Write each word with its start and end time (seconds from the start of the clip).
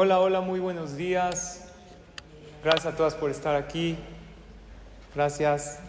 Hola, 0.00 0.20
hola, 0.20 0.40
muy 0.40 0.60
buenos 0.60 0.96
días. 0.96 1.64
Gracias 2.62 2.86
a 2.86 2.96
todas 2.96 3.16
por 3.16 3.32
estar 3.32 3.56
aquí. 3.56 3.96
Gracias 5.12 5.80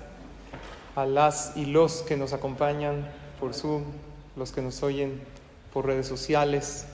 a 0.96 1.05
las 1.05 1.55
y 1.55 1.66
los 1.66 2.01
que 2.01 2.17
nos 2.17 2.33
acompañan 2.33 3.08
por 3.40 3.53
Zoom, 3.53 3.83
los 4.35 4.51
que 4.51 4.64
nos 4.64 4.82
oyen 4.82 5.22
por 5.72 5.85
redes 5.85 6.08
sociales. 6.08 6.87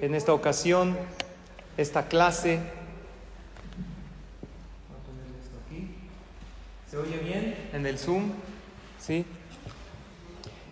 En 0.00 0.14
esta 0.14 0.32
ocasión, 0.32 0.96
esta 1.76 2.08
clase. 2.08 2.60
¿Se 6.90 6.96
oye 6.96 7.18
bien 7.18 7.68
en 7.74 7.84
el 7.84 7.98
Zoom? 7.98 8.30
¿Sí? 8.98 9.26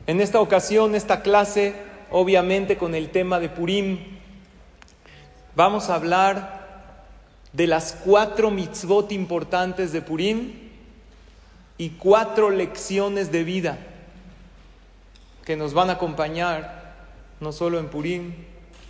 En 0.07 0.23
esta 0.23 0.41
ocasión, 0.41 0.95
esta 0.95 1.21
clase, 1.21 1.75
obviamente 2.11 2.79
con 2.79 2.95
el 2.95 3.11
tema 3.11 3.41
de 3.41 3.51
Purim, 3.51 4.16
vamos 5.57 5.89
a 5.89 5.95
hablar 5.95 6.93
de 7.53 7.67
las 7.67 7.97
cuatro 8.05 8.51
mitzvot 8.51 9.11
importantes 9.11 9.91
de 9.91 10.03
Purim 10.03 10.53
y 11.79 11.91
cuatro 11.91 12.51
lecciones 12.51 13.33
de 13.33 13.43
vida 13.43 13.79
que 15.45 15.57
nos 15.57 15.73
van 15.73 15.89
a 15.89 15.95
acompañar 15.95 16.95
no 17.41 17.53
solo 17.53 17.79
en 17.79 17.89
Purim, 17.89 18.35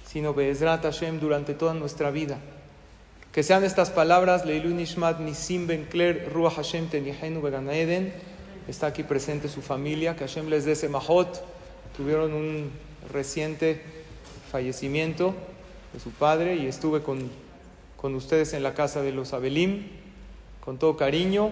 sino 0.06 0.34
Be'ezrat 0.34 0.82
Hashem 0.82 1.20
durante 1.20 1.54
toda 1.54 1.74
nuestra 1.74 2.10
vida. 2.10 2.38
Que 3.32 3.42
sean 3.42 3.64
estas 3.64 3.90
palabras, 3.90 4.44
Leilun 4.46 4.76
Nishmat 4.76 5.20
Nisim 5.20 5.66
Ben 5.66 5.84
Kler 5.84 6.30
Ruach 6.32 6.54
Hashem 6.54 6.88
Tenihenu 6.88 7.42
Beganaeden, 7.42 8.12
está 8.66 8.88
aquí 8.88 9.02
presente 9.02 9.48
su 9.48 9.62
familia, 9.62 10.16
que 10.16 10.26
Hashem 10.26 10.48
les 10.48 10.64
dé 10.64 10.74
semahot, 10.74 11.44
tuvieron 11.96 12.32
un 12.32 12.70
reciente 13.12 13.82
fallecimiento 14.50 15.34
su 16.00 16.10
padre 16.10 16.56
y 16.56 16.66
estuve 16.66 17.02
con, 17.02 17.30
con 17.96 18.14
ustedes 18.14 18.52
en 18.52 18.62
la 18.62 18.74
casa 18.74 19.02
de 19.02 19.12
los 19.12 19.32
Abelim, 19.32 19.86
con 20.64 20.78
todo 20.78 20.96
cariño, 20.96 21.50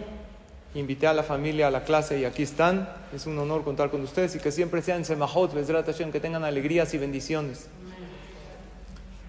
invité 0.74 1.06
a 1.06 1.12
la 1.14 1.22
familia 1.22 1.68
a 1.68 1.70
la 1.70 1.84
clase 1.84 2.18
y 2.18 2.24
aquí 2.24 2.42
están, 2.42 2.88
es 3.14 3.26
un 3.26 3.38
honor 3.38 3.62
contar 3.64 3.90
con 3.90 4.02
ustedes 4.02 4.34
y 4.34 4.40
que 4.40 4.50
siempre 4.50 4.82
sean 4.82 5.04
semahot, 5.04 5.52
Hashem, 5.54 6.10
que 6.10 6.20
tengan 6.20 6.44
alegrías 6.44 6.92
y 6.94 6.98
bendiciones. 6.98 7.68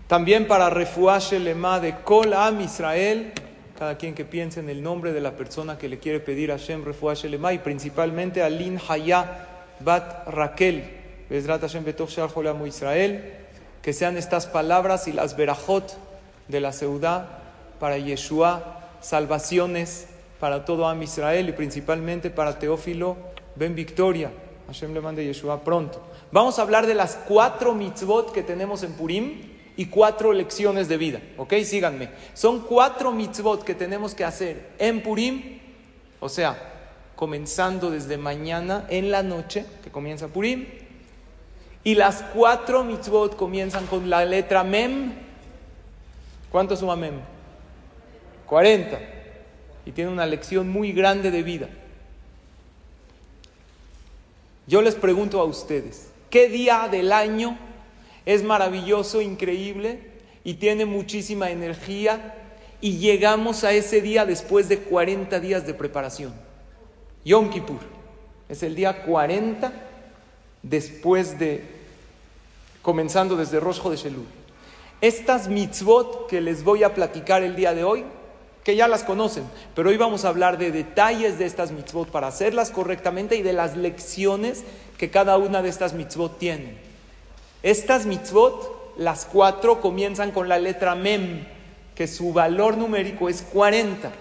También 0.08 0.48
para 0.48 0.70
refuash 0.70 1.34
el 1.34 1.46
lema 1.46 1.80
de 1.80 1.96
Kol 2.04 2.34
Am 2.34 2.62
Israel, 2.62 3.34
cada 3.78 3.98
quien 3.98 4.14
que 4.14 4.24
piense 4.24 4.60
en 4.60 4.70
el 4.70 4.82
nombre 4.82 5.12
de 5.14 5.22
la 5.22 5.32
persona 5.32 5.78
que 5.78 5.90
le 5.90 6.00
quiere 6.00 6.20
pedir 6.20 6.52
a 6.52 6.58
Hashem 6.58 6.86
Refuah 6.86 7.14
Shelema 7.14 7.54
y 7.54 7.60
principalmente 7.60 8.42
a 8.42 8.50
Lin 8.50 8.80
Haya 8.88 9.48
Bat 9.82 10.28
Raquel, 10.28 10.84
Bezrat 11.30 11.62
Hashem 11.62 11.84
Betov 11.84 12.10
Israel, 12.66 13.45
que 13.86 13.94
sean 13.94 14.18
estas 14.18 14.48
palabras 14.48 15.08
y 15.08 15.12
las 15.12 15.38
verajot 15.38 15.96
de 16.48 16.60
la 16.60 16.74
Seudá 16.74 17.44
para 17.80 18.00
Yeshua, 18.00 18.82
salvaciones 19.00 20.08
para 20.40 20.66
todo 20.66 20.88
Am 20.88 21.04
Israel 21.04 21.50
y 21.50 21.52
principalmente 21.52 22.32
para 22.32 22.58
Teófilo 22.58 23.16
Ben 23.56 23.76
Victoria. 23.76 24.32
Hashem 24.66 24.92
le 24.92 25.02
mande 25.02 25.24
Yeshua 25.24 25.64
pronto. 25.64 26.02
Vamos 26.32 26.58
a 26.58 26.64
hablar 26.64 26.88
de 26.88 26.96
las 26.96 27.16
cuatro 27.28 27.76
mitzvot 27.76 28.34
que 28.34 28.42
tenemos 28.42 28.82
en 28.82 28.94
Purim 28.94 29.54
y 29.78 29.86
cuatro 29.86 30.34
lecciones 30.34 30.88
de 30.88 30.98
vida. 30.98 31.22
¿Ok? 31.38 31.54
Síganme. 31.64 32.10
Son 32.34 32.62
cuatro 32.62 33.12
mitzvot 33.12 33.64
que 33.64 33.76
tenemos 33.76 34.16
que 34.16 34.24
hacer 34.26 34.72
en 34.80 35.04
Purim, 35.04 35.60
o 36.20 36.28
sea, 36.28 36.58
comenzando 37.16 37.92
desde 37.92 38.18
mañana 38.18 38.88
en 38.90 39.12
la 39.12 39.22
noche, 39.22 39.64
que 39.84 39.92
comienza 39.92 40.28
Purim. 40.28 40.85
Y 41.86 41.96
las 41.96 42.24
cuatro 42.34 42.84
mitzvot 42.84 43.38
comienzan 43.38 43.86
con 43.86 44.10
la 44.10 44.26
letra 44.26 44.66
Mem. 44.66 45.14
¿Cuánto 46.52 46.76
suma 46.76 46.98
Mem? 46.98 47.22
40. 48.48 49.00
Y 49.86 49.92
tiene 49.92 50.12
una 50.12 50.26
lección 50.26 50.68
muy 50.68 50.92
grande 50.92 51.32
de 51.32 51.44
vida. 51.44 51.70
Yo 54.68 54.82
les 54.82 54.96
pregunto 54.96 55.40
a 55.40 55.46
ustedes, 55.46 56.10
¿qué 56.30 56.50
día 56.50 56.90
del 56.92 57.14
año 57.14 57.58
es 58.26 58.44
maravilloso, 58.44 59.22
increíble 59.22 60.00
y 60.44 60.56
tiene 60.56 60.86
muchísima 60.86 61.52
energía 61.52 62.36
y 62.82 62.98
llegamos 62.98 63.64
a 63.64 63.72
ese 63.72 64.02
día 64.02 64.26
después 64.26 64.68
de 64.68 64.80
40 64.80 65.40
días 65.40 65.66
de 65.66 65.74
preparación. 65.74 66.34
Yom 67.24 67.50
Kippur 67.50 67.80
es 68.50 68.64
el 68.64 68.76
día 68.76 69.04
40 69.04 69.72
después 70.62 71.40
de, 71.40 71.64
comenzando 72.86 73.36
desde 73.36 73.60
Rosh 73.60 73.82
de 73.82 73.96
Shelul. 73.96 74.28
Estas 75.02 75.48
mitzvot 75.48 76.28
que 76.28 76.40
les 76.40 76.64
voy 76.64 76.84
a 76.84 76.94
platicar 76.94 77.42
el 77.42 77.56
día 77.56 77.74
de 77.74 77.84
hoy, 77.84 78.06
que 78.64 78.76
ya 78.76 78.88
las 78.88 79.04
conocen, 79.04 79.44
pero 79.74 79.90
hoy 79.90 79.98
vamos 79.98 80.24
a 80.24 80.30
hablar 80.30 80.60
de 80.60 80.72
detalles 80.72 81.40
de 81.40 81.46
estas 81.46 81.72
mitzvot 81.72 82.10
para 82.10 82.28
hacerlas 82.28 82.70
correctamente 82.70 83.38
y 83.38 83.42
de 83.42 83.54
las 83.54 83.76
lecciones 83.76 84.64
que 85.00 85.10
cada 85.10 85.36
una 85.40 85.64
de 85.64 85.70
estas 85.70 85.94
mitzvot 85.94 86.38
tiene. 86.38 86.78
Estas 87.64 88.06
mitzvot, 88.06 88.94
las 88.98 89.26
cuatro, 89.26 89.82
comienzan 89.82 90.30
con 90.30 90.48
la 90.48 90.60
letra 90.60 90.94
mem, 90.94 91.44
que 91.96 92.08
su 92.08 92.34
valor 92.34 92.78
numérico 92.78 93.30
es 93.30 93.42
40. 93.42 94.12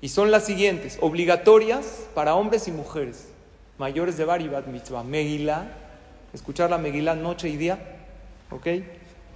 Y 0.00 0.08
son 0.08 0.30
las 0.30 0.46
siguientes, 0.46 0.98
obligatorias 1.00 2.06
para 2.14 2.36
hombres 2.36 2.68
y 2.68 2.70
mujeres, 2.70 3.26
mayores 3.76 4.16
de 4.16 4.24
Baribat 4.24 4.68
Mitzvah. 4.68 5.02
Megilá, 5.02 5.81
escuchar 6.32 6.70
la 6.70 6.78
Megilá 6.78 7.14
noche 7.14 7.48
y 7.48 7.56
día, 7.56 7.78
¿ok? 8.50 8.66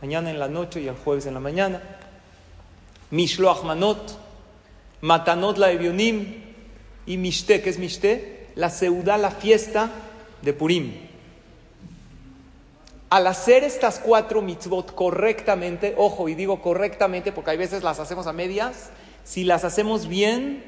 Mañana 0.03 0.31
en 0.31 0.39
la 0.39 0.49
noche 0.49 0.81
y 0.81 0.89
el 0.89 0.97
jueves 0.97 1.27
en 1.27 1.35
la 1.35 1.41
mañana. 1.41 1.83
Mishloach 3.11 3.63
Manot, 3.63 4.19
Matanot 5.01 5.59
la 5.59 5.71
Evionim 5.71 6.43
y 7.07 7.17
Mishte, 7.17 7.63
¿qué 7.63 7.71
es 7.71 7.79
Mishte? 7.79 8.49
La 8.57 8.71
Seudá, 8.71 9.17
la 9.17 9.31
fiesta 9.31 9.91
de 10.43 10.53
Purim. 10.53 10.93
Al 13.09 13.27
hacer 13.29 13.63
estas 13.63 14.01
cuatro 14.01 14.43
mitzvot 14.43 14.93
correctamente, 14.95 15.95
ojo, 15.97 16.29
y 16.29 16.35
digo 16.35 16.61
correctamente 16.61 17.31
porque 17.31 17.53
hay 17.53 17.57
veces 17.57 17.85
las 17.85 18.01
hacemos 18.01 18.27
a 18.27 18.33
medias, 18.33 18.91
si 19.25 19.45
las 19.45 19.65
hacemos 19.65 20.09
bien, 20.09 20.65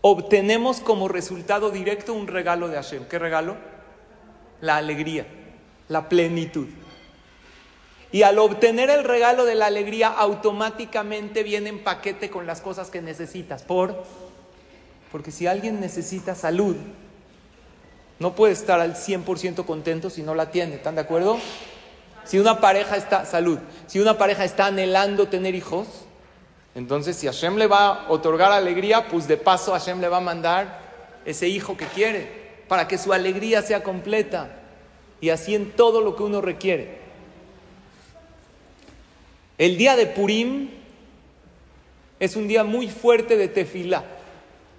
obtenemos 0.00 0.80
como 0.80 1.06
resultado 1.06 1.70
directo 1.70 2.12
un 2.12 2.26
regalo 2.26 2.68
de 2.68 2.76
Hashem. 2.76 3.04
¿Qué 3.04 3.18
regalo? 3.18 3.56
La 4.60 4.76
alegría, 4.76 5.26
la 5.88 6.08
plenitud. 6.08 6.66
Y 8.10 8.22
al 8.22 8.38
obtener 8.38 8.90
el 8.90 9.04
regalo 9.04 9.44
de 9.44 9.54
la 9.54 9.66
alegría, 9.66 10.08
automáticamente 10.08 11.42
viene 11.42 11.68
en 11.68 11.84
paquete 11.84 12.30
con 12.30 12.46
las 12.46 12.60
cosas 12.60 12.90
que 12.90 13.02
necesitas. 13.02 13.62
¿Por? 13.62 14.04
Porque 15.12 15.30
si 15.30 15.46
alguien 15.46 15.80
necesita 15.80 16.34
salud, 16.34 16.76
no 18.18 18.34
puede 18.34 18.54
estar 18.54 18.80
al 18.80 18.94
100% 18.94 19.64
contento 19.64 20.10
si 20.10 20.22
no 20.22 20.34
la 20.34 20.50
tiene. 20.50 20.76
¿Están 20.76 20.94
de 20.94 21.02
acuerdo? 21.02 21.38
Si 22.24 22.38
una 22.38 22.60
pareja 22.60 22.96
está, 22.96 23.24
salud, 23.24 23.58
si 23.86 24.00
una 24.00 24.18
pareja 24.18 24.44
está 24.44 24.66
anhelando 24.66 25.28
tener 25.28 25.54
hijos, 25.54 25.86
entonces 26.74 27.16
si 27.16 27.26
Hashem 27.26 27.56
le 27.56 27.66
va 27.66 27.86
a 27.86 28.10
otorgar 28.10 28.52
alegría, 28.52 29.08
pues 29.08 29.26
de 29.28 29.36
paso 29.36 29.72
Hashem 29.72 30.00
le 30.00 30.08
va 30.08 30.18
a 30.18 30.20
mandar 30.20 30.80
ese 31.24 31.48
hijo 31.48 31.76
que 31.76 31.86
quiere, 31.86 32.37
para 32.68 32.86
que 32.86 32.98
su 32.98 33.12
alegría 33.12 33.62
sea 33.62 33.82
completa 33.82 34.50
y 35.20 35.30
así 35.30 35.54
en 35.54 35.72
todo 35.72 36.00
lo 36.00 36.14
que 36.14 36.22
uno 36.22 36.40
requiere. 36.40 36.98
El 39.56 39.76
día 39.76 39.96
de 39.96 40.06
Purim 40.06 40.70
es 42.20 42.36
un 42.36 42.46
día 42.46 42.64
muy 42.64 42.88
fuerte 42.88 43.36
de 43.36 43.48
tefilá. 43.48 44.04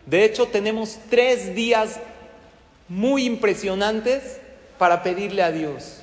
De 0.06 0.24
hecho, 0.24 0.48
tenemos 0.48 1.00
tres 1.10 1.54
días 1.56 2.00
muy 2.88 3.26
impresionantes 3.26 4.40
para 4.78 5.04
pedirle 5.04 5.44
a 5.44 5.52
Dios, 5.52 6.02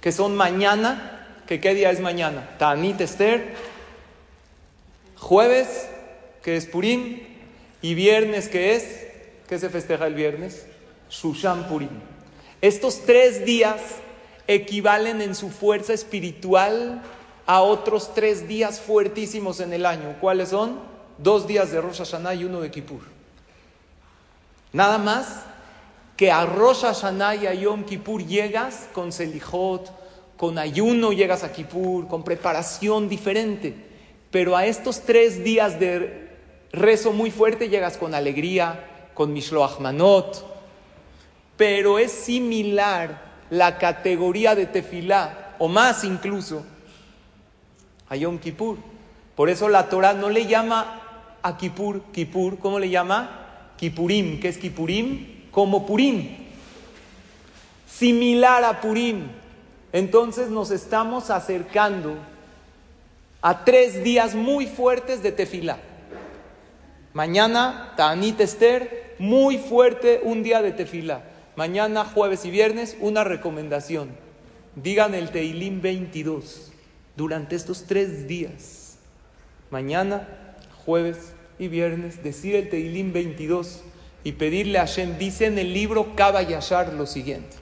que 0.00 0.12
son 0.12 0.36
mañana, 0.36 1.42
que 1.46 1.60
qué 1.60 1.74
día 1.74 1.90
es 1.90 2.00
mañana, 2.00 2.56
Tanit 2.58 3.00
Esther, 3.00 3.54
jueves, 5.16 5.88
que 6.42 6.56
es 6.56 6.66
Purim, 6.66 7.20
y 7.80 7.94
viernes, 7.94 8.48
que 8.48 8.74
es, 8.74 9.06
¿qué 9.48 9.58
se 9.58 9.70
festeja 9.70 10.06
el 10.06 10.14
viernes? 10.14 10.67
Shushan 11.10 11.68
Purim. 11.68 11.88
Estos 12.60 13.02
tres 13.04 13.44
días 13.44 13.80
equivalen 14.46 15.22
en 15.22 15.34
su 15.34 15.50
fuerza 15.50 15.92
espiritual 15.92 17.02
a 17.46 17.62
otros 17.62 18.14
tres 18.14 18.48
días 18.48 18.80
fuertísimos 18.80 19.60
en 19.60 19.72
el 19.72 19.86
año. 19.86 20.16
¿Cuáles 20.20 20.50
son? 20.50 20.80
Dos 21.18 21.46
días 21.46 21.70
de 21.70 21.80
Rosh 21.80 21.98
Hashanah 21.98 22.34
y 22.34 22.44
uno 22.44 22.60
de 22.60 22.70
Kippur. 22.70 23.00
Nada 24.72 24.98
más 24.98 25.44
que 26.16 26.30
a 26.30 26.44
Rosh 26.44 26.82
Hashanah 26.82 27.36
y 27.36 27.46
a 27.46 27.54
Yom 27.54 27.84
Kippur 27.84 28.26
llegas 28.26 28.88
con 28.92 29.12
Selijot, 29.12 29.90
con 30.36 30.58
ayuno 30.58 31.12
llegas 31.12 31.44
a 31.44 31.52
Kippur, 31.52 32.08
con 32.08 32.24
preparación 32.24 33.08
diferente. 33.08 33.74
Pero 34.30 34.56
a 34.56 34.66
estos 34.66 35.02
tres 35.02 35.42
días 35.42 35.80
de 35.80 36.28
rezo 36.72 37.12
muy 37.12 37.30
fuerte 37.30 37.68
llegas 37.68 37.96
con 37.96 38.14
alegría, 38.14 39.10
con 39.14 39.32
Mishloach 39.32 39.78
Manot. 39.78 40.57
Pero 41.58 41.98
es 41.98 42.12
similar 42.12 43.20
la 43.50 43.76
categoría 43.76 44.54
de 44.54 44.64
tefilá, 44.64 45.56
o 45.58 45.68
más 45.68 46.04
incluso, 46.04 46.64
a 48.08 48.16
Yom 48.16 48.38
Kippur. 48.38 48.78
Por 49.34 49.50
eso 49.50 49.68
la 49.68 49.90
Torah 49.90 50.14
no 50.14 50.30
le 50.30 50.46
llama 50.46 51.02
a 51.42 51.56
Kippur, 51.58 52.04
Kippur, 52.12 52.58
¿cómo 52.58 52.78
le 52.78 52.88
llama? 52.88 53.72
Kippurim, 53.76 54.40
¿qué 54.40 54.48
es 54.48 54.58
Kippurim? 54.58 55.50
Como 55.50 55.86
Purim, 55.86 56.36
similar 57.86 58.64
a 58.64 58.80
Purim. 58.80 59.28
Entonces 59.92 60.48
nos 60.50 60.70
estamos 60.70 61.30
acercando 61.30 62.16
a 63.40 63.64
tres 63.64 64.04
días 64.04 64.34
muy 64.34 64.66
fuertes 64.66 65.22
de 65.22 65.32
tefilá. 65.32 65.78
Mañana, 67.14 67.94
Tanit 67.96 68.40
Esther, 68.40 69.16
muy 69.18 69.58
fuerte 69.58 70.20
un 70.22 70.42
día 70.42 70.62
de 70.62 70.72
tefilá. 70.72 71.22
Mañana, 71.58 72.04
jueves 72.04 72.44
y 72.44 72.52
viernes, 72.52 72.96
una 73.00 73.24
recomendación. 73.24 74.10
Digan 74.76 75.12
el 75.12 75.30
Teilim 75.30 75.80
22 75.80 76.70
durante 77.16 77.56
estos 77.56 77.82
tres 77.82 78.28
días. 78.28 78.98
Mañana, 79.72 80.28
jueves 80.84 81.32
y 81.58 81.66
viernes, 81.66 82.22
decir 82.22 82.54
el 82.54 82.68
Teilim 82.68 83.12
22 83.12 83.82
y 84.22 84.30
pedirle 84.34 84.78
a 84.78 84.82
Hashem. 84.82 85.18
Dice 85.18 85.46
en 85.46 85.58
el 85.58 85.74
libro 85.74 86.14
Kaba 86.14 86.42
Yashar 86.42 86.92
lo 86.92 87.06
siguiente: 87.06 87.56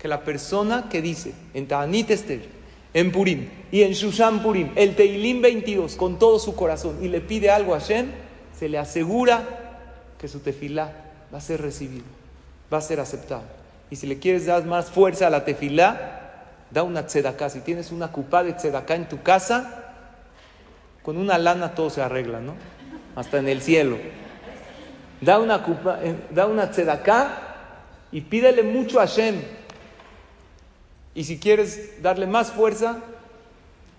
que 0.00 0.08
la 0.08 0.24
persona 0.24 0.88
que 0.90 1.00
dice 1.00 1.32
en 1.54 1.68
Tanit 1.68 2.10
Esther, 2.10 2.40
en 2.92 3.12
Purim 3.12 3.50
y 3.70 3.82
en 3.82 3.92
Shushan 3.92 4.42
Purim, 4.42 4.72
el 4.74 4.96
Teilim 4.96 5.42
22 5.42 5.94
con 5.94 6.18
todo 6.18 6.40
su 6.40 6.56
corazón 6.56 6.98
y 7.04 7.06
le 7.06 7.20
pide 7.20 7.50
algo 7.50 7.76
a 7.76 7.78
Hashem, 7.78 8.08
se 8.58 8.68
le 8.68 8.78
asegura 8.78 10.16
que 10.18 10.26
su 10.26 10.40
tefilá 10.40 11.04
va 11.32 11.38
a 11.38 11.40
ser 11.40 11.62
recibido, 11.62 12.17
va 12.72 12.78
a 12.78 12.82
ser 12.82 13.00
aceptado. 13.00 13.42
Y 13.90 13.96
si 13.96 14.06
le 14.06 14.18
quieres 14.18 14.46
dar 14.46 14.64
más 14.64 14.90
fuerza 14.90 15.26
a 15.26 15.30
la 15.30 15.44
tefilá, 15.44 16.18
da 16.70 16.82
una 16.82 17.06
tzedaká. 17.06 17.48
Si 17.48 17.60
tienes 17.60 17.90
una 17.90 18.08
cupá 18.08 18.44
de 18.44 18.52
tzedaká 18.52 18.94
en 18.94 19.08
tu 19.08 19.22
casa, 19.22 19.94
con 21.02 21.16
una 21.16 21.38
lana 21.38 21.74
todo 21.74 21.88
se 21.90 22.02
arregla, 22.02 22.40
¿no? 22.40 22.54
Hasta 23.16 23.38
en 23.38 23.48
el 23.48 23.62
cielo. 23.62 23.96
Da 25.20 25.38
una, 25.38 25.62
cupa, 25.62 25.98
eh, 26.02 26.14
da 26.30 26.46
una 26.46 26.70
tzedaká 26.70 27.30
y 28.12 28.20
pídele 28.20 28.62
mucho 28.62 29.00
a 29.00 29.06
Hashem. 29.06 29.40
Y 31.14 31.24
si 31.24 31.38
quieres 31.38 32.02
darle 32.02 32.26
más 32.26 32.52
fuerza, 32.52 32.98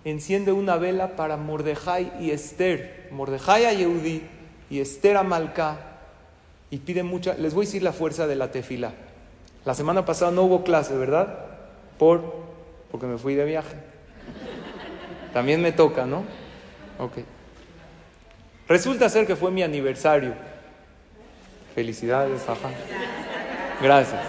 enciende 0.04 0.52
una 0.52 0.76
vela 0.76 1.16
para 1.16 1.36
Mordejai 1.36 2.12
y 2.20 2.30
Esther. 2.30 3.08
Mordejai 3.10 3.66
a 3.66 3.72
Yehudi 3.72 4.22
y 4.70 4.80
Esther 4.80 5.16
a 5.16 5.24
Malca 5.24 5.89
y 6.70 6.78
pide 6.78 7.02
mucha. 7.02 7.34
Les 7.34 7.54
voy 7.54 7.64
a 7.64 7.66
decir 7.66 7.82
la 7.82 7.92
fuerza 7.92 8.26
de 8.26 8.36
la 8.36 8.50
tefila. 8.50 8.92
La 9.64 9.74
semana 9.74 10.04
pasada 10.04 10.30
no 10.30 10.42
hubo 10.42 10.64
clase, 10.64 10.96
¿verdad? 10.96 11.46
Por, 11.98 12.34
porque 12.90 13.06
me 13.06 13.18
fui 13.18 13.34
de 13.34 13.44
viaje. 13.44 13.76
También 15.32 15.60
me 15.60 15.72
toca, 15.72 16.06
¿no? 16.06 16.24
Ok. 16.98 17.18
Resulta 18.68 19.08
ser 19.08 19.26
que 19.26 19.36
fue 19.36 19.50
mi 19.50 19.62
aniversario. 19.62 20.34
Felicidades, 21.74 22.48
ajá. 22.48 22.70
Gracias. 23.82 24.20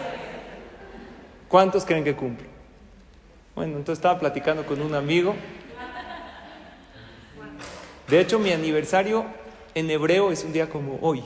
¿Cuántos 1.48 1.86
creen 1.86 2.04
que 2.04 2.16
cumplo? 2.16 2.48
Bueno, 3.56 3.78
entonces 3.78 4.00
estaba 4.00 4.20
platicando 4.20 4.66
con 4.66 4.82
un 4.82 4.96
amigo. 4.96 5.36
De 8.08 8.20
hecho, 8.20 8.40
mi 8.40 8.52
aniversario 8.52 9.26
en 9.76 9.90
hebreo 9.90 10.32
es 10.32 10.44
un 10.44 10.54
día 10.54 10.70
como 10.70 10.98
hoy. 11.02 11.24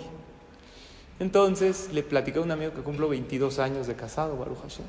Entonces 1.20 1.90
le 1.94 2.04
platicé 2.04 2.40
a 2.40 2.42
un 2.42 2.52
amigo 2.52 2.74
que 2.74 2.82
cumplo 2.82 3.08
22 3.08 3.60
años 3.60 3.88
de 3.88 3.96
casado, 3.96 4.38
Baruch 4.38 4.62
Hashem. 4.62 4.86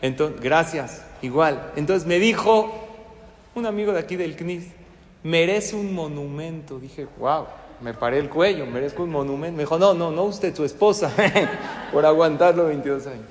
Entonces, 0.00 0.40
gracias, 0.40 1.02
igual. 1.22 1.72
Entonces 1.76 2.06
me 2.06 2.18
dijo 2.18 2.72
un 3.54 3.66
amigo 3.66 3.92
de 3.92 3.98
aquí 3.98 4.16
del 4.16 4.36
CNIS, 4.36 4.66
merece 5.22 5.76
un 5.76 5.92
monumento. 5.94 6.78
Dije, 6.78 7.06
wow, 7.18 7.46
me 7.80 7.94
paré 7.94 8.18
el 8.18 8.28
cuello, 8.28 8.66
merezco 8.66 9.02
un 9.02 9.10
monumento. 9.10 9.56
Me 9.56 9.62
dijo, 9.62 9.78
no, 9.78 9.94
no, 9.94 10.10
no 10.10 10.24
usted, 10.24 10.54
su 10.54 10.64
esposa, 10.64 11.12
por 11.92 12.06
aguantarlo 12.06 12.66
22 12.66 13.06
años. 13.06 13.26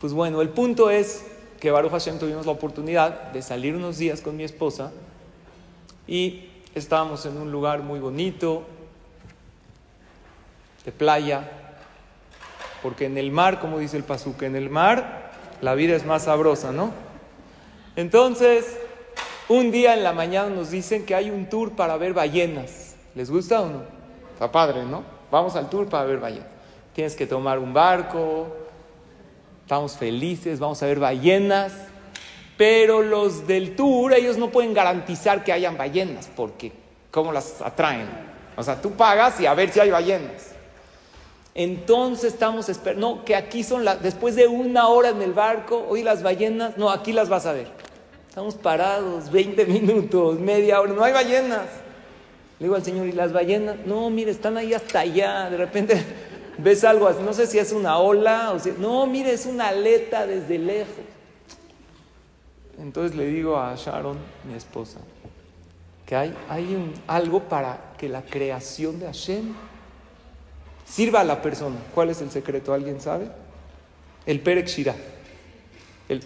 Pues 0.00 0.12
bueno, 0.12 0.40
el 0.40 0.48
punto 0.48 0.90
es 0.90 1.24
que 1.60 1.70
Baruch 1.70 1.92
Hashem 1.92 2.18
tuvimos 2.18 2.44
la 2.44 2.52
oportunidad 2.52 3.30
de 3.30 3.40
salir 3.40 3.76
unos 3.76 3.98
días 3.98 4.20
con 4.20 4.36
mi 4.36 4.42
esposa 4.42 4.90
y 6.08 6.48
estábamos 6.74 7.24
en 7.24 7.36
un 7.36 7.52
lugar 7.52 7.82
muy 7.82 8.00
bonito, 8.00 8.64
de 10.84 10.92
playa, 10.92 11.50
porque 12.82 13.06
en 13.06 13.18
el 13.18 13.30
mar, 13.30 13.60
como 13.60 13.78
dice 13.78 13.96
el 13.96 14.04
Pazuca, 14.04 14.46
en 14.46 14.56
el 14.56 14.70
mar 14.70 15.30
la 15.62 15.74
vida 15.74 15.94
es 15.94 16.04
más 16.04 16.24
sabrosa, 16.24 16.72
¿no? 16.72 16.90
Entonces, 17.94 18.76
un 19.48 19.70
día 19.70 19.94
en 19.94 20.02
la 20.02 20.12
mañana 20.12 20.48
nos 20.48 20.70
dicen 20.70 21.06
que 21.06 21.14
hay 21.14 21.30
un 21.30 21.48
tour 21.48 21.72
para 21.72 21.96
ver 21.96 22.14
ballenas. 22.14 22.96
¿Les 23.14 23.30
gusta 23.30 23.60
o 23.60 23.68
no? 23.68 23.82
Está 24.32 24.50
padre, 24.50 24.82
¿no? 24.84 25.04
Vamos 25.30 25.54
al 25.54 25.70
tour 25.70 25.88
para 25.88 26.04
ver 26.04 26.18
ballenas. 26.18 26.48
Tienes 26.94 27.14
que 27.14 27.26
tomar 27.26 27.60
un 27.60 27.72
barco, 27.72 28.48
estamos 29.62 29.96
felices, 29.96 30.58
vamos 30.58 30.82
a 30.82 30.86
ver 30.86 30.98
ballenas, 30.98 31.72
pero 32.56 33.02
los 33.02 33.46
del 33.46 33.76
tour, 33.76 34.12
ellos 34.14 34.36
no 34.36 34.50
pueden 34.50 34.74
garantizar 34.74 35.44
que 35.44 35.52
hayan 35.52 35.78
ballenas, 35.78 36.28
porque 36.34 36.72
¿cómo 37.10 37.32
las 37.32 37.62
atraen? 37.62 38.08
O 38.56 38.62
sea, 38.62 38.82
tú 38.82 38.92
pagas 38.92 39.40
y 39.40 39.46
a 39.46 39.54
ver 39.54 39.70
si 39.70 39.80
hay 39.80 39.90
ballenas. 39.90 40.51
Entonces 41.54 42.32
estamos 42.32 42.68
esperando, 42.68 43.16
no, 43.16 43.24
que 43.24 43.36
aquí 43.36 43.62
son 43.62 43.84
las, 43.84 44.02
después 44.02 44.34
de 44.36 44.46
una 44.46 44.88
hora 44.88 45.10
en 45.10 45.20
el 45.20 45.34
barco, 45.34 45.84
hoy 45.88 46.02
las 46.02 46.22
ballenas, 46.22 46.78
no, 46.78 46.90
aquí 46.90 47.12
las 47.12 47.28
vas 47.28 47.44
a 47.44 47.52
ver. 47.52 47.68
Estamos 48.28 48.54
parados, 48.54 49.30
20 49.30 49.66
minutos, 49.66 50.38
media 50.38 50.80
hora, 50.80 50.92
no 50.94 51.04
hay 51.04 51.12
ballenas. 51.12 51.66
Le 52.58 52.66
digo 52.66 52.76
al 52.76 52.84
Señor, 52.84 53.06
¿y 53.06 53.12
las 53.12 53.32
ballenas? 53.32 53.76
No, 53.84 54.08
mire, 54.08 54.30
están 54.30 54.56
ahí 54.56 54.72
hasta 54.72 55.00
allá. 55.00 55.50
De 55.50 55.58
repente 55.58 56.02
ves 56.58 56.84
algo 56.84 57.06
así, 57.06 57.22
no 57.22 57.34
sé 57.34 57.46
si 57.46 57.58
es 57.58 57.72
una 57.72 57.98
ola 57.98 58.52
o 58.52 58.58
si. 58.58 58.72
No, 58.78 59.06
mire, 59.06 59.32
es 59.34 59.44
una 59.44 59.68
aleta 59.68 60.26
desde 60.26 60.58
lejos. 60.58 61.04
Entonces 62.78 63.14
le 63.14 63.26
digo 63.26 63.58
a 63.58 63.74
Sharon, 63.76 64.16
mi 64.48 64.54
esposa, 64.54 65.00
que 66.06 66.16
hay, 66.16 66.34
hay 66.48 66.92
algo 67.06 67.40
para 67.40 67.92
que 67.98 68.08
la 68.08 68.22
creación 68.22 68.98
de 68.98 69.06
Hashem 69.06 69.52
sirva 70.84 71.20
a 71.20 71.24
la 71.24 71.42
persona. 71.42 71.76
¿Cuál 71.94 72.10
es 72.10 72.20
el 72.20 72.30
secreto? 72.30 72.72
¿Alguien 72.74 73.00
sabe? 73.00 73.28
El 74.26 74.40
Perek 74.40 74.66
Shirah. 74.66 74.96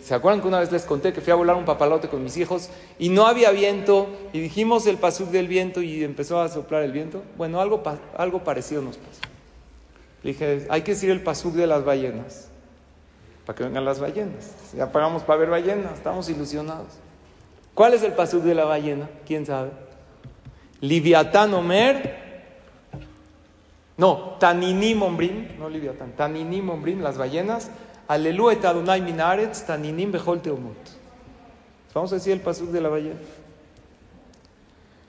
¿Se 0.03 0.15
acuerdan 0.15 0.41
que 0.41 0.49
una 0.49 0.59
vez 0.59 0.73
les 0.73 0.83
conté 0.85 1.13
que 1.13 1.21
fui 1.21 1.33
a 1.33 1.37
volar 1.37 1.55
un 1.55 1.65
papalote 1.65 2.09
con 2.09 2.23
mis 2.25 2.37
hijos 2.37 2.71
y 2.99 3.09
no 3.09 3.27
había 3.27 3.51
viento 3.53 4.09
y 4.33 4.41
dijimos 4.41 4.87
el 4.87 4.97
pasuk 4.97 5.29
del 5.31 5.47
viento 5.47 5.81
y 5.81 6.03
empezó 6.03 6.41
a 6.41 6.49
soplar 6.49 6.83
el 6.83 6.93
viento? 6.93 7.23
Bueno, 7.37 7.61
algo, 7.61 7.83
algo 8.17 8.43
parecido 8.43 8.83
nos 8.83 8.97
pasó. 8.97 9.21
Le 10.23 10.33
dije, 10.33 10.67
hay 10.71 10.83
que 10.83 10.93
decir 10.93 11.11
el 11.11 11.23
pasuk 11.23 11.55
de 11.55 11.67
las 11.67 11.85
ballenas 11.85 12.49
para 13.47 13.57
que 13.57 13.65
vengan 13.65 13.85
las 13.85 14.01
ballenas. 14.01 14.73
Ya 14.77 14.91
pagamos 14.91 15.23
para 15.23 15.39
ver 15.39 15.51
ballenas, 15.51 15.93
estamos 15.95 16.29
ilusionados. 16.29 16.89
¿Cuál 17.75 17.95
es 17.95 18.03
el 18.03 18.13
pasuk 18.13 18.43
de 18.43 18.55
la 18.55 18.65
ballena? 18.65 19.09
¿Quién 19.25 19.47
sabe? 19.47 19.71
Liviatán 20.81 21.55
Omer. 21.55 22.26
No, 23.99 24.37
Taninim 24.39 25.03
Ombrim, 25.03 25.59
no 25.59 25.69
Liviatán, 25.69 26.13
Taninim 26.17 26.69
Ombrim, 26.69 27.01
las 27.01 27.17
ballenas. 27.17 27.71
Aleluya 28.09 28.59
et 28.59 28.65
Adonai 28.65 29.01
minaretz 29.01 29.67
taninim 29.67 30.13
teomot. 30.13 30.77
Vamos 31.93 32.13
a 32.13 32.17
decir 32.17 32.33
el 32.33 32.41
pasuk 32.41 32.69
de 32.71 32.81
la 32.81 32.89
ballena. 32.89 33.19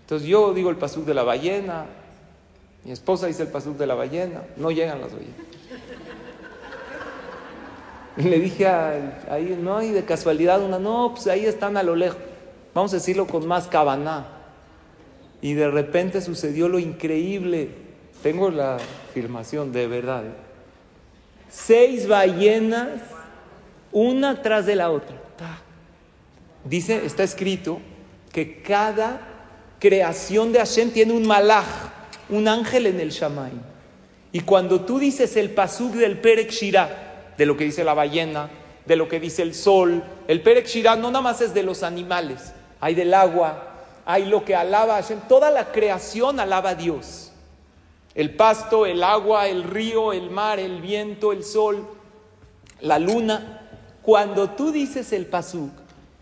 Entonces 0.01 0.27
yo 0.27 0.53
digo 0.53 0.69
el 0.69 0.77
pasuk 0.77 1.05
de 1.05 1.13
la 1.13 1.23
ballena, 1.23 1.85
mi 2.83 2.91
esposa 2.91 3.27
dice 3.27 3.43
el 3.43 3.49
pasuk 3.49 3.77
de 3.77 3.85
la 3.85 3.93
ballena, 3.93 4.43
no 4.55 4.71
llegan 4.71 5.01
las 5.01 5.11
ballenas. 5.11 5.35
Y 8.15 8.23
le 8.23 8.39
dije 8.39 8.65
a, 8.65 9.25
ahí, 9.29 9.59
no, 9.61 9.79
y 9.83 9.91
de 9.91 10.03
casualidad 10.03 10.63
una, 10.63 10.79
no, 10.79 11.11
pues 11.13 11.27
ahí 11.27 11.45
están 11.45 11.77
a 11.77 11.83
lo 11.83 11.95
lejos. 11.95 12.17
Vamos 12.73 12.93
a 12.93 12.95
decirlo 12.95 13.27
con 13.27 13.45
más 13.45 13.67
cabaná. 13.67 14.27
Y 15.39 15.53
de 15.53 15.69
repente 15.69 16.21
sucedió 16.21 16.67
lo 16.67 16.79
increíble. 16.79 17.86
Tengo 18.23 18.49
la 18.49 18.75
afirmación 18.75 19.71
de 19.71 19.87
verdad. 19.87 20.25
¿eh? 20.25 20.31
Seis 21.49 22.07
ballenas, 22.07 23.01
una 23.91 24.41
tras 24.41 24.65
de 24.65 24.75
la 24.75 24.89
otra. 24.91 25.15
Dice, 26.63 27.05
está 27.05 27.23
escrito 27.23 27.79
que 28.33 28.61
cada 28.61 29.21
creación 29.79 30.51
de 30.51 30.59
Hashem 30.59 30.91
tiene 30.91 31.13
un 31.13 31.25
malaj, 31.25 31.65
un 32.29 32.47
ángel 32.47 32.87
en 32.87 32.99
el 32.99 33.11
Shamay. 33.11 33.53
Y 34.31 34.41
cuando 34.41 34.81
tú 34.81 34.99
dices 34.99 35.37
el 35.37 35.51
pasuk 35.51 35.93
del 35.93 36.19
Perek 36.19 36.51
Shirah, 36.51 37.33
de 37.37 37.45
lo 37.45 37.55
que 37.55 37.63
dice 37.63 37.83
la 37.83 37.93
ballena, 37.93 38.49
de 38.85 38.95
lo 38.95 39.07
que 39.07 39.19
dice 39.19 39.43
el 39.43 39.53
sol. 39.53 40.03
El 40.27 40.41
Perek 40.41 40.65
Shirah 40.65 40.95
no 40.95 41.11
nada 41.11 41.21
más 41.21 41.41
es 41.41 41.53
de 41.53 41.63
los 41.63 41.83
animales, 41.83 42.53
hay 42.79 42.95
del 42.95 43.13
agua, 43.13 43.75
hay 44.05 44.25
lo 44.25 44.43
que 44.43 44.55
alaba 44.55 44.95
Hashem. 44.95 45.19
Toda 45.27 45.51
la 45.51 45.71
creación 45.71 46.39
alaba 46.39 46.71
a 46.71 46.75
Dios. 46.75 47.26
El 48.17 48.33
pasto, 48.33 48.87
el 48.87 49.03
agua, 49.03 49.47
el 49.47 49.63
río, 49.63 50.11
el 50.11 50.31
mar, 50.31 50.59
el 50.59 50.81
viento, 50.81 51.31
el 51.31 51.43
sol, 51.43 51.87
la 52.81 52.97
luna. 52.97 53.69
Cuando 54.01 54.49
tú 54.49 54.71
dices 54.71 55.13
el 55.13 55.27
pasuk, 55.27 55.71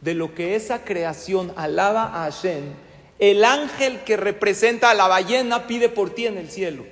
de 0.01 0.13
lo 0.13 0.35
que 0.35 0.55
esa 0.55 0.83
creación 0.83 1.53
alaba 1.55 2.03
a 2.03 2.29
Hashem, 2.29 2.73
el 3.17 3.45
ángel 3.45 4.01
que 4.01 4.17
representa 4.17 4.91
a 4.91 4.93
la 4.93 5.07
ballena 5.07 5.67
pide 5.67 5.87
por 5.87 6.09
ti 6.09 6.27
en 6.27 6.37
el 6.37 6.51
cielo. 6.51 6.85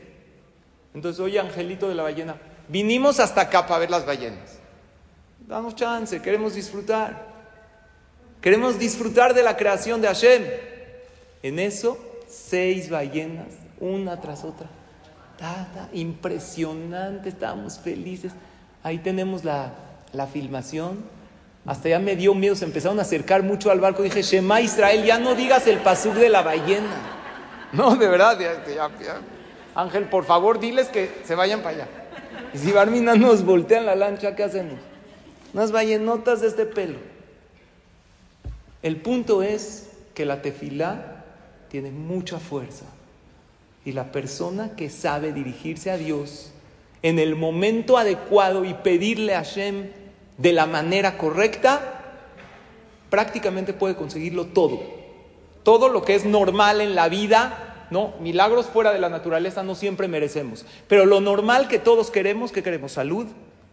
Entonces, 0.94 1.20
oye, 1.20 1.38
angelito 1.38 1.90
de 1.90 1.96
la 1.96 2.04
ballena, 2.04 2.38
vinimos 2.70 3.20
hasta 3.20 3.42
acá 3.42 3.68
para 3.68 3.82
ver 3.82 3.92
las 3.92 4.06
ballenas. 4.06 4.58
Damos 5.46 5.76
chance, 5.76 6.22
queremos 6.22 6.56
disfrutar. 6.56 7.28
Queremos 8.40 8.80
disfrutar 8.80 9.34
de 9.34 9.44
la 9.44 9.58
creación 9.58 10.00
de 10.00 10.08
Hashem. 10.08 10.46
En 11.44 11.60
eso, 11.60 11.98
seis 12.26 12.90
ballenas, 12.90 13.48
una 13.82 14.22
tras 14.22 14.46
otra. 14.46 14.70
Impresionante, 15.94 17.30
estábamos 17.30 17.80
felices. 17.80 18.32
Ahí 18.84 18.98
tenemos 19.00 19.44
la, 19.44 19.74
la 20.12 20.28
filmación. 20.28 21.04
Hasta 21.66 21.90
ya 21.90 22.00
me 22.00 22.16
dio 22.16 22.34
miedo, 22.34 22.56
se 22.56 22.66
empezaron 22.66 23.00
a 23.00 23.04
acercar 23.04 23.44
mucho 23.44 23.72
al 23.72 23.80
barco. 23.80 24.04
Dije, 24.04 24.22
Shema 24.22 24.62
Israel, 24.62 25.06
ya 25.06 25.18
no 25.18 25.36
digas 25.36 25.66
el 25.68 25.80
pasuk 25.80 26.14
de 26.16 26.30
la 26.30 26.42
ballena. 26.42 26.96
No, 27.74 27.96
de 27.96 28.08
verdad, 28.08 28.38
Ángel, 29.74 30.04
por 30.04 30.26
favor, 30.26 30.60
diles 30.60 30.90
que 30.90 31.10
se 31.24 31.34
vayan 31.34 31.62
para 31.62 31.76
allá. 31.76 31.88
Y 32.54 32.60
si 32.60 32.72
Barmina 32.72 33.16
nos 33.16 33.44
voltean 33.44 33.88
la 33.88 33.96
lancha, 33.96 34.36
¿qué 34.36 34.44
hacemos? 34.44 34.76
Unas 35.56 35.72
ballenotas 35.72 36.42
de 36.42 36.50
este 36.50 36.68
pelo. 36.68 37.00
El 38.84 38.98
punto 38.98 39.42
es 39.42 39.90
que 40.14 40.24
la 40.24 40.44
tefilá 40.44 41.24
tiene 41.70 41.90
mucha 41.90 42.38
fuerza. 42.38 42.86
Y 43.86 43.92
la 43.92 44.12
persona 44.12 44.76
que 44.76 44.90
sabe 44.90 45.34
dirigirse 45.34 45.92
a 45.92 45.98
Dios 45.98 46.52
en 47.02 47.20
el 47.20 47.36
momento 47.36 47.98
adecuado 47.98 48.64
y 48.64 48.74
pedirle 48.74 49.36
a 49.36 49.44
Hashem 49.44 49.90
de 50.38 50.54
la 50.54 50.66
manera 50.66 51.18
correcta, 51.18 52.02
prácticamente 53.10 53.74
puede 53.74 53.96
conseguirlo 53.96 54.48
todo. 54.48 54.82
Todo 55.64 55.90
lo 55.90 56.04
que 56.04 56.16
es 56.16 56.26
normal 56.26 56.82
en 56.82 56.96
la 56.96 57.10
vida, 57.10 57.88
no, 57.92 58.14
milagros 58.20 58.66
fuera 58.68 58.92
de 58.92 59.00
la 59.00 59.10
naturaleza 59.10 59.64
no 59.64 59.76
siempre 59.76 60.08
merecemos. 60.08 60.66
Pero 60.88 61.06
lo 61.06 61.22
normal 61.22 61.68
que 61.68 61.80
todos 61.80 62.10
queremos, 62.10 62.52
que 62.52 62.64
queremos? 62.64 62.94
Salud, 62.94 63.28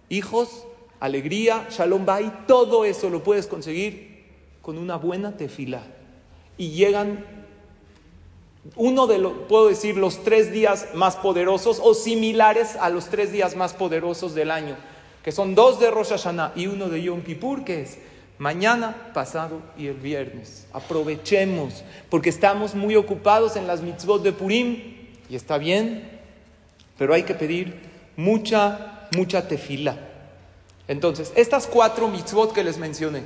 hijos, 0.09 0.67
alegría, 1.01 1.67
shalom 1.71 2.05
bay, 2.05 2.33
todo 2.47 2.85
eso 2.85 3.11
lo 3.11 3.23
puedes 3.23 3.47
conseguir 3.47 4.27
con 4.61 4.77
una 4.77 4.97
buena 4.97 5.37
tefila. 5.37 5.83
Y 6.59 6.73
llegan 6.73 7.25
uno 8.77 9.07
de 9.07 9.19
los, 9.19 9.33
puedo 9.49 9.69
decir, 9.69 9.97
los 9.97 10.23
tres 10.23 10.53
días 10.53 10.89
más 10.95 11.17
poderosos 11.17 11.81
o 11.83 11.95
similares 11.95 12.77
a 12.77 12.91
los 12.91 13.07
tres 13.07 13.33
días 13.33 13.57
más 13.57 13.73
poderosos 13.75 14.35
del 14.35 14.51
año 14.51 14.77
que 15.23 15.33
son 15.33 15.55
dos 15.55 15.79
de 15.81 15.91
Rosh 15.91 16.11
Hashanah 16.11 16.53
y 16.57 16.67
uno 16.67 16.89
de 16.89 17.03
Yom 17.03 17.23
Kippur, 17.23 17.65
que 17.65 17.83
es 17.83 17.99
mañana, 18.39 19.11
pasado 19.13 19.61
y 19.77 19.87
el 19.87 19.97
viernes. 19.97 20.67
Aprovechemos, 20.73 21.85
porque 22.09 22.31
estamos 22.31 22.75
muy 22.75 22.97
ocupados 22.97 23.57
en 23.57 23.67
las 23.67 23.83
mitzvot 23.83 24.23
de 24.23 24.33
Purim, 24.33 24.97
y 25.29 25.37
está 25.37 25.59
bien, 25.59 26.21
pero 26.99 27.13
hay 27.13 27.25
que 27.25 27.35
pedir 27.35 27.81
mucha, 28.17 29.09
mucha 29.15 29.47
tefila. 29.47 29.97
Entonces, 30.89 31.33
estas 31.37 31.67
cuatro 31.67 32.09
mitzvot 32.09 32.53
que 32.53 32.65
les 32.65 32.79
mencioné, 32.79 33.23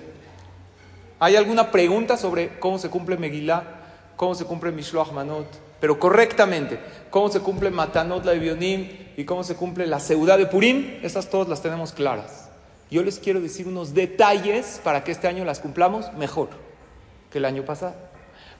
¿hay 1.20 1.36
alguna 1.36 1.70
pregunta 1.70 2.16
sobre 2.16 2.58
cómo 2.58 2.78
se 2.78 2.90
cumple 2.90 3.16
Megillah, 3.16 3.83
cómo 4.16 4.34
se 4.34 4.44
cumple 4.44 4.72
Mishloach 4.72 5.12
Manot? 5.12 5.46
pero 5.84 5.98
correctamente. 5.98 6.78
¿Cómo 7.10 7.28
se 7.28 7.40
cumple 7.40 7.70
Matanot 7.70 8.24
la 8.24 8.32
Bionim 8.32 8.88
y 9.18 9.24
cómo 9.26 9.44
se 9.44 9.54
cumple 9.54 9.86
la 9.86 10.00
Seudá 10.00 10.38
de 10.38 10.46
Purim? 10.46 10.98
Esas 11.02 11.28
todas 11.28 11.46
las 11.46 11.60
tenemos 11.60 11.92
claras. 11.92 12.48
Yo 12.90 13.02
les 13.02 13.18
quiero 13.18 13.38
decir 13.38 13.68
unos 13.68 13.92
detalles 13.92 14.80
para 14.82 15.04
que 15.04 15.12
este 15.12 15.28
año 15.28 15.44
las 15.44 15.60
cumplamos 15.60 16.10
mejor 16.14 16.48
que 17.30 17.36
el 17.36 17.44
año 17.44 17.66
pasado. 17.66 17.96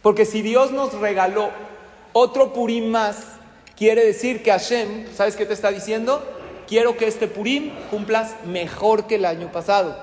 Porque 0.03 0.27
si 0.27 0.43
Dios 0.43 0.71
nos 0.71 0.93
regaló 0.93 1.49
otro 2.13 2.53
Purim 2.53 2.91
más, 2.91 3.25
quiere 3.75 4.05
decir 4.05 4.43
que 4.43 4.51
Hashem, 4.51 5.07
¿sabes 5.15 5.35
qué 5.35 5.47
te 5.47 5.55
está 5.55 5.71
diciendo? 5.71 6.23
Quiero 6.69 6.99
que 6.99 7.07
este 7.07 7.27
Purim 7.27 7.71
cumplas 7.91 8.35
mejor 8.45 9.07
que 9.07 9.15
el 9.15 9.25
año 9.25 9.51
pasado. 9.51 9.97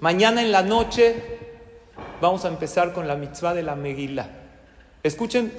Mañana 0.00 0.40
en 0.40 0.50
la 0.50 0.62
noche 0.62 1.37
vamos 2.20 2.44
a 2.44 2.48
empezar 2.48 2.92
con 2.92 3.08
la 3.08 3.16
mitzvah 3.16 3.54
de 3.54 3.62
la 3.62 3.76
Megillah. 3.76 4.28
Escuchen, 5.02 5.52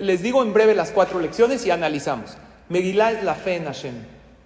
les 0.00 0.22
digo 0.22 0.42
en 0.42 0.52
breve 0.52 0.74
las 0.74 0.90
cuatro 0.90 1.20
lecciones 1.20 1.66
y 1.66 1.70
analizamos. 1.70 2.36
Megilá 2.68 3.12
es 3.12 3.24
la 3.24 3.34
fe 3.34 3.56
en 3.56 3.64
Hashem. 3.64 3.94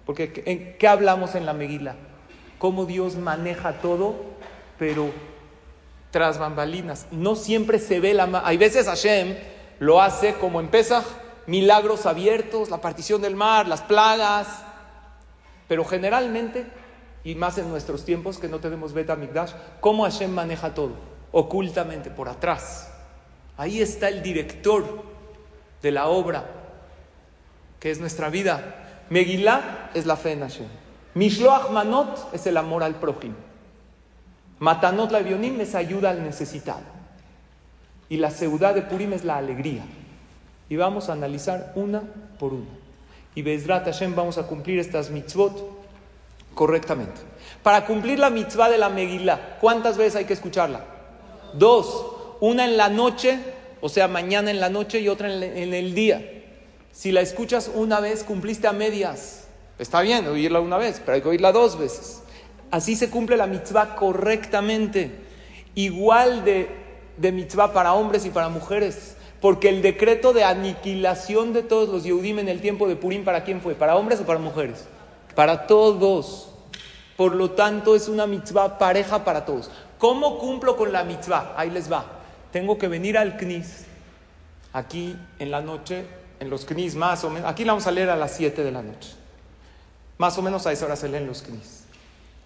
Porque 0.05 0.43
¿en 0.45 0.77
qué 0.77 0.87
hablamos 0.87 1.35
en 1.35 1.45
la 1.45 1.53
Megilá? 1.53 1.95
Cómo 2.57 2.85
Dios 2.85 3.15
maneja 3.15 3.73
todo, 3.73 4.15
pero 4.79 5.11
tras 6.11 6.39
bambalinas. 6.39 7.07
No 7.11 7.35
siempre 7.35 7.79
se 7.79 7.99
ve 7.99 8.13
la... 8.13 8.41
Hay 8.43 8.57
veces 8.57 8.87
Hashem 8.87 9.35
lo 9.79 10.01
hace 10.01 10.33
como 10.35 10.59
en 10.59 10.69
Pesach, 10.69 11.05
milagros 11.45 12.05
abiertos, 12.05 12.69
la 12.69 12.81
partición 12.81 13.21
del 13.21 13.35
mar, 13.35 13.67
las 13.67 13.81
plagas. 13.81 14.63
Pero 15.67 15.85
generalmente, 15.85 16.65
y 17.23 17.35
más 17.35 17.57
en 17.57 17.69
nuestros 17.69 18.05
tiempos 18.05 18.37
que 18.37 18.47
no 18.47 18.59
tenemos 18.59 18.93
Beta 18.93 19.15
Migdash, 19.15 19.51
cómo 19.79 20.03
Hashem 20.03 20.31
maneja 20.31 20.73
todo, 20.73 20.93
ocultamente, 21.31 22.09
por 22.09 22.29
atrás. 22.29 22.91
Ahí 23.57 23.81
está 23.81 24.09
el 24.09 24.21
director 24.21 25.03
de 25.81 25.91
la 25.91 26.07
obra, 26.07 26.45
que 27.79 27.91
es 27.91 27.99
nuestra 27.99 28.29
vida. 28.29 29.05
Megillah 29.09 29.91
es 29.93 30.05
la 30.05 30.15
fe 30.15 30.33
en 30.33 30.41
Hashem. 30.41 30.67
Mishloach 31.15 31.71
Manot 31.71 32.33
es 32.33 32.45
el 32.45 32.57
amor 32.57 32.83
al 32.83 32.95
prójimo. 32.95 33.35
Matanot 34.59 35.11
la 35.11 35.19
Bionim 35.19 35.59
es 35.61 35.75
ayuda 35.75 36.11
al 36.11 36.23
necesitado. 36.23 36.97
Y 38.09 38.17
la 38.17 38.31
seudad 38.31 38.73
de 38.75 38.81
Purim 38.81 39.13
es 39.13 39.23
la 39.23 39.37
alegría. 39.37 39.83
Y 40.69 40.75
vamos 40.75 41.09
a 41.09 41.13
analizar 41.13 41.73
una 41.75 42.01
por 42.39 42.53
una. 42.53 42.69
Y 43.35 43.41
Bezrat 43.41 43.85
Hashem 43.85 44.15
vamos 44.15 44.37
a 44.37 44.43
cumplir 44.43 44.79
estas 44.79 45.09
mitzvot 45.09 45.77
correctamente. 46.53 47.21
Para 47.63 47.85
cumplir 47.85 48.19
la 48.19 48.29
mitzvah 48.29 48.69
de 48.69 48.77
la 48.77 48.89
Megillah, 48.89 49.57
¿cuántas 49.59 49.97
veces 49.97 50.15
hay 50.15 50.25
que 50.25 50.33
escucharla? 50.33 50.96
Dos 51.53 52.05
una 52.39 52.65
en 52.65 52.77
la 52.77 52.89
noche, 52.89 53.39
o 53.81 53.89
sea, 53.89 54.07
mañana 54.07 54.51
en 54.51 54.59
la 54.59 54.69
noche 54.69 54.99
y 54.99 55.09
otra 55.09 55.31
en 55.31 55.73
el 55.73 55.93
día. 55.93 56.43
Si 56.91 57.11
la 57.11 57.21
escuchas 57.21 57.71
una 57.73 57.99
vez, 57.99 58.23
cumpliste 58.23 58.67
a 58.67 58.73
medias. 58.73 59.47
Está 59.79 60.01
bien 60.01 60.25
oírla 60.27 60.59
una 60.59 60.77
vez, 60.77 60.99
pero 60.99 61.15
hay 61.15 61.21
que 61.21 61.29
oírla 61.29 61.51
dos 61.51 61.77
veces. 61.77 62.21
Así 62.71 62.95
se 62.95 63.09
cumple 63.09 63.37
la 63.37 63.47
mitzvah 63.47 63.95
correctamente. 63.95 65.11
Igual 65.75 66.43
de, 66.43 66.67
de 67.17 67.31
mitzvah 67.31 67.71
para 67.71 67.93
hombres 67.93 68.25
y 68.25 68.29
para 68.29 68.49
mujeres. 68.49 69.15
Porque 69.39 69.69
el 69.69 69.83
decreto 69.83 70.33
de 70.33 70.43
aniquilación 70.43 71.53
de 71.53 71.61
todos 71.61 71.89
los 71.89 72.03
Yehudim 72.03 72.39
en 72.39 72.49
el 72.49 72.59
tiempo 72.59 72.87
de 72.87 72.95
Purim, 72.95 73.23
¿para 73.23 73.43
quién 73.43 73.61
fue? 73.61 73.75
¿Para 73.75 73.95
hombres 73.95 74.19
o 74.19 74.25
para 74.25 74.39
mujeres? 74.39 74.85
Para 75.35 75.67
todos. 75.67 76.49
Por 77.15 77.35
lo 77.35 77.51
tanto, 77.51 77.95
es 77.95 78.07
una 78.07 78.25
mitzvah 78.25 78.79
pareja 78.79 79.23
para 79.23 79.45
todos. 79.45 79.69
¿Cómo 79.97 80.37
cumplo 80.37 80.75
con 80.75 80.91
la 80.91 81.03
mitzvah? 81.03 81.53
Ahí 81.57 81.69
les 81.69 81.91
va 81.91 82.17
tengo 82.51 82.77
que 82.77 82.87
venir 82.87 83.17
al 83.17 83.37
CNIS, 83.37 83.85
aquí 84.73 85.15
en 85.39 85.51
la 85.51 85.61
noche, 85.61 86.05
en 86.39 86.49
los 86.49 86.65
CNIS 86.65 86.95
más 86.95 87.23
o 87.23 87.29
menos, 87.29 87.49
aquí 87.49 87.63
la 87.65 87.73
vamos 87.73 87.87
a 87.87 87.91
leer 87.91 88.09
a 88.09 88.15
las 88.15 88.35
7 88.35 88.63
de 88.63 88.71
la 88.71 88.81
noche, 88.81 89.11
más 90.17 90.37
o 90.37 90.41
menos 90.41 90.65
a 90.65 90.71
esa 90.71 90.85
hora 90.85 90.95
se 90.95 91.07
leen 91.07 91.27
los 91.27 91.43
CNIS. 91.43 91.83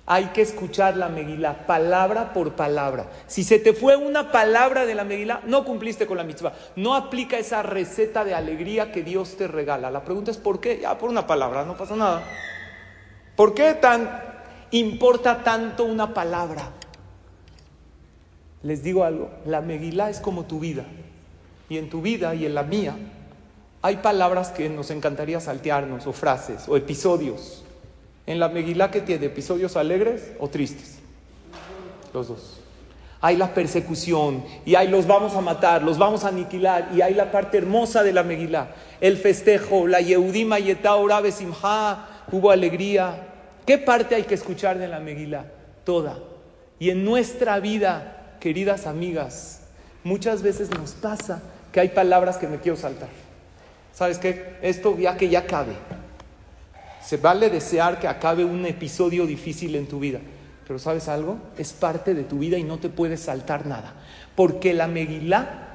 Hay 0.08 0.25
que 0.34 0.41
escuchar 0.41 0.98
la 0.98 1.08
Megilá, 1.08 1.67
palabra 1.67 2.34
por 2.34 2.53
palabra. 2.53 3.05
Si 3.27 3.43
se 3.46 3.60
te 3.60 3.72
fue 3.72 3.96
una 3.96 4.31
palabra 4.31 4.86
de 4.86 4.96
la 4.96 5.05
Megilá, 5.05 5.41
no 5.46 5.63
cumpliste 5.63 6.08
con 6.08 6.17
la 6.17 6.24
mitzvah. 6.24 6.51
No 6.75 6.96
aplica 6.96 7.38
esa 7.38 7.62
receta 7.63 8.25
de 8.25 8.34
alegría 8.34 8.91
que 8.91 9.03
Dios 9.03 9.38
te 9.38 9.48
regala. 9.48 9.91
La 9.91 10.03
pregunta 10.03 10.31
es 10.31 10.38
¿por 10.38 10.60
qué? 10.60 10.79
Ya 10.81 10.98
por 10.98 11.10
una 11.10 11.27
palabra, 11.27 11.63
no 11.63 11.77
pasa 11.77 11.96
nada. 11.96 12.24
¿Por 13.38 13.53
qué 13.53 13.75
tan 13.75 14.22
importa 14.72 15.43
tanto 15.43 15.86
una 15.86 16.13
palabra? 16.13 16.72
Les 18.63 18.83
digo 18.83 19.03
algo, 19.03 19.29
la 19.45 19.61
Megilá 19.61 20.09
es 20.09 20.19
como 20.19 20.45
tu 20.45 20.59
vida. 20.59 20.85
Y 21.69 21.77
en 21.77 21.89
tu 21.89 22.01
vida 22.01 22.35
y 22.35 22.45
en 22.45 22.53
la 22.53 22.63
mía 22.63 22.95
hay 23.81 23.97
palabras 23.97 24.49
que 24.49 24.69
nos 24.69 24.91
encantaría 24.91 25.39
saltearnos, 25.39 26.05
o 26.05 26.13
frases, 26.13 26.67
o 26.67 26.77
episodios. 26.77 27.63
En 28.27 28.39
la 28.39 28.49
Megilá 28.49 28.91
que 28.91 29.01
tiene 29.01 29.25
episodios 29.25 29.75
alegres 29.75 30.33
o 30.39 30.47
tristes. 30.47 30.99
Los 32.13 32.27
dos. 32.27 32.57
Hay 33.19 33.37
la 33.37 33.53
persecución 33.53 34.43
y 34.65 34.75
hay 34.75 34.87
los 34.87 35.05
vamos 35.05 35.35
a 35.35 35.41
matar, 35.41 35.83
los 35.83 35.97
vamos 35.97 36.23
a 36.23 36.29
aniquilar 36.29 36.89
y 36.93 37.01
hay 37.01 37.13
la 37.13 37.31
parte 37.31 37.57
hermosa 37.57 38.01
de 38.03 38.13
la 38.13 38.23
Megilá, 38.23 38.75
el 38.99 39.15
festejo, 39.17 39.87
la 39.87 40.01
Yehudima 40.01 40.57
Yetá 40.57 40.95
Orabe 40.95 41.31
Simha, 41.31 42.23
hubo 42.31 42.49
alegría. 42.51 43.27
¿Qué 43.65 43.77
parte 43.77 44.15
hay 44.15 44.23
que 44.23 44.33
escuchar 44.33 44.79
de 44.79 44.87
la 44.87 44.99
Megilá? 44.99 45.45
Toda. 45.83 46.17
Y 46.79 46.89
en 46.89 47.05
nuestra 47.05 47.59
vida 47.59 48.20
queridas 48.41 48.88
amigas, 48.88 49.62
muchas 50.03 50.41
veces 50.41 50.69
nos 50.71 50.91
pasa 50.91 51.41
que 51.71 51.79
hay 51.79 51.89
palabras 51.89 52.38
que 52.38 52.48
me 52.48 52.57
quiero 52.57 52.75
saltar. 52.75 53.07
¿Sabes 53.93 54.17
qué? 54.17 54.57
Esto 54.62 54.98
ya 54.98 55.15
que 55.15 55.29
ya 55.29 55.39
acabe. 55.39 55.74
Se 57.05 57.17
vale 57.17 57.50
desear 57.50 58.00
que 58.00 58.07
acabe 58.07 58.43
un 58.43 58.65
episodio 58.65 59.25
difícil 59.25 59.75
en 59.75 59.88
tu 59.88 60.00
vida, 60.00 60.19
Pero 60.67 60.79
¿sabes 60.79 61.07
algo? 61.07 61.38
Es 61.57 61.74
parte 61.74 62.13
de 62.13 62.24
tu 62.24 62.39
vida 62.39 62.57
y 62.57 62.63
no 62.63 62.77
te 62.77 62.89
puedes 62.89 63.21
saltar 63.21 63.65
nada. 63.65 63.93
Porque 64.36 64.74
la 64.74 64.88
Megilá, 64.88 65.67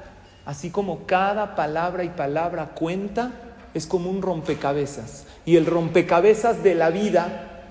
así 0.45 0.69
como 0.69 1.05
cada 1.05 1.55
palabra 1.55 2.03
y 2.03 2.09
palabra 2.09 2.69
cuenta, 2.73 3.31
es 3.73 3.85
como 3.85 4.09
un 4.09 4.21
rompecabezas. 4.21 5.25
Y 5.45 5.55
el 5.55 5.65
rompecabezas 5.65 6.63
de 6.63 6.73
la 6.73 6.89
vida, 6.89 7.63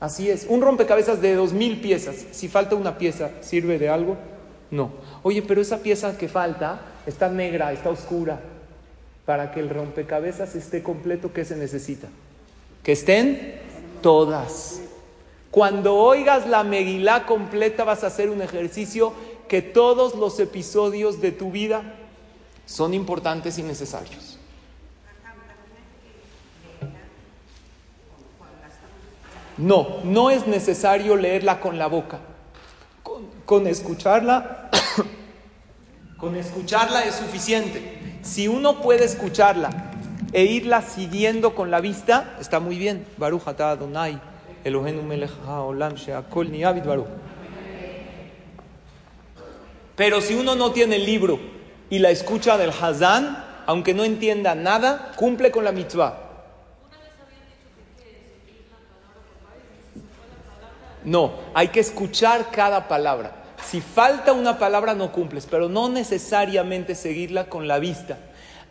así 0.00 0.28
es, 0.28 0.46
un 0.48 0.60
rompecabezas 0.60 1.22
de 1.22 1.34
dos 1.34 1.52
mil 1.52 1.80
piezas. 1.80 2.16
Si 2.32 2.48
falta 2.48 2.74
una 2.74 2.98
pieza, 2.98 3.30
¿sirve 3.40 3.78
de 3.78 3.88
algo? 3.88 4.18
No. 4.70 4.90
Oye, 5.22 5.42
pero 5.42 5.60
esa 5.60 5.78
pieza 5.78 6.16
que 6.18 6.28
falta 6.28 6.80
está 7.06 7.28
negra, 7.28 7.72
está 7.72 7.90
oscura. 7.90 8.40
Para 9.24 9.50
que 9.52 9.60
el 9.60 9.70
rompecabezas 9.70 10.54
esté 10.54 10.82
completo, 10.82 11.32
¿qué 11.32 11.44
se 11.44 11.56
necesita? 11.56 12.08
Que 12.82 12.92
estén 12.92 13.60
todas. 14.02 14.80
Cuando 15.50 15.96
oigas 15.96 16.46
la 16.46 16.64
Megilá 16.64 17.26
completa 17.26 17.84
vas 17.84 18.04
a 18.04 18.08
hacer 18.08 18.30
un 18.30 18.42
ejercicio 18.42 19.12
que 19.48 19.62
todos 19.62 20.14
los 20.14 20.38
episodios 20.38 21.20
de 21.20 21.32
tu 21.32 21.50
vida 21.50 21.82
son 22.66 22.94
importantes 22.94 23.58
y 23.58 23.62
necesarios. 23.62 24.38
No, 29.56 30.00
no 30.04 30.30
es 30.30 30.46
necesario 30.46 31.16
leerla 31.16 31.60
con 31.60 31.78
la 31.78 31.86
boca. 31.86 32.18
Con, 33.44 33.66
escucharla, 33.68 34.70
con 36.18 36.34
escucharla 36.34 37.04
es 37.04 37.14
suficiente. 37.14 38.18
Si 38.22 38.48
uno 38.48 38.80
puede 38.80 39.04
escucharla 39.04 39.92
e 40.32 40.44
irla 40.44 40.82
siguiendo 40.82 41.54
con 41.54 41.70
la 41.70 41.80
vista, 41.80 42.36
está 42.40 42.58
muy 42.58 42.76
bien. 42.76 43.06
Pero 49.94 50.20
si 50.20 50.34
uno 50.34 50.56
no 50.56 50.72
tiene 50.72 50.96
el 50.96 51.06
libro 51.06 51.38
y 51.88 52.00
la 52.00 52.10
escucha 52.10 52.58
del 52.58 52.70
Hazán, 52.70 53.44
aunque 53.66 53.94
no 53.94 54.02
entienda 54.02 54.56
nada, 54.56 55.12
cumple 55.14 55.52
con 55.52 55.64
la 55.64 55.70
mitzvah. 55.70 56.25
No, 61.06 61.34
hay 61.54 61.68
que 61.68 61.78
escuchar 61.80 62.50
cada 62.50 62.88
palabra. 62.88 63.44
Si 63.64 63.80
falta 63.80 64.32
una 64.32 64.58
palabra 64.58 64.92
no 64.92 65.12
cumples, 65.12 65.46
pero 65.48 65.68
no 65.68 65.88
necesariamente 65.88 66.96
seguirla 66.96 67.48
con 67.48 67.68
la 67.68 67.78
vista. 67.78 68.18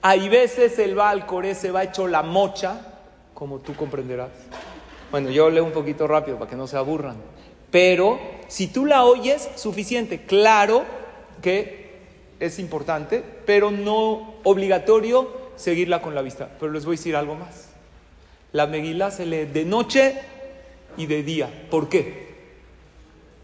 Hay 0.01 0.27
veces 0.27 0.77
el 0.77 0.95
Baal 0.95 1.25
Coré 1.25 1.55
se 1.55 1.71
va 1.71 1.83
hecho 1.83 2.07
la 2.07 2.23
mocha, 2.23 2.81
como 3.33 3.59
tú 3.59 3.73
comprenderás. 3.73 4.31
Bueno, 5.11 5.29
yo 5.29 5.49
leo 5.49 5.63
un 5.63 5.71
poquito 5.71 6.07
rápido 6.07 6.37
para 6.37 6.49
que 6.49 6.57
no 6.57 6.67
se 6.67 6.75
aburran. 6.75 7.15
Pero 7.71 8.19
si 8.49 8.67
tú 8.67 8.85
la 8.85 9.05
oyes, 9.05 9.49
suficiente. 9.55 10.25
Claro 10.25 10.83
que 11.41 11.85
es 12.41 12.59
importante, 12.59 13.23
pero 13.45 13.71
no 13.71 14.35
obligatorio 14.43 15.31
seguirla 15.55 16.01
con 16.01 16.15
la 16.15 16.21
vista. 16.21 16.49
Pero 16.59 16.73
les 16.73 16.83
voy 16.83 16.95
a 16.95 16.97
decir 16.97 17.15
algo 17.15 17.35
más. 17.35 17.69
La 18.51 18.67
Megilá 18.67 19.09
se 19.09 19.25
lee 19.25 19.45
de 19.45 19.63
noche 19.63 20.19
y 20.97 21.05
de 21.05 21.23
día. 21.23 21.67
¿Por 21.69 21.89
qué? 21.89 22.25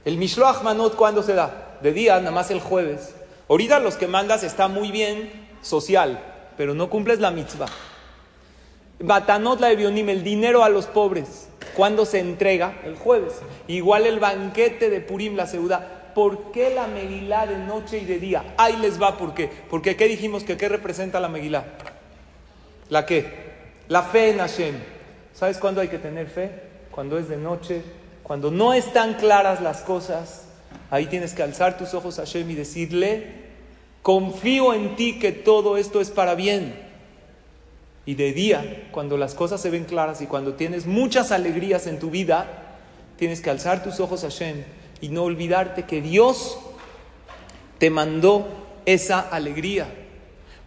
El 0.06 0.18
Mishloach 0.18 0.64
Manot, 0.64 0.96
¿cuándo 0.96 1.22
se 1.24 1.34
da? 1.34 1.78
De 1.82 1.94
día, 1.94 2.18
nada 2.20 2.32
más 2.32 2.52
el 2.52 2.60
jueves. 2.60 3.16
Ahorita 3.50 3.80
los 3.80 3.96
que 3.96 4.08
mandas 4.08 4.44
está 4.44 4.68
muy 4.68 4.92
bien 4.92 5.32
social, 5.62 6.24
pero 6.58 6.74
no 6.74 6.90
cumples 6.90 7.20
la 7.20 7.32
mitzvah. 7.32 7.68
Batanot 9.00 9.60
la 9.60 9.68
de 9.68 9.76
Bionim, 9.76 10.10
el 10.10 10.24
dinero 10.24 10.64
a 10.64 10.70
los 10.70 10.86
pobres. 10.86 11.50
¿Cuándo 11.76 12.06
se 12.06 12.20
entrega? 12.20 12.80
El 12.84 12.96
jueves. 12.96 13.34
Igual 13.68 14.06
el 14.06 14.20
banquete 14.20 14.90
de 14.90 15.02
Purim, 15.02 15.36
la 15.36 15.48
seuda. 15.48 16.12
¿Por 16.16 16.52
qué 16.52 16.74
la 16.74 16.88
Megilá 16.88 17.46
de 17.48 17.58
noche 17.58 18.00
y 18.00 18.06
de 18.06 18.20
día? 18.20 18.54
Ahí 18.58 18.78
les 18.78 19.02
va, 19.02 19.18
¿por 19.18 19.34
qué? 19.34 19.50
Porque 19.70 19.96
¿qué 19.96 20.08
dijimos 20.08 20.44
que 20.44 20.58
qué 20.58 20.68
representa 20.68 21.20
la 21.20 21.30
Megilá? 21.30 21.66
¿La 22.90 23.06
qué? 23.06 23.52
La 23.88 24.04
fe 24.04 24.32
en 24.32 24.40
Hashem. 24.40 24.76
¿Sabes 25.34 25.58
cuándo 25.58 25.82
hay 25.82 25.88
que 25.88 25.98
tener 25.98 26.28
fe? 26.28 26.71
Cuando 26.92 27.18
es 27.18 27.30
de 27.30 27.38
noche, 27.38 27.84
cuando 28.32 28.50
no 28.50 28.74
están 28.74 29.16
claras 29.16 29.62
las 29.62 29.82
cosas. 29.82 30.46
Ahí 30.90 31.08
tienes 31.08 31.34
que 31.34 31.44
alzar 31.44 31.78
tus 31.78 31.94
ojos 31.94 32.18
a 32.18 32.22
Hashem 32.22 32.50
y 32.50 32.56
decirle, 32.56 33.28
confío 34.02 34.74
en 34.74 34.96
ti 34.96 35.20
que 35.20 35.32
todo 35.32 35.76
esto 35.76 36.00
es 36.00 36.12
para 36.12 36.36
bien. 36.36 36.74
Y 38.06 38.16
de 38.16 38.32
día, 38.32 38.88
cuando 38.92 39.18
las 39.18 39.36
cosas 39.36 39.62
se 39.62 39.70
ven 39.70 39.84
claras 39.84 40.22
y 40.22 40.28
cuando 40.28 40.54
tienes 40.54 40.86
muchas 40.86 41.32
alegrías 41.32 41.88
en 41.88 42.00
tu 42.00 42.10
vida, 42.10 42.78
tienes 43.18 43.42
que 43.42 43.50
alzar 43.50 43.84
tus 43.84 44.00
ojos 44.00 44.24
a 44.24 44.30
Hashem 44.30 44.64
y 45.02 45.10
no 45.10 45.24
olvidarte 45.24 45.84
que 45.84 46.02
Dios 46.02 46.58
te 47.80 47.90
mandó 47.90 48.48
esa 48.86 49.20
alegría. 49.20 49.94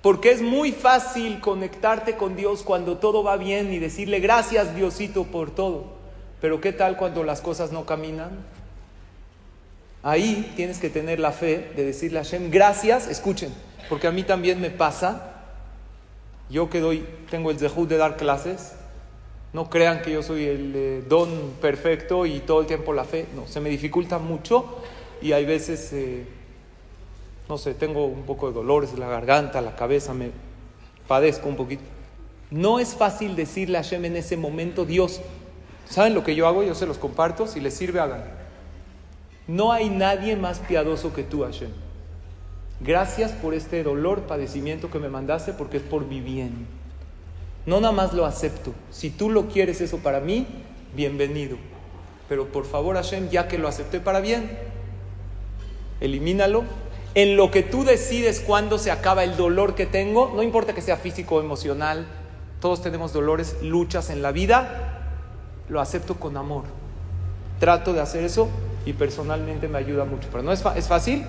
Porque 0.02 0.32
es 0.32 0.42
muy 0.42 0.72
fácil 0.72 1.40
conectarte 1.40 2.16
con 2.16 2.36
Dios 2.36 2.62
cuando 2.62 2.98
todo 2.98 3.22
va 3.22 3.38
bien 3.38 3.72
y 3.72 3.78
decirle 3.78 4.20
gracias 4.20 4.76
Diosito 4.76 5.24
por 5.24 5.50
todo. 5.50 5.93
Pero 6.44 6.60
¿qué 6.60 6.74
tal 6.74 6.98
cuando 6.98 7.24
las 7.24 7.40
cosas 7.40 7.72
no 7.72 7.86
caminan? 7.86 8.28
Ahí 10.02 10.52
tienes 10.56 10.78
que 10.78 10.90
tener 10.90 11.18
la 11.18 11.32
fe 11.32 11.72
de 11.74 11.86
decirle 11.86 12.18
a 12.18 12.22
Hashem 12.22 12.50
gracias, 12.50 13.08
escuchen, 13.08 13.50
porque 13.88 14.08
a 14.08 14.10
mí 14.10 14.24
también 14.24 14.60
me 14.60 14.68
pasa 14.68 15.36
yo 16.50 16.68
que 16.68 16.80
doy, 16.80 17.02
tengo 17.30 17.50
el 17.50 17.58
zehut 17.58 17.88
de 17.88 17.96
dar 17.96 18.18
clases, 18.18 18.74
no 19.54 19.70
crean 19.70 20.02
que 20.02 20.12
yo 20.12 20.22
soy 20.22 20.44
el 20.44 20.72
eh, 20.76 21.04
don 21.08 21.54
perfecto 21.62 22.26
y 22.26 22.40
todo 22.40 22.60
el 22.60 22.66
tiempo 22.66 22.92
la 22.92 23.04
fe, 23.04 23.24
no, 23.34 23.46
se 23.46 23.60
me 23.60 23.70
dificulta 23.70 24.18
mucho 24.18 24.82
y 25.22 25.32
hay 25.32 25.46
veces, 25.46 25.94
eh, 25.94 26.26
no 27.48 27.56
sé, 27.56 27.72
tengo 27.72 28.04
un 28.04 28.24
poco 28.24 28.48
de 28.48 28.52
dolores 28.52 28.92
en 28.92 29.00
la 29.00 29.08
garganta, 29.08 29.62
la 29.62 29.76
cabeza, 29.76 30.12
me 30.12 30.30
padezco 31.08 31.48
un 31.48 31.56
poquito. 31.56 31.84
No 32.50 32.80
es 32.80 32.94
fácil 32.94 33.34
decirle 33.34 33.78
a 33.78 33.82
Hashem 33.82 34.04
en 34.04 34.16
ese 34.16 34.36
momento, 34.36 34.84
Dios, 34.84 35.22
¿saben 35.88 36.14
lo 36.14 36.24
que 36.24 36.34
yo 36.34 36.46
hago? 36.46 36.62
Yo 36.62 36.74
se 36.74 36.86
los 36.86 36.98
comparto, 36.98 37.46
si 37.46 37.60
les 37.60 37.74
sirve, 37.74 38.00
hagan. 38.00 38.24
No 39.46 39.72
hay 39.72 39.90
nadie 39.90 40.36
más 40.36 40.60
piadoso 40.60 41.12
que 41.12 41.22
tú, 41.22 41.42
Hashem. 41.42 41.70
Gracias 42.80 43.32
por 43.32 43.54
este 43.54 43.82
dolor, 43.82 44.22
padecimiento 44.22 44.90
que 44.90 44.98
me 44.98 45.08
mandaste 45.08 45.52
porque 45.52 45.76
es 45.76 45.82
por 45.82 46.06
mi 46.06 46.20
bien. 46.20 46.66
No 47.66 47.80
nada 47.80 47.92
más 47.92 48.12
lo 48.12 48.26
acepto. 48.26 48.72
Si 48.90 49.10
tú 49.10 49.30
lo 49.30 49.48
quieres 49.48 49.80
eso 49.80 49.98
para 49.98 50.20
mí, 50.20 50.46
bienvenido. 50.94 51.56
Pero 52.28 52.48
por 52.48 52.66
favor, 52.66 52.96
Hashem, 52.96 53.28
ya 53.30 53.48
que 53.48 53.58
lo 53.58 53.68
acepté 53.68 54.00
para 54.00 54.20
bien, 54.20 54.58
elimínalo. 56.00 56.64
En 57.14 57.36
lo 57.36 57.50
que 57.50 57.62
tú 57.62 57.84
decides 57.84 58.40
cuándo 58.40 58.76
se 58.76 58.90
acaba 58.90 59.24
el 59.24 59.36
dolor 59.36 59.74
que 59.74 59.86
tengo, 59.86 60.32
no 60.34 60.42
importa 60.42 60.74
que 60.74 60.82
sea 60.82 60.96
físico 60.96 61.36
o 61.36 61.40
emocional, 61.40 62.06
todos 62.60 62.82
tenemos 62.82 63.12
dolores, 63.12 63.56
luchas 63.62 64.10
en 64.10 64.20
la 64.20 64.32
vida, 64.32 64.83
lo 65.68 65.80
acepto 65.80 66.14
con 66.16 66.36
amor. 66.36 66.64
Trato 67.58 67.92
de 67.92 68.00
hacer 68.00 68.24
eso 68.24 68.48
y 68.84 68.92
personalmente 68.92 69.68
me 69.68 69.78
ayuda 69.78 70.04
mucho. 70.04 70.28
Pero 70.30 70.42
no 70.42 70.52
es, 70.52 70.64
es 70.76 70.88
fácil, 70.88 71.24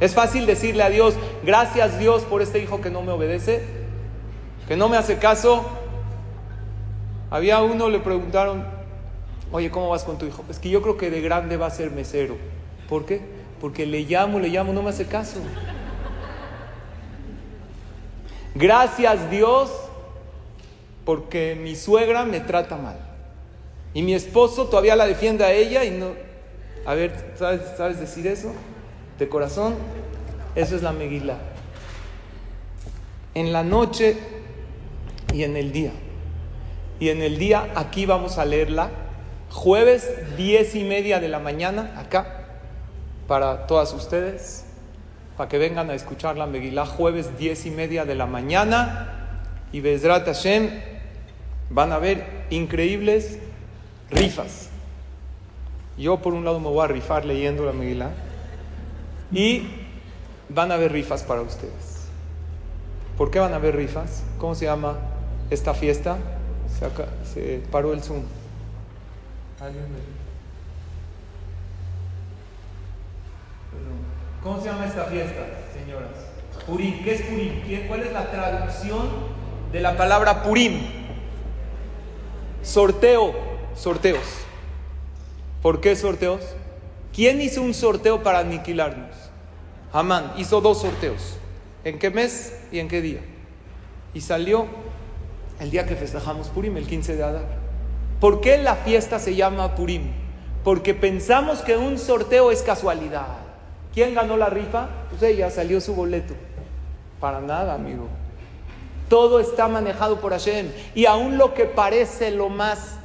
es 0.00 0.14
fácil 0.14 0.46
decirle 0.46 0.82
a 0.82 0.90
Dios, 0.90 1.14
gracias 1.44 1.98
Dios 1.98 2.22
por 2.22 2.42
este 2.42 2.58
hijo 2.58 2.80
que 2.80 2.90
no 2.90 3.02
me 3.02 3.12
obedece, 3.12 3.62
que 4.68 4.76
no 4.76 4.88
me 4.88 4.96
hace 4.96 5.18
caso. 5.18 5.64
Había 7.30 7.62
uno, 7.62 7.88
le 7.88 7.98
preguntaron, 7.98 8.64
oye, 9.52 9.70
¿cómo 9.70 9.90
vas 9.90 10.04
con 10.04 10.18
tu 10.18 10.26
hijo? 10.26 10.44
Es 10.48 10.58
que 10.58 10.70
yo 10.70 10.82
creo 10.82 10.96
que 10.96 11.10
de 11.10 11.20
grande 11.20 11.56
va 11.56 11.66
a 11.66 11.70
ser 11.70 11.90
mesero. 11.90 12.36
¿Por 12.88 13.04
qué? 13.04 13.20
Porque 13.60 13.86
le 13.86 14.02
llamo, 14.02 14.38
le 14.38 14.48
llamo, 14.48 14.72
no 14.72 14.82
me 14.82 14.90
hace 14.90 15.06
caso. 15.06 15.40
Gracias 18.54 19.30
Dios 19.30 19.70
porque 21.04 21.58
mi 21.60 21.76
suegra 21.76 22.24
me 22.24 22.40
trata 22.40 22.76
mal. 22.76 23.05
Y 23.96 24.02
mi 24.02 24.12
esposo 24.12 24.66
todavía 24.66 24.94
la 24.94 25.06
defiende 25.06 25.42
a 25.44 25.52
ella 25.52 25.82
y 25.82 25.90
no... 25.90 26.10
A 26.84 26.92
ver, 26.92 27.32
¿sabes, 27.36 27.62
¿sabes 27.78 27.98
decir 27.98 28.26
eso? 28.26 28.52
de 29.18 29.28
corazón, 29.28 29.74
eso 30.54 30.76
es 30.76 30.82
la 30.82 30.92
Megilá. 30.92 31.38
En 33.34 33.52
la 33.52 33.62
noche 33.62 34.16
y 35.32 35.42
en 35.44 35.56
el 35.56 35.72
día. 35.72 35.92
Y 37.00 37.10
en 37.10 37.22
el 37.22 37.38
día 37.38 37.72
aquí 37.74 38.06
vamos 38.06 38.38
a 38.38 38.44
leerla. 38.44 38.90
Jueves, 39.50 40.08
diez 40.36 40.74
y 40.74 40.84
media 40.84 41.20
de 41.20 41.28
la 41.28 41.38
mañana, 41.38 41.94
acá, 41.96 42.44
para 43.26 43.66
todas 43.66 43.92
ustedes, 43.92 44.64
para 45.36 45.48
que 45.48 45.58
vengan 45.58 45.90
a 45.90 45.94
escuchar 45.94 46.36
la 46.36 46.46
Megilá. 46.46 46.86
Jueves, 46.86 47.38
diez 47.38 47.64
y 47.66 47.70
media 47.70 48.04
de 48.04 48.14
la 48.14 48.26
mañana. 48.26 49.38
Y 49.72 49.80
Bezrat 49.80 50.26
Hashem 50.26 50.70
van 51.70 51.92
a 51.92 51.98
ver 51.98 52.46
increíbles 52.50 53.38
rifas. 54.10 54.70
Yo 55.98 56.18
por 56.18 56.34
un 56.34 56.44
lado 56.44 56.60
me 56.60 56.68
voy 56.68 56.84
a 56.84 56.88
rifar 56.88 57.24
leyendo 57.24 57.64
la 57.64 57.72
Megilá 57.72 58.10
y 59.32 59.66
van 60.48 60.70
a 60.70 60.74
haber 60.74 60.92
rifas 60.92 61.22
para 61.22 61.40
ustedes. 61.40 62.06
¿Por 63.16 63.30
qué 63.30 63.38
van 63.38 63.52
a 63.52 63.56
haber 63.56 63.76
rifas? 63.76 64.22
¿Cómo 64.38 64.54
se 64.54 64.66
llama 64.66 64.98
esta 65.50 65.72
fiesta? 65.72 66.18
Se, 67.32 67.62
paró 67.70 67.94
el 67.94 68.02
Zoom. 68.02 68.22
¿Cómo 74.42 74.60
se 74.60 74.66
llama 74.66 74.86
esta 74.86 75.04
fiesta, 75.04 75.46
señoras? 75.72 76.10
Purim. 76.66 77.02
¿Qué 77.02 77.14
es 77.14 77.22
Purim? 77.22 77.88
¿Cuál 77.88 78.02
es 78.02 78.12
la 78.12 78.30
traducción 78.30 79.08
de 79.72 79.80
la 79.80 79.96
palabra 79.96 80.42
Purim? 80.42 80.78
Sorteo, 82.62 83.32
sorteos. 83.76 84.24
¿Por 85.62 85.80
qué 85.80 85.96
sorteos? 85.96 86.40
¿Quién 87.14 87.40
hizo 87.40 87.62
un 87.62 87.74
sorteo 87.74 88.22
para 88.22 88.40
aniquilarnos? 88.40 89.14
Amán 89.92 90.32
hizo 90.36 90.60
dos 90.60 90.80
sorteos. 90.80 91.36
¿En 91.84 91.98
qué 91.98 92.10
mes 92.10 92.58
y 92.72 92.78
en 92.78 92.88
qué 92.88 93.00
día? 93.00 93.20
Y 94.12 94.20
salió 94.20 94.66
el 95.60 95.70
día 95.70 95.86
que 95.86 95.96
festejamos 95.96 96.48
Purim, 96.48 96.76
el 96.76 96.86
15 96.86 97.16
de 97.16 97.22
Adar. 97.22 97.46
¿Por 98.20 98.40
qué 98.40 98.58
la 98.58 98.76
fiesta 98.76 99.18
se 99.18 99.34
llama 99.34 99.74
Purim? 99.74 100.10
Porque 100.64 100.94
pensamos 100.94 101.60
que 101.60 101.76
un 101.76 101.98
sorteo 101.98 102.50
es 102.50 102.62
casualidad. 102.62 103.28
¿Quién 103.94 104.14
ganó 104.14 104.36
la 104.36 104.50
rifa? 104.50 104.88
Pues 105.10 105.22
ella 105.22 105.50
salió 105.50 105.80
su 105.80 105.94
boleto. 105.94 106.34
Para 107.20 107.40
nada, 107.40 107.74
amigo. 107.74 108.08
Todo 109.08 109.38
está 109.38 109.68
manejado 109.68 110.20
por 110.20 110.32
Hashem. 110.32 110.70
Y 110.94 111.06
aún 111.06 111.38
lo 111.38 111.54
que 111.54 111.64
parece 111.64 112.30
lo 112.30 112.48
más 112.48 112.98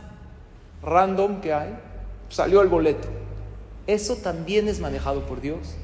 random 0.84 1.42
que 1.42 1.54
hay, 1.54 1.78
salió 2.30 2.62
el 2.62 2.68
boleto. 2.68 3.08
Eso 3.88 4.16
también 4.18 4.68
es 4.68 4.80
manejado 4.80 5.26
por 5.26 5.42
Dios. 5.42 5.76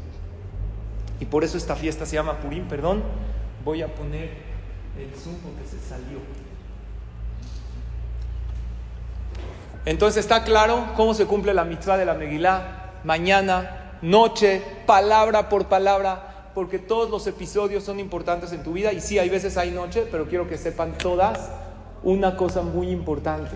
Y 1.20 1.26
por 1.26 1.44
eso 1.44 1.58
esta 1.58 1.76
fiesta 1.76 2.06
se 2.06 2.16
llama 2.16 2.40
Purim, 2.40 2.68
perdón. 2.68 3.04
Voy 3.66 3.82
a 3.82 3.94
poner 3.94 4.30
el 4.98 5.14
zoom 5.20 5.36
porque 5.38 5.68
se 5.68 5.80
salió. 5.80 6.20
Entonces 9.86 10.20
está 10.20 10.44
claro 10.44 10.86
cómo 10.96 11.14
se 11.14 11.26
cumple 11.26 11.54
la 11.54 11.64
mitzvah 11.64 11.98
de 11.98 12.06
la 12.06 12.14
Megilá. 12.14 12.92
Mañana, 13.04 13.98
noche, 14.02 14.62
palabra 14.86 15.50
por 15.50 15.68
palabra, 15.68 16.52
porque 16.54 16.78
todos 16.78 17.10
los 17.10 17.26
episodios 17.26 17.84
son 17.84 18.00
importantes 18.00 18.52
en 18.52 18.64
tu 18.64 18.74
vida. 18.74 18.92
Y 18.92 19.02
sí, 19.02 19.18
hay 19.18 19.30
veces 19.30 19.58
hay 19.58 19.72
noche, 19.72 20.06
pero 20.12 20.28
quiero 20.28 20.48
que 20.48 20.58
sepan 20.58 20.98
todas 20.98 21.50
una 22.04 22.36
cosa 22.36 22.62
muy 22.62 22.90
importante. 22.90 23.56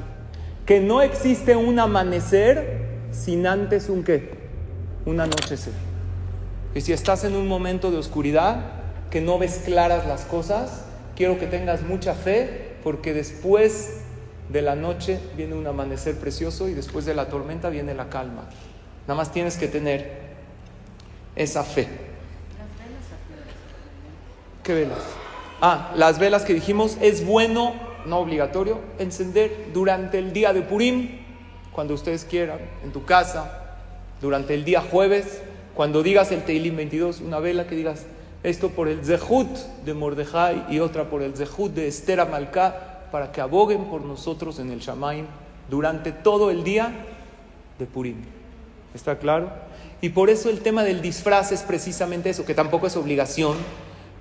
Que 0.66 0.80
no 0.80 1.02
existe 1.02 1.56
un 1.56 1.80
amanecer 1.80 2.82
sin 3.12 3.48
antes 3.48 3.90
un 3.90 4.04
qué, 4.04 4.32
un 5.06 5.20
anochecer. 5.20 5.74
Y 6.74 6.82
si 6.82 6.94
estás 6.94 7.24
en 7.24 7.36
un 7.36 7.48
momento 7.48 7.92
de 7.92 7.98
oscuridad, 7.98 8.82
que 9.10 9.22
no 9.22 9.38
ves 9.38 9.64
claras 9.66 10.08
las 10.08 10.22
cosas, 10.22 10.86
quiero 11.16 11.38
que 11.38 11.48
tengas 11.48 11.82
mucha 11.82 12.14
fe, 12.14 12.76
porque 12.84 13.14
después 13.14 14.02
de 14.50 14.62
la 14.62 14.76
noche 14.76 15.20
viene 15.36 15.56
un 15.56 15.68
amanecer 15.68 16.16
precioso 16.16 16.68
y 16.68 16.74
después 16.74 17.06
de 17.06 17.14
la 17.14 17.28
tormenta 17.28 17.70
viene 17.70 17.94
la 17.94 18.10
calma. 18.10 18.44
Nada 19.08 19.16
más 19.16 19.32
tienes 19.32 19.58
que 19.58 19.68
tener 19.68 20.22
esa 21.36 21.64
fe. 21.64 21.88
¿Qué 24.64 24.74
velas? 24.74 25.00
Ah, 25.62 25.92
las 25.96 26.20
velas 26.20 26.44
que 26.44 26.54
dijimos 26.54 26.98
es 27.02 27.26
bueno, 27.26 27.74
no 28.06 28.20
obligatorio, 28.20 28.80
encender 29.00 29.70
durante 29.74 30.20
el 30.20 30.34
día 30.34 30.54
de 30.54 30.62
Purim, 30.62 31.20
cuando 31.72 31.94
ustedes 31.94 32.26
quieran, 32.26 32.60
en 32.84 32.92
tu 32.92 33.06
casa, 33.06 33.78
durante 34.22 34.54
el 34.54 34.66
día 34.66 34.82
jueves, 34.82 35.42
cuando 35.74 36.04
digas 36.04 36.32
el 36.32 36.44
Teilim 36.44 36.76
22, 36.76 37.22
una 37.22 37.40
vela 37.40 37.68
que 37.68 37.76
digas 37.76 38.06
esto 38.44 38.70
por 38.70 38.88
el 38.88 39.04
Zehut 39.06 39.50
de 39.86 39.94
Mordejai 39.94 40.66
y 40.70 40.80
otra 40.80 41.10
por 41.10 41.22
el 41.22 41.36
Zehut 41.36 41.74
de 41.74 41.88
Esther 41.88 42.20
Amalcá, 42.20 43.08
para 43.12 43.32
que 43.32 43.42
aboguen 43.42 43.86
por 43.86 44.02
nosotros 44.02 44.60
en 44.60 44.72
el 44.72 44.80
Shamaim 44.80 45.26
durante 45.70 46.12
todo 46.12 46.50
el 46.50 46.64
día 46.64 46.92
de 47.78 47.86
Purim. 47.86 48.18
¿Está 48.94 49.18
claro? 49.18 49.50
Y 50.02 50.10
por 50.10 50.30
eso 50.30 50.50
el 50.50 50.62
tema 50.62 50.84
del 50.84 51.02
disfraz 51.02 51.52
es 51.52 51.62
precisamente 51.62 52.30
eso, 52.30 52.46
que 52.46 52.56
tampoco 52.56 52.88
es 52.88 52.96
obligación, 52.98 53.58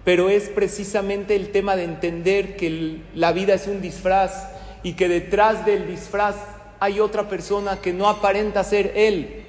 pero 0.04 0.30
es 0.30 0.48
precisamente 0.48 1.36
el 1.36 1.52
tema 1.52 1.76
de 1.76 1.84
entender 1.84 2.56
que 2.56 3.00
la 3.14 3.32
vida 3.32 3.54
es 3.54 3.66
un 3.66 3.82
disfraz 3.82 4.48
y 4.82 4.94
que 4.94 5.08
detrás 5.08 5.66
del 5.66 5.86
disfraz 5.86 6.36
hay 6.78 7.00
otra 7.00 7.28
persona 7.28 7.80
que 7.80 7.92
no 7.92 8.08
aparenta 8.08 8.64
ser 8.64 8.92
él. 8.96 9.44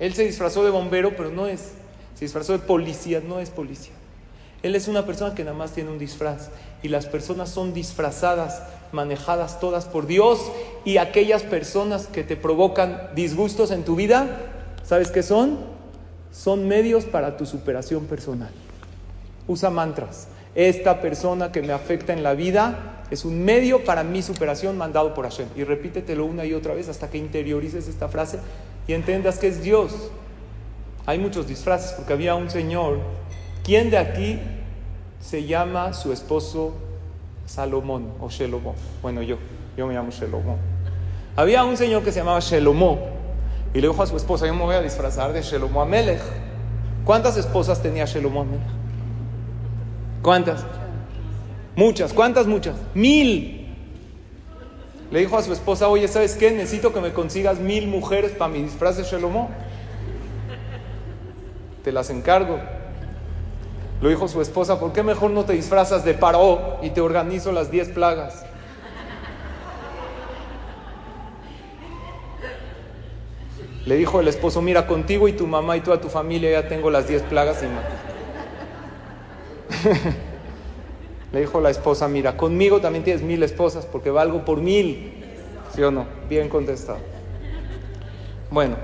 Él 0.00 0.14
se 0.14 0.24
disfrazó 0.24 0.64
de 0.64 0.70
bombero, 0.70 1.14
pero 1.16 1.30
no 1.30 1.46
es. 1.46 1.72
Se 2.14 2.24
disfrazó 2.24 2.52
de 2.52 2.58
policía, 2.58 3.22
no 3.24 3.38
es 3.38 3.50
policía. 3.50 3.94
Él 4.64 4.74
es 4.74 4.88
una 4.88 5.06
persona 5.06 5.34
que 5.34 5.44
nada 5.44 5.56
más 5.56 5.72
tiene 5.72 5.90
un 5.90 5.98
disfraz. 5.98 6.48
Y 6.82 6.88
las 6.88 7.06
personas 7.06 7.50
son 7.50 7.72
disfrazadas, 7.72 8.62
manejadas 8.90 9.60
todas 9.60 9.84
por 9.84 10.08
Dios. 10.08 10.40
Y 10.84 10.96
aquellas 10.96 11.44
personas 11.44 12.08
que 12.08 12.24
te 12.24 12.36
provocan 12.36 13.10
disgustos 13.14 13.70
en 13.70 13.84
tu 13.84 13.94
vida, 13.94 14.40
¿sabes 14.82 15.12
qué 15.12 15.22
son? 15.22 15.60
Son 16.32 16.66
medios 16.66 17.04
para 17.04 17.36
tu 17.36 17.46
superación 17.46 18.06
personal. 18.06 18.50
Usa 19.46 19.70
mantras. 19.70 20.28
Esta 20.54 21.00
persona 21.00 21.50
que 21.50 21.62
me 21.62 21.72
afecta 21.72 22.12
en 22.12 22.22
la 22.22 22.34
vida 22.34 23.02
es 23.10 23.24
un 23.24 23.44
medio 23.44 23.84
para 23.84 24.04
mi 24.04 24.22
superación 24.22 24.78
mandado 24.78 25.14
por 25.14 25.24
Hashem. 25.24 25.48
Y 25.56 25.64
repítetelo 25.64 26.24
una 26.24 26.44
y 26.44 26.54
otra 26.54 26.74
vez 26.74 26.88
hasta 26.88 27.10
que 27.10 27.18
interiorices 27.18 27.88
esta 27.88 28.08
frase 28.08 28.38
y 28.86 28.92
entiendas 28.92 29.38
que 29.38 29.48
es 29.48 29.62
Dios. 29.62 30.10
Hay 31.06 31.18
muchos 31.18 31.46
disfraces 31.46 31.92
porque 31.92 32.12
había 32.12 32.34
un 32.34 32.50
señor. 32.50 32.98
¿Quién 33.62 33.90
de 33.90 33.98
aquí 33.98 34.40
se 35.20 35.44
llama 35.44 35.92
su 35.92 36.12
esposo 36.12 36.74
Salomón 37.46 38.12
o 38.20 38.30
Shelomó? 38.30 38.74
Bueno, 39.02 39.22
yo, 39.22 39.36
yo 39.76 39.86
me 39.86 39.94
llamo 39.94 40.10
Shelomó. 40.10 40.56
Había 41.36 41.64
un 41.64 41.76
señor 41.76 42.04
que 42.04 42.12
se 42.12 42.20
llamaba 42.20 42.40
Shelomó 42.40 42.98
y 43.74 43.80
le 43.80 43.88
dijo 43.88 44.02
a 44.02 44.06
su 44.06 44.16
esposa, 44.16 44.46
yo 44.46 44.54
me 44.54 44.62
voy 44.62 44.76
a 44.76 44.82
disfrazar 44.82 45.32
de 45.32 45.42
Shelomó 45.42 45.82
Amelech. 45.82 46.22
¿Cuántas 47.04 47.36
esposas 47.36 47.82
tenía 47.82 48.04
Shelomó 48.04 48.42
Amelech? 48.42 48.83
¿Cuántas? 50.24 50.64
Muchas. 51.76 52.14
¿Cuántas? 52.14 52.46
Muchas. 52.46 52.76
Mil. 52.94 53.68
Le 55.10 55.20
dijo 55.20 55.36
a 55.36 55.42
su 55.42 55.52
esposa, 55.52 55.88
oye, 55.88 56.08
¿sabes 56.08 56.34
qué? 56.34 56.50
Necesito 56.50 56.94
que 56.94 57.00
me 57.02 57.12
consigas 57.12 57.60
mil 57.60 57.86
mujeres 57.88 58.32
para 58.32 58.50
mi 58.50 58.62
disfraz 58.62 58.96
de 58.96 59.02
Shelomó. 59.04 59.50
Te 61.84 61.92
las 61.92 62.08
encargo. 62.08 62.58
Lo 64.00 64.08
dijo 64.08 64.26
su 64.26 64.40
esposa, 64.40 64.80
¿por 64.80 64.94
qué 64.94 65.02
mejor 65.02 65.30
no 65.30 65.44
te 65.44 65.52
disfrazas 65.52 66.06
de 66.06 66.14
Paró 66.14 66.78
y 66.82 66.90
te 66.90 67.02
organizo 67.02 67.52
las 67.52 67.70
diez 67.70 67.90
plagas? 67.90 68.46
Le 73.84 73.96
dijo 73.96 74.20
el 74.20 74.28
esposo, 74.28 74.62
mira, 74.62 74.86
contigo 74.86 75.28
y 75.28 75.34
tu 75.34 75.46
mamá 75.46 75.76
y 75.76 75.82
toda 75.82 76.00
tu 76.00 76.08
familia 76.08 76.50
ya 76.50 76.66
tengo 76.66 76.90
las 76.90 77.08
diez 77.08 77.22
plagas 77.22 77.62
y 77.62 77.66
Le 81.32 81.40
dijo 81.40 81.60
la 81.60 81.70
esposa, 81.70 82.08
mira, 82.08 82.36
conmigo 82.36 82.80
también 82.80 83.04
tienes 83.04 83.22
mil 83.22 83.42
esposas 83.42 83.86
porque 83.86 84.10
valgo 84.10 84.44
por 84.44 84.60
mil. 84.60 85.24
¿Sí 85.74 85.82
o 85.82 85.90
no? 85.90 86.06
Bien 86.28 86.48
contestado. 86.48 86.98
Bueno, 88.50 88.76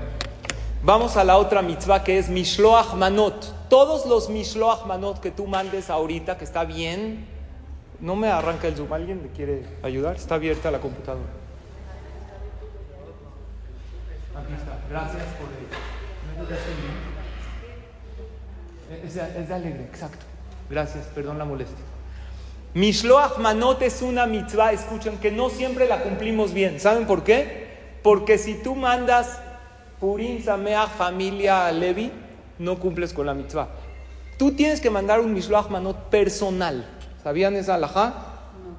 vamos 0.83 1.15
a 1.15 1.23
la 1.23 1.37
otra 1.37 1.61
mitzvah 1.61 2.03
que 2.03 2.19
es 2.19 2.27
Mishloach 2.29 2.93
Manot. 2.95 3.69
Todos 3.69 4.05
los 4.05 4.29
Mishloach 4.29 4.85
Manot 4.85 5.21
que 5.21 5.31
tú 5.31 5.47
mandes 5.47 5.89
ahorita, 5.89 6.37
que 6.37 6.43
está 6.43 6.65
bien, 6.65 7.25
no 8.01 8.17
me 8.17 8.27
arranca 8.27 8.67
el 8.67 8.75
Zoom. 8.75 8.91
¿Alguien 8.91 9.21
me 9.23 9.29
quiere 9.29 9.63
ayudar? 9.81 10.17
Está 10.17 10.35
abierta 10.35 10.69
la 10.71 10.79
computadora. 10.79 11.29
Aquí 14.35 14.53
está. 14.53 14.77
Gracias 14.89 15.23
por 15.39 15.47
el... 15.47 15.71
Es 19.05 19.13
de, 19.13 19.43
es 19.43 19.51
alegre, 19.51 19.83
exacto. 19.85 20.30
Gracias, 20.71 21.05
perdón 21.13 21.37
la 21.37 21.43
molestia. 21.43 21.77
Mishloach 22.73 23.37
Manot 23.39 23.81
es 23.81 24.01
una 24.01 24.25
mitzvah, 24.25 24.71
escuchen, 24.71 25.17
que 25.17 25.29
no 25.29 25.49
siempre 25.49 25.85
la 25.85 26.01
cumplimos 26.01 26.53
bien. 26.53 26.79
¿Saben 26.79 27.05
por 27.05 27.25
qué? 27.25 27.97
Porque 28.01 28.37
si 28.37 28.53
tú 28.53 28.75
mandas 28.75 29.41
Purim 29.99 30.41
Sameach 30.41 30.89
familia 30.91 31.69
Levi, 31.73 32.09
no 32.57 32.79
cumples 32.79 33.11
con 33.11 33.25
la 33.25 33.33
mitzvah. 33.33 33.67
Tú 34.37 34.53
tienes 34.53 34.79
que 34.79 34.89
mandar 34.89 35.19
un 35.19 35.33
Mishloach 35.33 35.69
Manot 35.69 36.09
personal. 36.09 36.87
¿Sabían 37.21 37.57
esa 37.57 37.75
alajá? 37.75 38.05
No. 38.07 38.77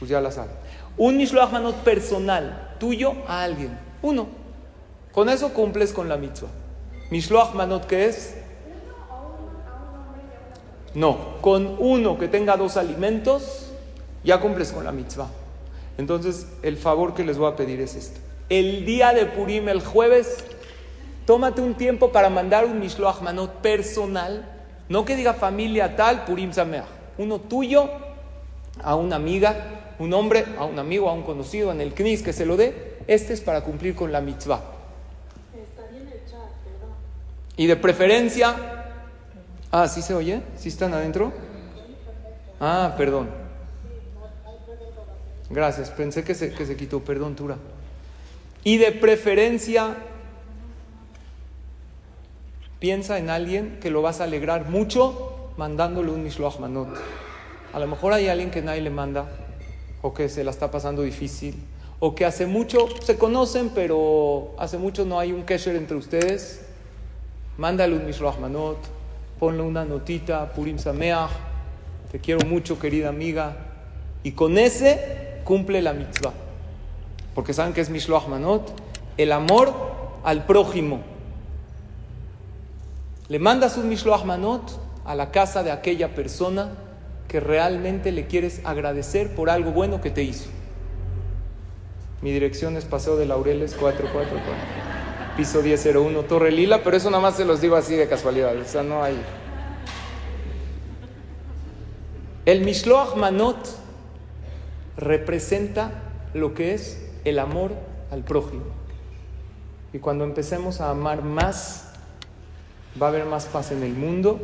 Pues 0.00 0.10
ya 0.10 0.20
la 0.20 0.32
saben. 0.32 0.56
Un 0.96 1.16
Mishloach 1.16 1.52
Manot 1.52 1.76
personal, 1.76 2.74
tuyo 2.80 3.14
a 3.28 3.44
alguien. 3.44 3.78
Uno. 4.02 4.26
Con 5.12 5.28
eso 5.28 5.54
cumples 5.54 5.92
con 5.92 6.08
la 6.08 6.16
mitzvah. 6.16 6.50
Mishloach 7.10 7.54
Manot, 7.54 7.86
¿qué 7.86 8.06
es? 8.06 8.34
No, 10.94 11.40
con 11.40 11.76
uno 11.78 12.18
que 12.18 12.28
tenga 12.28 12.56
dos 12.56 12.76
alimentos, 12.76 13.72
ya 14.22 14.40
cumples 14.40 14.70
con 14.72 14.84
la 14.84 14.92
mitzvah. 14.92 15.28
Entonces, 15.98 16.46
el 16.62 16.76
favor 16.76 17.14
que 17.14 17.24
les 17.24 17.36
voy 17.36 17.50
a 17.50 17.56
pedir 17.56 17.80
es 17.80 17.94
este. 17.94 18.20
El 18.48 18.84
día 18.84 19.12
de 19.12 19.26
Purim, 19.26 19.68
el 19.68 19.80
jueves, 19.80 20.44
tómate 21.26 21.60
un 21.60 21.74
tiempo 21.74 22.12
para 22.12 22.30
mandar 22.30 22.64
un 22.64 22.78
Mishloach 22.78 23.22
Manot 23.22 23.54
personal, 23.54 24.48
no 24.88 25.04
que 25.04 25.16
diga 25.16 25.34
familia 25.34 25.96
tal, 25.96 26.24
Purim 26.24 26.52
Sameach. 26.52 26.84
Uno 27.18 27.40
tuyo 27.40 27.88
a 28.82 28.96
una 28.96 29.16
amiga, 29.16 29.94
un 29.98 30.12
hombre 30.12 30.44
a 30.58 30.64
un 30.64 30.78
amigo, 30.78 31.08
a 31.08 31.12
un 31.12 31.22
conocido 31.22 31.72
en 31.72 31.80
el 31.80 31.94
CNIS 31.94 32.22
que 32.22 32.32
se 32.32 32.46
lo 32.46 32.56
dé. 32.56 32.98
Este 33.06 33.32
es 33.32 33.40
para 33.40 33.62
cumplir 33.62 33.94
con 33.94 34.12
la 34.12 34.20
mitzvah. 34.20 34.60
Y 37.56 37.66
de 37.66 37.76
preferencia, 37.76 38.83
Ah, 39.76 39.88
¿sí 39.88 40.02
se 40.02 40.14
oye? 40.14 40.40
¿Sí 40.56 40.68
están 40.68 40.94
adentro? 40.94 41.32
Ah, 42.60 42.94
perdón. 42.96 43.28
Gracias, 45.50 45.90
pensé 45.90 46.22
que 46.22 46.32
se, 46.36 46.52
que 46.52 46.64
se 46.64 46.76
quitó, 46.76 47.00
perdón, 47.00 47.34
Tura. 47.34 47.56
Y 48.62 48.76
de 48.76 48.92
preferencia, 48.92 49.96
piensa 52.78 53.18
en 53.18 53.30
alguien 53.30 53.80
que 53.80 53.90
lo 53.90 54.00
vas 54.00 54.20
a 54.20 54.24
alegrar 54.24 54.70
mucho 54.70 55.50
mandándole 55.56 56.12
un 56.12 56.22
Mishloach 56.22 56.60
Manot. 56.60 56.90
A 57.72 57.80
lo 57.80 57.88
mejor 57.88 58.12
hay 58.12 58.28
alguien 58.28 58.52
que 58.52 58.62
nadie 58.62 58.80
le 58.80 58.90
manda, 58.90 59.26
o 60.02 60.14
que 60.14 60.28
se 60.28 60.44
la 60.44 60.52
está 60.52 60.70
pasando 60.70 61.02
difícil, 61.02 61.60
o 61.98 62.14
que 62.14 62.24
hace 62.24 62.46
mucho 62.46 62.86
se 63.02 63.18
conocen, 63.18 63.70
pero 63.74 64.54
hace 64.56 64.78
mucho 64.78 65.04
no 65.04 65.18
hay 65.18 65.32
un 65.32 65.42
kesher 65.42 65.74
entre 65.74 65.96
ustedes. 65.96 66.60
Mándale 67.58 67.96
un 67.96 68.06
Mishloach 68.06 68.38
Manot 68.38 68.93
ponle 69.38 69.62
una 69.62 69.84
notita, 69.84 70.52
Purim 70.52 70.78
Sameach, 70.78 71.30
te 72.10 72.20
quiero 72.20 72.46
mucho, 72.46 72.78
querida 72.78 73.08
amiga, 73.08 73.56
y 74.22 74.32
con 74.32 74.58
ese 74.58 75.40
cumple 75.44 75.82
la 75.82 75.92
mitzvah. 75.92 76.32
Porque 77.34 77.52
saben 77.52 77.72
que 77.72 77.80
es 77.80 77.90
Mishloach 77.90 78.28
Manot, 78.28 78.72
el 79.16 79.32
amor 79.32 79.72
al 80.22 80.46
prójimo. 80.46 81.00
Le 83.28 83.38
mandas 83.38 83.76
un 83.76 83.88
Mishloach 83.88 84.24
Manot 84.24 84.62
a 85.04 85.14
la 85.14 85.30
casa 85.30 85.62
de 85.62 85.70
aquella 85.70 86.14
persona 86.14 86.70
que 87.28 87.40
realmente 87.40 88.12
le 88.12 88.26
quieres 88.26 88.60
agradecer 88.64 89.34
por 89.34 89.50
algo 89.50 89.72
bueno 89.72 90.00
que 90.00 90.10
te 90.10 90.22
hizo. 90.22 90.48
Mi 92.22 92.32
dirección 92.32 92.76
es 92.76 92.84
Paseo 92.84 93.16
de 93.16 93.26
Laureles 93.26 93.74
444 93.74 94.83
piso 95.36 95.62
1001, 95.62 96.22
Torre 96.22 96.52
Lila, 96.52 96.82
pero 96.82 96.96
eso 96.96 97.10
nada 97.10 97.22
más 97.22 97.36
se 97.36 97.44
los 97.44 97.60
digo 97.60 97.76
así 97.76 97.96
de 97.96 98.08
casualidad, 98.08 98.56
o 98.56 98.64
sea, 98.64 98.82
no 98.82 99.02
hay. 99.02 99.20
El 102.46 102.64
Mishloach 102.64 103.16
Manot 103.16 103.56
representa 104.96 106.02
lo 106.34 106.54
que 106.54 106.74
es 106.74 107.04
el 107.24 107.38
amor 107.38 107.72
al 108.10 108.22
prójimo. 108.22 108.64
Y 109.92 109.98
cuando 109.98 110.24
empecemos 110.24 110.80
a 110.80 110.90
amar 110.90 111.22
más, 111.22 111.92
va 113.00 113.06
a 113.06 113.10
haber 113.10 113.24
más 113.24 113.46
paz 113.46 113.72
en 113.72 113.82
el 113.82 113.94
mundo. 113.94 114.40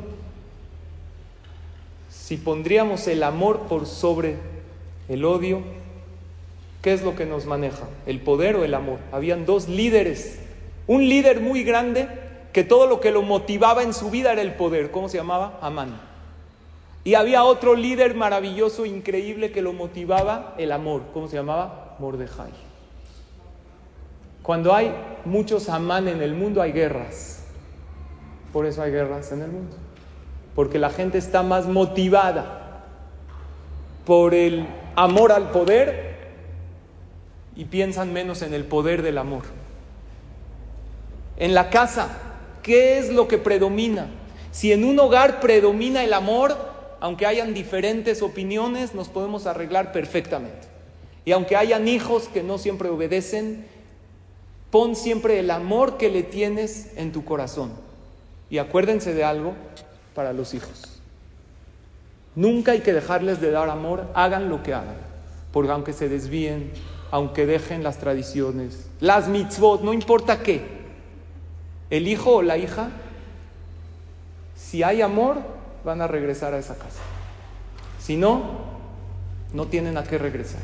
Si 2.09 2.37
pondríamos 2.37 3.07
el 3.07 3.22
amor 3.22 3.62
por 3.68 3.87
sobre 3.87 4.37
el 5.09 5.24
odio, 5.24 5.62
¿qué 6.83 6.92
es 6.92 7.03
lo 7.03 7.16
que 7.16 7.26
nos 7.26 7.46
maneja? 7.46 7.88
¿El 8.07 8.20
poder 8.20 8.57
o 8.57 8.64
el 8.64 8.74
amor? 8.74 8.98
Habían 9.12 9.44
dos 9.44 9.68
líderes 9.68 10.38
un 10.90 11.09
líder 11.09 11.40
muy 11.40 11.62
grande 11.62 12.09
que 12.53 12.64
todo 12.64 12.88
lo 12.88 12.98
que 12.98 13.12
lo 13.12 13.22
motivaba 13.22 13.85
en 13.85 13.94
su 13.94 14.11
vida 14.11 14.33
era 14.33 14.42
el 14.42 14.55
poder. 14.55 14.90
¿Cómo 14.90 15.09
se 15.09 15.18
llamaba? 15.18 15.57
Amán. 15.62 16.00
Y 17.05 17.14
había 17.14 17.44
otro 17.44 17.76
líder 17.76 18.16
maravilloso, 18.16 18.85
increíble, 18.85 19.53
que 19.53 19.62
lo 19.62 19.72
motivaba 19.72 20.57
el 20.59 20.72
amor. 20.72 21.03
¿Cómo 21.14 21.29
se 21.29 21.37
llamaba? 21.37 21.94
Mordejai. 22.00 22.50
Cuando 24.42 24.74
hay 24.74 24.92
muchos 25.24 25.68
Amán 25.68 26.09
en 26.09 26.22
el 26.22 26.35
mundo, 26.35 26.61
hay 26.61 26.72
guerras. 26.72 27.44
Por 28.53 28.66
eso 28.66 28.83
hay 28.83 28.90
guerras 28.90 29.31
en 29.31 29.42
el 29.42 29.53
mundo. 29.53 29.76
Porque 30.57 30.81
la 30.81 30.90
gente 30.90 31.18
está 31.18 31.44
más 31.44 31.68
motivada 31.68 32.83
por 34.05 34.35
el 34.35 34.66
amor 34.96 35.31
al 35.31 35.53
poder 35.53 36.16
y 37.55 37.66
piensan 37.66 38.12
menos 38.12 38.42
en 38.42 38.55
el 38.55 38.64
poder 38.64 39.03
del 39.03 39.18
amor 39.18 39.60
en 41.40 41.55
la 41.55 41.70
casa, 41.70 42.09
¿qué 42.62 42.98
es 42.98 43.11
lo 43.11 43.26
que 43.26 43.38
predomina? 43.38 44.09
Si 44.53 44.72
en 44.72 44.85
un 44.85 44.98
hogar 45.00 45.40
predomina 45.40 46.05
el 46.05 46.12
amor, 46.12 46.55
aunque 47.00 47.24
hayan 47.24 47.55
diferentes 47.55 48.20
opiniones, 48.20 48.94
nos 48.94 49.09
podemos 49.09 49.46
arreglar 49.46 49.90
perfectamente. 49.90 50.68
Y 51.24 51.33
aunque 51.33 51.57
hayan 51.57 51.88
hijos 51.88 52.29
que 52.29 52.42
no 52.42 52.59
siempre 52.59 52.90
obedecen, 52.90 53.64
pon 54.70 54.94
siempre 54.94 55.40
el 55.40 55.50
amor 55.50 55.96
que 55.96 56.11
le 56.11 56.22
tienes 56.22 56.90
en 56.96 57.11
tu 57.11 57.24
corazón. 57.24 57.72
Y 58.50 58.59
acuérdense 58.59 59.14
de 59.14 59.24
algo 59.24 59.55
para 60.14 60.35
los 60.35 60.53
hijos. 60.53 61.00
Nunca 62.35 62.72
hay 62.72 62.81
que 62.81 62.92
dejarles 62.92 63.40
de 63.40 63.50
dar 63.50 63.70
amor, 63.70 64.09
hagan 64.12 64.50
lo 64.50 64.62
que 64.62 64.74
hagan. 64.74 64.96
Porque 65.53 65.72
aunque 65.72 65.94
se 65.94 66.11
desvíen, 66.11 66.70
aunque 67.11 67.46
dejen 67.46 67.83
las 67.83 67.96
tradiciones, 67.96 68.88
las 69.00 69.26
mitzvot, 69.26 69.83
no 69.83 69.94
importa 69.94 70.42
qué, 70.42 70.79
el 71.90 72.07
hijo 72.07 72.37
o 72.37 72.42
la 72.42 72.57
hija, 72.57 72.88
si 74.57 74.83
hay 74.83 75.03
amor, 75.03 75.38
van 75.85 76.00
a 76.00 76.07
regresar 76.07 76.55
a 76.55 76.59
esa 76.59 76.76
casa. 76.76 77.00
Si 77.98 78.16
no, 78.16 78.61
no 79.53 79.66
tienen 79.66 79.98
a 79.98 80.05
qué 80.05 80.16
regresar. 80.16 80.62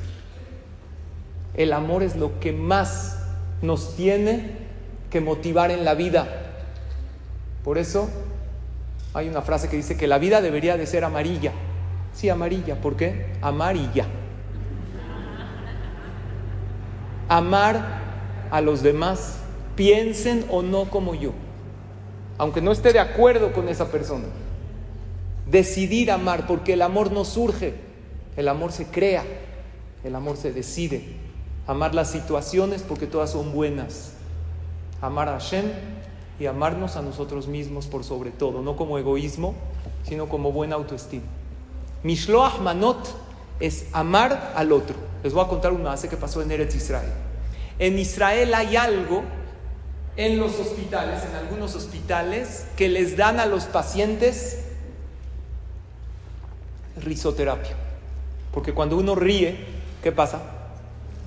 El 1.55 1.73
amor 1.73 2.03
es 2.03 2.17
lo 2.17 2.39
que 2.39 2.53
más 2.53 3.19
nos 3.63 3.97
tiene 3.97 4.59
que 5.11 5.21
motivar 5.21 5.71
en 5.71 5.85
la 5.85 5.95
vida. 5.95 6.27
Por 7.65 7.79
eso 7.79 8.09
hay 9.15 9.29
una 9.29 9.43
frase 9.43 9.69
que 9.69 9.77
dice 9.77 9.97
que 9.97 10.07
la 10.07 10.19
vida 10.19 10.41
debería 10.41 10.77
de 10.77 10.87
ser 10.87 11.05
amarilla. 11.05 11.53
Sí, 12.15 12.29
amarilla. 12.29 12.77
¿Por 12.81 12.97
qué? 12.97 13.33
Amarilla. 13.43 14.07
Amar 17.29 18.03
a 18.51 18.61
los 18.61 18.83
demás 18.83 19.41
piensen 19.77 20.45
o 20.51 20.63
no 20.63 20.87
como 20.91 21.15
yo, 21.15 21.33
aunque 22.39 22.61
no 22.61 22.73
esté 22.73 22.93
de 22.93 22.99
acuerdo 22.99 23.53
con 23.53 23.69
esa 23.69 23.91
persona. 23.91 24.25
Decidir 25.47 26.11
amar, 26.11 26.47
porque 26.47 26.73
el 26.73 26.83
amor 26.83 27.13
no 27.13 27.25
surge, 27.25 27.75
el 28.37 28.49
amor 28.49 28.73
se 28.73 28.87
crea, 28.87 29.25
el 30.03 30.15
amor 30.15 30.37
se 30.37 30.53
decide. 30.53 31.05
Amar 31.67 31.95
las 31.95 32.11
situaciones 32.11 32.83
porque 32.83 33.07
todas 33.07 33.31
son 33.31 33.53
buenas. 33.53 34.13
Amar 35.01 35.29
a 35.29 35.33
Hashem 35.33 35.67
y 36.39 36.47
amarnos 36.47 36.97
a 36.97 37.03
nosotros 37.03 37.49
mismos 37.49 37.87
por 37.87 38.05
sobre 38.05 38.31
todo, 38.31 38.63
no 38.63 38.77
como 38.77 38.99
egoísmo, 38.99 39.55
sino 40.05 40.29
como 40.29 40.53
buena 40.53 40.77
autoestima. 40.77 41.25
Mishloach 42.03 42.61
Manot 42.61 42.99
es 43.59 43.87
amar 43.93 44.53
al 44.55 44.73
otro. 44.73 44.97
Les 45.23 45.33
voy 45.33 45.45
a 45.45 45.49
contar 45.49 45.73
una 45.73 45.93
hace 45.93 46.09
que 46.09 46.17
pasó 46.17 46.43
en 46.43 46.51
Eretz 46.51 46.75
Israel. 46.75 47.11
En 47.79 47.99
Israel 47.99 48.55
hay 48.55 48.77
algo 48.77 49.23
en 50.17 50.39
los 50.39 50.59
hospitales, 50.59 51.23
en 51.29 51.37
algunos 51.37 51.75
hospitales, 51.75 52.67
que 52.77 52.89
les 52.89 53.17
dan 53.17 53.39
a 53.39 53.47
los 53.47 53.65
pacientes 53.65 54.65
risoterapia. 56.97 57.77
Porque 58.53 58.73
cuando 58.73 58.97
uno 58.97 59.15
ríe, 59.15 59.57
¿qué 60.03 60.13
pasa? 60.13 60.41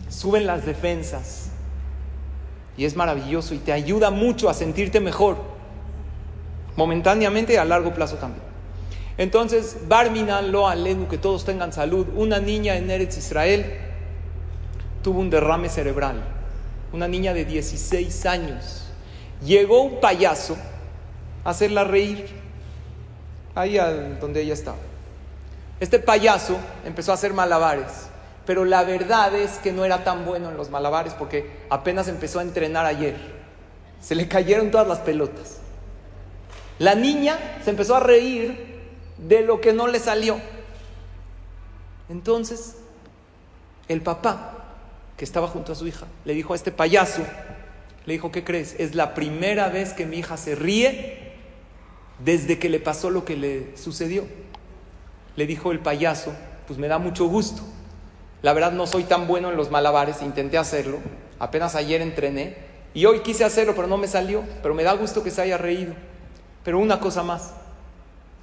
Suben 0.09 0.47
las 0.47 0.65
defensas. 0.65 1.49
Y 2.77 2.85
es 2.85 2.95
maravilloso 2.95 3.53
y 3.53 3.59
te 3.59 3.71
ayuda 3.71 4.09
mucho 4.09 4.49
a 4.49 4.53
sentirte 4.53 4.99
mejor. 4.99 5.37
Momentáneamente 6.75 7.53
y 7.53 7.57
a 7.57 7.65
largo 7.65 7.93
plazo 7.93 8.15
también. 8.15 8.43
Entonces, 9.17 9.77
Barminan 9.87 10.51
lo 10.51 10.67
alenu, 10.67 11.07
que 11.07 11.17
todos 11.17 11.45
tengan 11.45 11.73
salud. 11.73 12.07
Una 12.15 12.39
niña 12.39 12.77
en 12.77 12.89
Eretz 12.89 13.17
Israel 13.17 13.65
tuvo 15.03 15.19
un 15.19 15.29
derrame 15.29 15.69
cerebral 15.69 16.38
una 16.91 17.07
niña 17.07 17.33
de 17.33 17.45
16 17.45 18.25
años. 18.25 18.85
Llegó 19.43 19.81
un 19.81 19.99
payaso 19.99 20.57
a 21.43 21.51
hacerla 21.51 21.83
reír, 21.83 22.27
ahí 23.55 23.77
donde 24.19 24.41
ella 24.41 24.53
estaba. 24.53 24.77
Este 25.79 25.99
payaso 25.99 26.57
empezó 26.85 27.11
a 27.11 27.15
hacer 27.15 27.33
malabares, 27.33 28.07
pero 28.45 28.65
la 28.65 28.83
verdad 28.83 29.33
es 29.35 29.57
que 29.59 29.71
no 29.71 29.85
era 29.85 30.03
tan 30.03 30.25
bueno 30.25 30.49
en 30.49 30.57
los 30.57 30.69
malabares 30.69 31.13
porque 31.13 31.49
apenas 31.69 32.07
empezó 32.07 32.39
a 32.39 32.43
entrenar 32.43 32.85
ayer. 32.85 33.15
Se 34.01 34.15
le 34.15 34.27
cayeron 34.27 34.71
todas 34.71 34.87
las 34.87 34.99
pelotas. 34.99 35.57
La 36.79 36.95
niña 36.95 37.37
se 37.63 37.69
empezó 37.69 37.95
a 37.95 37.99
reír 37.99 38.79
de 39.17 39.41
lo 39.41 39.61
que 39.61 39.73
no 39.73 39.87
le 39.87 39.99
salió. 39.99 40.39
Entonces, 42.09 42.75
el 43.87 44.01
papá 44.01 44.58
que 45.19 45.25
estaba 45.25 45.49
junto 45.49 45.73
a 45.73 45.75
su 45.75 45.85
hija, 45.85 46.07
le 46.23 46.33
dijo 46.33 46.53
a 46.53 46.55
este 46.55 46.71
payaso, 46.71 47.23
le 48.05 48.13
dijo, 48.13 48.31
¿qué 48.31 48.45
crees? 48.45 48.73
Es 48.79 48.95
la 48.95 49.13
primera 49.13 49.67
vez 49.67 49.91
que 49.91 50.05
mi 50.05 50.17
hija 50.17 50.37
se 50.37 50.55
ríe 50.55 51.33
desde 52.19 52.57
que 52.57 52.69
le 52.69 52.79
pasó 52.79 53.09
lo 53.09 53.25
que 53.25 53.35
le 53.35 53.75
sucedió. 53.75 54.23
Le 55.35 55.45
dijo 55.45 55.73
el 55.73 55.79
payaso, 55.79 56.33
pues 56.67 56.79
me 56.79 56.87
da 56.87 56.99
mucho 56.99 57.25
gusto. 57.25 57.63
La 58.41 58.53
verdad 58.53 58.71
no 58.71 58.87
soy 58.87 59.03
tan 59.03 59.27
bueno 59.27 59.49
en 59.49 59.57
los 59.57 59.69
malabares, 59.69 60.21
intenté 60.21 60.57
hacerlo, 60.57 60.99
apenas 61.37 61.75
ayer 61.75 62.01
entrené 62.01 62.55
y 62.93 63.03
hoy 63.03 63.19
quise 63.19 63.43
hacerlo, 63.43 63.75
pero 63.75 63.89
no 63.89 63.97
me 63.97 64.07
salió, 64.07 64.45
pero 64.61 64.73
me 64.73 64.83
da 64.83 64.93
gusto 64.93 65.21
que 65.21 65.31
se 65.31 65.41
haya 65.41 65.57
reído. 65.57 65.95
Pero 66.63 66.79
una 66.79 67.01
cosa 67.01 67.23
más, 67.23 67.51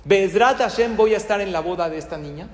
Bezrat 0.04 0.58
Hashem 0.58 0.94
voy 0.94 1.14
a 1.14 1.16
estar 1.16 1.40
en 1.40 1.52
la 1.52 1.60
boda 1.60 1.88
de 1.88 1.96
esta 1.96 2.18
niña 2.18 2.50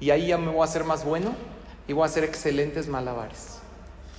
y 0.00 0.10
ahí 0.10 0.26
ya 0.26 0.36
me 0.36 0.50
voy 0.50 0.60
a 0.60 0.64
hacer 0.64 0.84
más 0.84 1.02
bueno 1.02 1.55
y 1.86 1.92
voy 1.92 2.02
a 2.02 2.06
hacer 2.06 2.24
excelentes 2.24 2.88
malabares. 2.88 3.58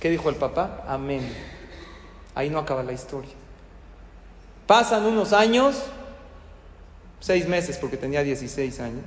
¿Qué 0.00 0.10
dijo 0.10 0.28
el 0.28 0.36
papá? 0.36 0.84
Amén. 0.86 1.28
Ahí 2.34 2.50
no 2.50 2.58
acaba 2.58 2.82
la 2.82 2.92
historia. 2.92 3.32
Pasan 4.66 5.04
unos 5.06 5.32
años 5.32 5.82
seis 7.20 7.48
meses 7.48 7.78
porque 7.78 7.96
tenía 7.96 8.22
16 8.22 8.80
años. 8.80 9.04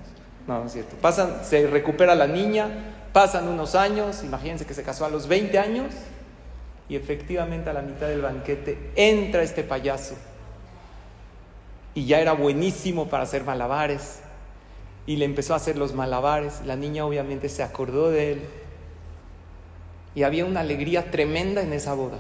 No, 0.47 0.59
no 0.59 0.65
es 0.65 0.73
cierto. 0.73 0.95
Pasan, 0.97 1.45
se 1.45 1.67
recupera 1.67 2.15
la 2.15 2.27
niña, 2.27 2.69
pasan 3.13 3.47
unos 3.47 3.75
años, 3.75 4.23
imagínense 4.23 4.65
que 4.65 4.73
se 4.73 4.83
casó 4.83 5.05
a 5.05 5.09
los 5.09 5.27
20 5.27 5.57
años 5.59 5.93
y 6.89 6.95
efectivamente 6.95 7.69
a 7.69 7.73
la 7.73 7.81
mitad 7.81 8.07
del 8.07 8.21
banquete 8.21 8.91
entra 8.95 9.43
este 9.43 9.63
payaso 9.63 10.15
y 11.93 12.05
ya 12.05 12.19
era 12.19 12.33
buenísimo 12.33 13.07
para 13.07 13.23
hacer 13.23 13.43
malabares 13.43 14.19
y 15.05 15.15
le 15.17 15.25
empezó 15.25 15.53
a 15.53 15.57
hacer 15.57 15.77
los 15.77 15.93
malabares. 15.93 16.61
La 16.65 16.75
niña 16.75 17.05
obviamente 17.05 17.49
se 17.49 17.63
acordó 17.63 18.09
de 18.09 18.33
él 18.33 18.41
y 20.13 20.23
había 20.23 20.45
una 20.45 20.59
alegría 20.59 21.11
tremenda 21.11 21.61
en 21.61 21.73
esa 21.73 21.93
boda. 21.93 22.17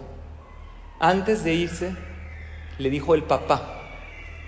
Antes 0.99 1.43
de 1.43 1.53
irse, 1.53 1.95
le 2.77 2.89
dijo 2.89 3.15
el 3.15 3.23
papá, 3.23 3.79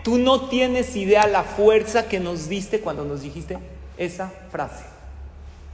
tú 0.03 0.17
no 0.17 0.49
tienes 0.49 0.95
idea 0.95 1.27
la 1.27 1.43
fuerza 1.43 2.07
que 2.07 2.19
nos 2.19 2.47
diste 2.47 2.79
cuando 2.79 3.05
nos 3.05 3.21
dijiste 3.21 3.57
esa 3.97 4.31
frase. 4.51 4.85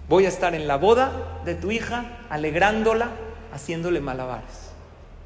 Voy 0.08 0.26
a 0.26 0.30
estar 0.30 0.56
en 0.56 0.68
la 0.68 0.78
boda 0.78 1.42
de 1.46 1.54
tu 1.54 1.70
hija, 1.72 2.18
alegrándola, 2.30 3.12
haciéndole 3.54 4.00
malabares. 4.00 4.72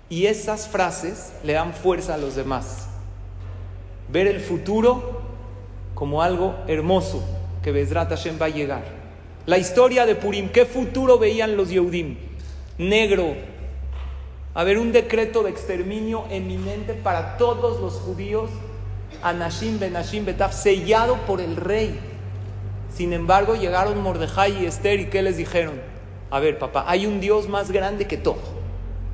Y 0.10 0.26
esas 0.26 0.68
frases 0.68 1.32
le 1.44 1.54
dan 1.54 1.74
fuerza 1.74 2.16
a 2.16 2.18
los 2.18 2.36
demás. 2.36 2.88
Ver 4.10 4.28
el 4.28 4.42
futuro 4.42 5.23
como 5.94 6.22
algo 6.22 6.56
hermoso 6.68 7.24
que 7.62 7.72
Bezrat 7.72 8.10
Hashem 8.10 8.38
va 8.42 8.48
a 8.48 8.50
llegar. 8.50 8.84
La 9.46 9.58
historia 9.58 10.06
de 10.06 10.16
Purim, 10.16 10.50
¿qué 10.50 10.66
futuro 10.66 11.18
veían 11.18 11.58
los 11.58 11.70
Yehudim? 11.70 12.18
Negro. 12.78 13.36
A 14.54 14.64
ver, 14.64 14.78
un 14.78 14.92
decreto 14.92 15.44
de 15.44 15.50
exterminio 15.50 16.26
eminente 16.30 16.94
para 16.94 17.38
todos 17.38 17.82
los 17.82 17.96
judíos, 17.96 18.50
Anashim 19.22 19.80
Benashim 19.80 20.26
Betaf, 20.26 20.54
sellado 20.54 21.18
por 21.26 21.42
el 21.42 21.56
rey. 21.56 22.00
Sin 22.96 23.14
embargo, 23.14 23.56
llegaron 23.56 24.02
Mordejai 24.02 24.64
y 24.64 24.66
Esther 24.66 25.00
y 25.00 25.06
¿qué 25.08 25.22
les 25.22 25.38
dijeron? 25.38 25.82
A 26.30 26.40
ver, 26.40 26.60
papá, 26.60 26.86
hay 26.88 27.06
un 27.06 27.20
Dios 27.20 27.48
más 27.50 27.72
grande 27.72 28.06
que 28.06 28.18
todo. 28.18 28.38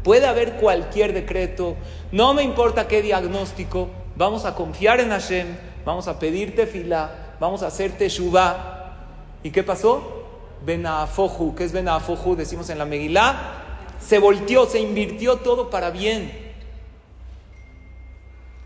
Puede 0.04 0.28
haber 0.28 0.54
cualquier 0.54 1.14
decreto, 1.14 1.76
no 2.12 2.34
me 2.34 2.44
importa 2.44 2.88
qué 2.88 3.02
diagnóstico, 3.02 3.90
vamos 4.16 4.46
a 4.46 4.56
confiar 4.56 5.00
en 5.00 5.10
Hashem, 5.10 5.48
vamos 5.90 6.08
a 6.08 6.20
pedirte 6.20 6.68
fila, 6.68 7.36
vamos 7.40 7.64
a 7.64 7.68
hacerte 7.68 8.08
shubá. 8.10 8.94
¿Y 9.42 9.50
qué 9.50 9.64
pasó? 9.64 10.28
Benafoju, 10.64 11.56
¿qué 11.56 11.64
es 11.64 11.72
Benafoju? 11.72 12.36
Decimos 12.36 12.70
en 12.70 12.78
la 12.78 12.86
Megilá, 12.86 13.86
se 14.00 14.20
volteó, 14.20 14.68
se 14.68 14.80
invirtió 14.80 15.38
todo 15.38 15.72
para 15.72 15.90
bien. 15.90 16.54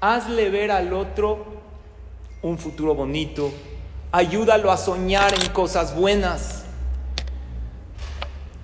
Hazle 0.02 0.50
ver 0.50 0.70
al 0.72 0.92
otro 0.92 1.46
un 2.42 2.58
futuro 2.58 2.94
bonito, 2.94 3.54
ayúdalo 4.12 4.70
a 4.70 4.76
soñar 4.76 5.34
en 5.34 5.50
cosas 5.52 5.96
buenas. 5.96 6.66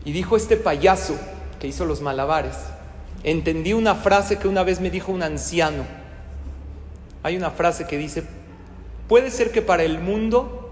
Y 0.04 0.12
dijo 0.12 0.36
este 0.36 0.58
payaso 0.58 1.16
que 1.62 1.68
hizo 1.68 1.86
los 1.86 2.02
malabares, 2.02 2.58
entendí 3.24 3.72
una 3.72 3.96
frase 3.96 4.38
que 4.38 4.50
una 4.50 4.64
vez 4.64 4.82
me 4.82 4.90
dijo 4.90 5.14
un 5.14 5.24
anciano. 5.24 5.86
Hay 7.24 7.38
una 7.38 7.52
frase 7.52 7.88
que 7.88 7.98
dice, 7.98 8.39
Puede 9.10 9.32
ser 9.32 9.52
que 9.52 9.64
para 9.64 9.82
el 9.82 10.00
mundo 10.00 10.70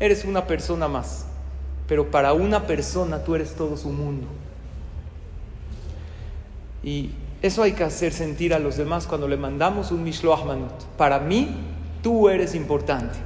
eres 0.00 0.24
una 0.24 0.48
persona 0.48 0.88
más, 0.88 1.26
pero 1.86 2.10
para 2.10 2.32
una 2.32 2.66
persona 2.66 3.22
tú 3.22 3.36
eres 3.36 3.54
todo 3.54 3.76
su 3.76 3.90
mundo. 3.90 4.26
Y 6.82 7.12
eso 7.40 7.62
hay 7.62 7.72
que 7.72 7.84
hacer 7.84 8.12
sentir 8.12 8.52
a 8.52 8.58
los 8.58 8.76
demás 8.76 9.06
cuando 9.06 9.28
le 9.28 9.36
mandamos 9.36 9.92
un 9.92 10.02
Mishloach 10.02 10.44
Manut. 10.44 10.72
Para 10.96 11.20
mí, 11.20 11.54
tú 12.02 12.28
eres 12.28 12.56
importante. 12.56 13.16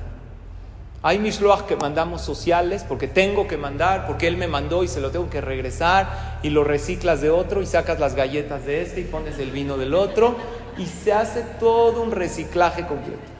Hay 1.02 1.18
Mishloach 1.18 1.62
que 1.62 1.76
mandamos 1.76 2.20
sociales 2.20 2.84
porque 2.86 3.08
tengo 3.08 3.48
que 3.48 3.56
mandar, 3.56 4.06
porque 4.06 4.28
él 4.28 4.36
me 4.36 4.48
mandó 4.48 4.84
y 4.84 4.88
se 4.88 5.00
lo 5.00 5.10
tengo 5.10 5.30
que 5.30 5.40
regresar 5.40 6.40
y 6.42 6.50
lo 6.50 6.62
reciclas 6.62 7.22
de 7.22 7.30
otro 7.30 7.62
y 7.62 7.66
sacas 7.66 7.98
las 7.98 8.14
galletas 8.14 8.66
de 8.66 8.82
este 8.82 9.00
y 9.00 9.04
pones 9.04 9.38
el 9.38 9.50
vino 9.50 9.78
del 9.78 9.94
otro 9.94 10.36
y 10.76 10.84
se 10.84 11.14
hace 11.14 11.40
todo 11.58 12.02
un 12.02 12.10
reciclaje 12.10 12.86
completo. 12.86 13.31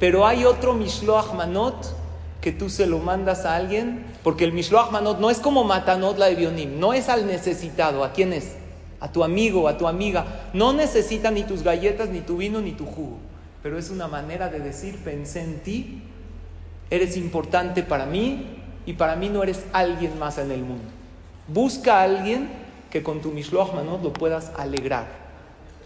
Pero 0.00 0.26
hay 0.26 0.46
otro 0.46 0.72
Mishloach 0.72 1.34
Manot 1.34 1.94
que 2.40 2.52
tú 2.52 2.70
se 2.70 2.86
lo 2.86 2.98
mandas 2.98 3.44
a 3.44 3.54
alguien, 3.54 4.06
porque 4.24 4.44
el 4.44 4.52
Mishloach 4.52 4.90
Manot 4.90 5.20
no 5.20 5.28
es 5.30 5.38
como 5.38 5.62
Matanot 5.62 6.16
la 6.16 6.26
de 6.26 6.36
Bionim, 6.36 6.80
no 6.80 6.94
es 6.94 7.10
al 7.10 7.26
necesitado, 7.26 8.02
¿a 8.02 8.12
quién 8.12 8.32
es? 8.32 8.56
A 8.98 9.12
tu 9.12 9.22
amigo, 9.22 9.68
a 9.68 9.76
tu 9.76 9.86
amiga. 9.86 10.48
No 10.54 10.72
necesita 10.72 11.30
ni 11.30 11.44
tus 11.44 11.62
galletas, 11.62 12.08
ni 12.08 12.20
tu 12.20 12.38
vino, 12.38 12.62
ni 12.62 12.72
tu 12.72 12.86
jugo, 12.86 13.18
pero 13.62 13.78
es 13.78 13.90
una 13.90 14.08
manera 14.08 14.48
de 14.48 14.60
decir, 14.60 14.96
pensé 15.04 15.42
en 15.42 15.60
ti, 15.60 16.02
eres 16.88 17.18
importante 17.18 17.82
para 17.82 18.06
mí 18.06 18.56
y 18.86 18.94
para 18.94 19.16
mí 19.16 19.28
no 19.28 19.42
eres 19.42 19.64
alguien 19.74 20.18
más 20.18 20.38
en 20.38 20.50
el 20.50 20.60
mundo. 20.60 20.84
Busca 21.46 22.00
a 22.00 22.04
alguien 22.04 22.48
que 22.90 23.02
con 23.02 23.20
tu 23.20 23.32
Mishloach 23.32 23.74
Manot 23.74 24.02
lo 24.02 24.14
puedas 24.14 24.50
alegrar, 24.56 25.08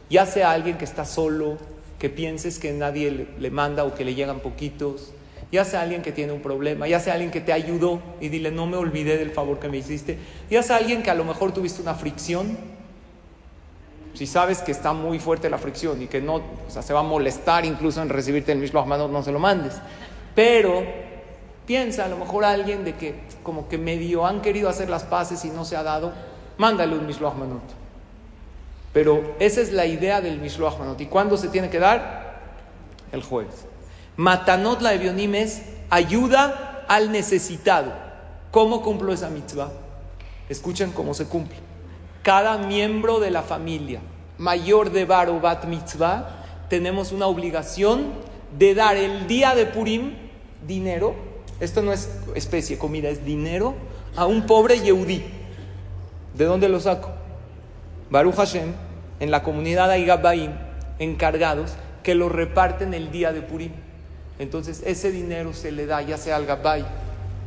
ya 0.08 0.24
sea 0.24 0.52
alguien 0.52 0.78
que 0.78 0.84
está 0.84 1.04
solo, 1.04 1.58
que 1.98 2.10
pienses 2.10 2.58
que 2.58 2.72
nadie 2.72 3.28
le, 3.38 3.50
manda 3.50 3.84
o 3.84 3.94
que 3.94 4.04
le 4.04 4.14
llegan 4.14 4.40
poquitos, 4.40 5.12
ya 5.52 5.64
sea 5.64 5.82
alguien 5.82 6.02
que 6.02 6.12
tiene 6.12 6.32
un 6.32 6.40
problema, 6.40 6.88
ya 6.88 7.00
sea 7.00 7.14
alguien 7.14 7.30
que 7.30 7.40
te 7.40 7.52
ayudó 7.52 8.00
y 8.20 8.28
dile, 8.28 8.50
no 8.50 8.66
me 8.66 8.76
olvidé 8.76 9.16
del 9.16 9.30
favor 9.30 9.58
que 9.60 9.68
me 9.68 9.78
hiciste, 9.78 10.18
ya 10.50 10.62
sea 10.62 10.76
alguien 10.76 11.02
que 11.02 11.10
a 11.10 11.14
lo 11.14 11.24
mejor 11.24 11.52
tuviste 11.52 11.80
una 11.80 11.94
fricción, 11.94 12.56
si 14.14 14.26
sabes 14.26 14.60
que 14.60 14.72
está 14.72 14.92
muy 14.92 15.18
fuerte 15.18 15.50
la 15.50 15.58
fricción 15.58 16.00
y 16.00 16.06
que 16.06 16.20
no, 16.20 16.36
o 16.36 16.70
sea, 16.70 16.82
se 16.82 16.92
va 16.92 17.00
a 17.00 17.04
molestar 17.04 17.64
incluso 17.64 18.00
en 18.00 18.08
recibirte 18.08 18.52
el 18.52 18.58
mismo 18.58 18.84
no 18.84 19.22
se 19.22 19.32
lo 19.32 19.40
mandes. 19.40 19.74
Pero 20.36 20.84
piensa 21.66 22.04
a 22.04 22.08
lo 22.08 22.16
mejor 22.16 22.44
alguien 22.44 22.84
de 22.84 22.94
que 22.94 23.14
como 23.42 23.68
que 23.68 23.76
medio 23.76 24.24
han 24.26 24.40
querido 24.40 24.68
hacer 24.68 24.88
las 24.88 25.02
paces 25.02 25.44
y 25.44 25.50
no 25.50 25.64
se 25.64 25.76
ha 25.76 25.82
dado, 25.82 26.12
mándale 26.58 26.96
un 26.96 27.06
Mishloach. 27.06 27.34
Pero 28.94 29.34
esa 29.40 29.60
es 29.60 29.72
la 29.72 29.84
idea 29.84 30.22
del 30.22 30.38
Mishloach 30.38 30.78
Manot. 30.78 31.00
¿Y 31.00 31.06
cuándo 31.06 31.36
se 31.36 31.48
tiene 31.48 31.68
que 31.68 31.80
dar? 31.80 32.40
El 33.12 33.22
jueves. 33.22 33.66
Matanot 34.16 34.80
la 34.80 34.94
Evionim 34.94 35.34
es 35.34 35.62
ayuda 35.90 36.84
al 36.88 37.10
necesitado. 37.10 37.92
¿Cómo 38.52 38.82
cumplo 38.82 39.12
esa 39.12 39.28
mitzvah? 39.28 39.72
Escuchen 40.48 40.92
cómo 40.92 41.12
se 41.12 41.26
cumple. 41.26 41.56
Cada 42.22 42.56
miembro 42.56 43.18
de 43.18 43.32
la 43.32 43.42
familia, 43.42 44.00
mayor 44.38 44.92
de 44.92 45.04
Bar 45.04 45.28
o 45.28 45.40
Bat 45.40 45.64
Mitzvah, 45.64 46.44
tenemos 46.68 47.12
una 47.12 47.26
obligación 47.26 48.12
de 48.56 48.74
dar 48.74 48.96
el 48.96 49.26
día 49.26 49.54
de 49.54 49.66
Purim 49.66 50.14
dinero. 50.66 51.14
Esto 51.60 51.82
no 51.82 51.92
es 51.92 52.08
especie, 52.34 52.78
comida, 52.78 53.08
es 53.08 53.24
dinero 53.24 53.74
a 54.16 54.26
un 54.26 54.46
pobre 54.46 54.80
Yehudí. 54.80 55.24
¿De 56.34 56.44
dónde 56.44 56.68
lo 56.68 56.78
saco? 56.80 57.10
Baruch 58.10 58.36
Hashem, 58.36 58.72
en 59.24 59.30
la 59.30 59.42
comunidad 59.42 59.90
hay 59.90 60.04
Gabaim 60.04 60.52
encargados 60.98 61.72
que 62.02 62.14
lo 62.14 62.28
reparten 62.28 62.92
el 62.92 63.10
día 63.10 63.32
de 63.32 63.40
Purim. 63.40 63.72
Entonces 64.38 64.82
ese 64.84 65.10
dinero 65.10 65.54
se 65.54 65.72
le 65.72 65.86
da 65.86 66.02
ya 66.02 66.18
sea 66.18 66.36
al 66.36 66.44
Gabay 66.44 66.84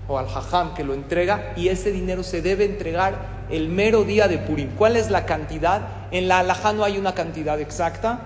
o 0.07 0.17
al 0.17 0.25
Hajam 0.25 0.73
que 0.73 0.83
lo 0.83 0.95
entrega 0.95 1.53
y 1.55 1.67
ese 1.67 1.91
dinero 1.91 2.23
se 2.23 2.41
debe 2.41 2.65
entregar 2.65 3.45
el 3.51 3.69
mero 3.69 4.05
día 4.05 4.27
de 4.27 4.39
Purim. 4.39 4.71
¿Cuál 4.75 4.97
es 4.97 5.11
la 5.11 5.27
cantidad? 5.27 5.81
En 6.09 6.27
la 6.27 6.39
Alajá 6.39 6.73
no 6.73 6.83
hay 6.83 6.97
una 6.97 7.13
cantidad 7.13 7.61
exacta. 7.61 8.21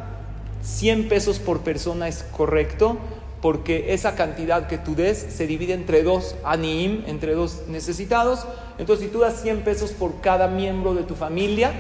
100 0.64 1.10
pesos 1.10 1.40
por 1.40 1.60
persona 1.60 2.08
es 2.08 2.24
correcto 2.24 3.00
porque 3.42 3.94
esa 3.94 4.16
cantidad 4.16 4.68
que 4.68 4.78
tú 4.78 4.96
des 4.96 5.18
se 5.18 5.46
divide 5.46 5.74
entre 5.74 6.04
dos 6.04 6.38
aniim, 6.46 7.04
entre 7.06 7.34
dos 7.34 7.64
necesitados. 7.68 8.46
Entonces 8.78 9.08
si 9.08 9.12
tú 9.12 9.20
das 9.20 9.42
100 9.42 9.66
pesos 9.66 9.92
por 9.92 10.22
cada 10.22 10.48
miembro 10.48 10.94
de 10.94 11.04
tu 11.04 11.16
familia, 11.16 11.74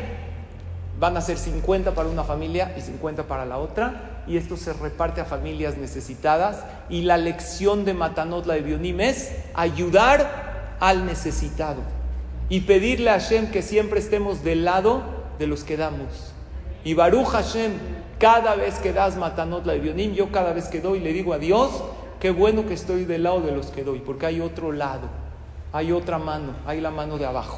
van 1.01 1.17
a 1.17 1.21
ser 1.21 1.39
50 1.39 1.95
para 1.95 2.09
una 2.09 2.23
familia 2.23 2.75
y 2.77 2.81
50 2.81 3.23
para 3.23 3.43
la 3.43 3.57
otra, 3.57 4.21
y 4.27 4.37
esto 4.37 4.55
se 4.55 4.71
reparte 4.71 5.19
a 5.19 5.25
familias 5.25 5.75
necesitadas. 5.75 6.63
Y 6.91 7.01
la 7.01 7.17
lección 7.17 7.85
de 7.85 7.95
Matanot, 7.95 8.45
la 8.45 8.53
de 8.53 8.61
Bionim, 8.61 9.01
es 9.01 9.31
ayudar 9.55 10.77
al 10.79 11.07
necesitado 11.07 11.81
y 12.49 12.61
pedirle 12.61 13.09
a 13.09 13.13
Hashem 13.13 13.49
que 13.49 13.63
siempre 13.63 13.99
estemos 13.99 14.43
del 14.43 14.63
lado 14.63 15.01
de 15.39 15.47
los 15.47 15.63
que 15.63 15.75
damos. 15.75 16.35
Y 16.83 16.93
Baruch 16.93 17.29
Hashem, 17.29 17.71
cada 18.19 18.53
vez 18.53 18.77
que 18.77 18.93
das 18.93 19.17
Matanot, 19.17 19.65
la 19.65 19.73
de 19.73 19.79
Bionim, 19.79 20.13
yo 20.13 20.31
cada 20.31 20.53
vez 20.53 20.67
que 20.67 20.81
doy 20.81 20.99
le 20.99 21.13
digo 21.13 21.33
a 21.33 21.39
Dios, 21.39 21.83
qué 22.19 22.29
bueno 22.29 22.67
que 22.67 22.75
estoy 22.75 23.05
del 23.05 23.23
lado 23.23 23.41
de 23.41 23.53
los 23.53 23.71
que 23.71 23.83
doy, 23.83 24.01
porque 24.01 24.27
hay 24.27 24.39
otro 24.39 24.71
lado, 24.71 25.09
hay 25.73 25.93
otra 25.93 26.19
mano, 26.19 26.53
hay 26.67 26.79
la 26.79 26.91
mano 26.91 27.17
de 27.17 27.25
abajo, 27.25 27.57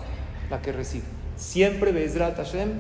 la 0.50 0.62
que 0.62 0.72
recibe. 0.72 1.04
Siempre 1.36 1.92
Bezrat 1.92 2.38
Hashem 2.38 2.80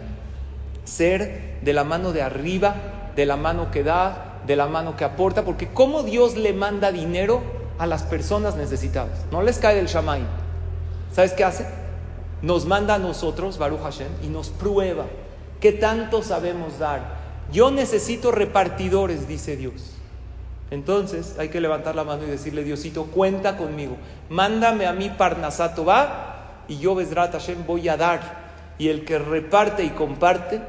ser 0.83 1.59
de 1.61 1.73
la 1.73 1.83
mano 1.83 2.11
de 2.11 2.21
arriba, 2.21 2.75
de 3.15 3.25
la 3.25 3.37
mano 3.37 3.71
que 3.71 3.83
da, 3.83 4.39
de 4.45 4.55
la 4.55 4.67
mano 4.67 4.95
que 4.95 5.03
aporta, 5.03 5.43
porque 5.43 5.69
¿cómo 5.69 6.03
Dios 6.03 6.35
le 6.35 6.53
manda 6.53 6.91
dinero 6.91 7.41
a 7.77 7.87
las 7.87 8.03
personas 8.03 8.55
necesitadas? 8.55 9.25
No 9.31 9.41
les 9.41 9.57
cae 9.57 9.75
del 9.75 9.87
shamay. 9.87 10.23
¿Sabes 11.13 11.33
qué 11.33 11.43
hace? 11.43 11.65
Nos 12.41 12.65
manda 12.65 12.95
a 12.95 12.99
nosotros, 12.99 13.57
Baruch 13.57 13.81
Hashem, 13.81 14.09
y 14.23 14.27
nos 14.27 14.49
prueba 14.49 15.05
qué 15.59 15.71
tanto 15.71 16.23
sabemos 16.23 16.79
dar. 16.79 17.23
Yo 17.51 17.71
necesito 17.71 18.31
repartidores, 18.31 19.27
dice 19.27 19.55
Dios. 19.55 19.91
Entonces 20.71 21.35
hay 21.37 21.49
que 21.49 21.61
levantar 21.61 21.95
la 21.95 22.03
mano 22.03 22.23
y 22.23 22.27
decirle, 22.27 22.63
Diosito, 22.63 23.05
cuenta 23.05 23.57
conmigo, 23.57 23.95
mándame 24.29 24.87
a 24.87 24.93
mí 24.93 25.09
Parnasato 25.09 25.85
va 25.85 26.63
y 26.67 26.79
yo 26.79 26.95
Besrat 26.95 27.31
Hashem 27.31 27.65
voy 27.65 27.87
a 27.89 27.95
dar. 27.95 28.42
Y 28.77 28.89
el 28.89 29.05
que 29.05 29.19
reparte 29.19 29.83
y 29.83 29.89
comparte 29.89 30.61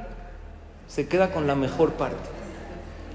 se 0.88 1.08
queda 1.08 1.30
con 1.32 1.46
la 1.46 1.54
mejor 1.54 1.92
parte. 1.92 2.28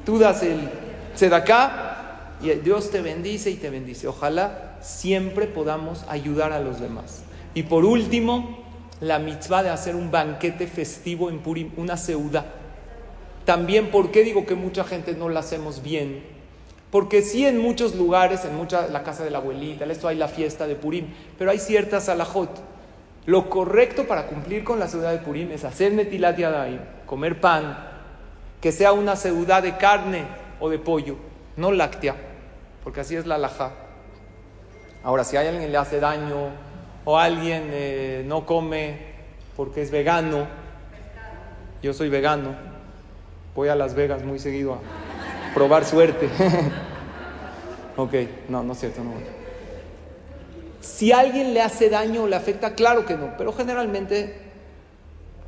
Tú 0.06 0.18
das 0.18 0.44
el 0.44 1.34
acá 1.34 2.36
y 2.42 2.50
Dios 2.52 2.92
te 2.92 3.02
bendice 3.02 3.50
y 3.52 3.56
te 3.56 3.70
bendice. 3.70 4.08
Ojalá 4.08 4.78
siempre 4.82 5.48
podamos 5.48 6.06
ayudar 6.08 6.54
a 6.54 6.60
los 6.60 6.80
demás. 6.80 7.24
Y 7.54 7.64
por 7.64 7.86
último, 7.86 8.60
la 9.02 9.20
mitzvah 9.20 9.64
de 9.64 9.70
hacer 9.70 9.96
un 9.96 10.12
banquete 10.12 10.68
festivo 10.68 11.30
en 11.30 11.40
Purim, 11.40 11.72
una 11.78 11.98
seuda. 11.98 12.46
También, 13.46 13.92
¿por 13.92 14.12
qué 14.12 14.24
digo 14.24 14.46
que 14.46 14.56
mucha 14.56 14.84
gente 14.84 15.14
no 15.14 15.30
la 15.30 15.40
hacemos 15.40 15.82
bien? 15.82 16.24
Porque 16.92 17.22
sí 17.22 17.46
en 17.46 17.60
muchos 17.60 17.96
lugares, 17.96 18.46
en 18.46 18.56
mucha, 18.56 18.88
la 18.88 19.04
casa 19.04 19.24
de 19.24 19.32
la 19.32 19.40
abuelita, 19.40 19.86
esto 19.86 20.08
hay 20.08 20.18
la 20.18 20.28
fiesta 20.28 20.68
de 20.68 20.76
Purim, 20.76 21.08
pero 21.38 21.52
hay 21.52 21.60
ciertas 21.60 22.10
alajot. 22.10 22.50
Lo 23.30 23.48
correcto 23.48 24.08
para 24.08 24.26
cumplir 24.26 24.64
con 24.64 24.80
la 24.80 24.88
ciudad 24.88 25.12
de 25.12 25.20
Purim 25.20 25.52
es 25.52 25.64
hacer 25.64 25.94
netilat 25.94 26.40
comer 27.06 27.40
pan, 27.40 27.78
que 28.60 28.72
sea 28.72 28.92
una 28.92 29.16
ciudad 29.16 29.62
de 29.62 29.78
carne 29.78 30.26
o 30.60 30.68
de 30.68 30.80
pollo, 30.80 31.16
no 31.56 31.72
láctea, 31.72 32.16
porque 32.84 33.02
así 33.02 33.16
es 33.16 33.28
la 33.28 33.36
alajá. 33.36 33.74
Ahora, 35.04 35.24
si 35.24 35.38
hay 35.38 35.46
alguien 35.46 35.72
le 35.72 35.78
hace 35.78 36.00
daño 36.00 36.50
o 37.06 37.20
alguien 37.20 37.70
eh, 37.72 38.24
no 38.26 38.48
come 38.48 38.98
porque 39.56 39.84
es 39.84 39.92
vegano, 39.92 40.48
yo 41.84 41.94
soy 41.94 42.10
vegano, 42.10 42.56
voy 43.54 43.70
a 43.70 43.76
Las 43.76 43.94
Vegas 43.94 44.24
muy 44.24 44.40
seguido 44.40 44.74
a 44.74 44.80
probar 45.54 45.86
suerte. 45.86 46.30
ok, 47.96 48.14
no, 48.50 48.64
no 48.64 48.74
es 48.74 48.80
cierto, 48.80 49.04
no. 49.04 49.39
Si 50.82 51.12
alguien 51.12 51.54
le 51.54 51.62
hace 51.62 51.90
daño 51.90 52.24
o 52.24 52.28
le 52.28 52.36
afecta, 52.36 52.74
claro 52.74 53.06
que 53.06 53.18
no, 53.18 53.36
pero 53.38 53.54
generalmente 53.54 54.50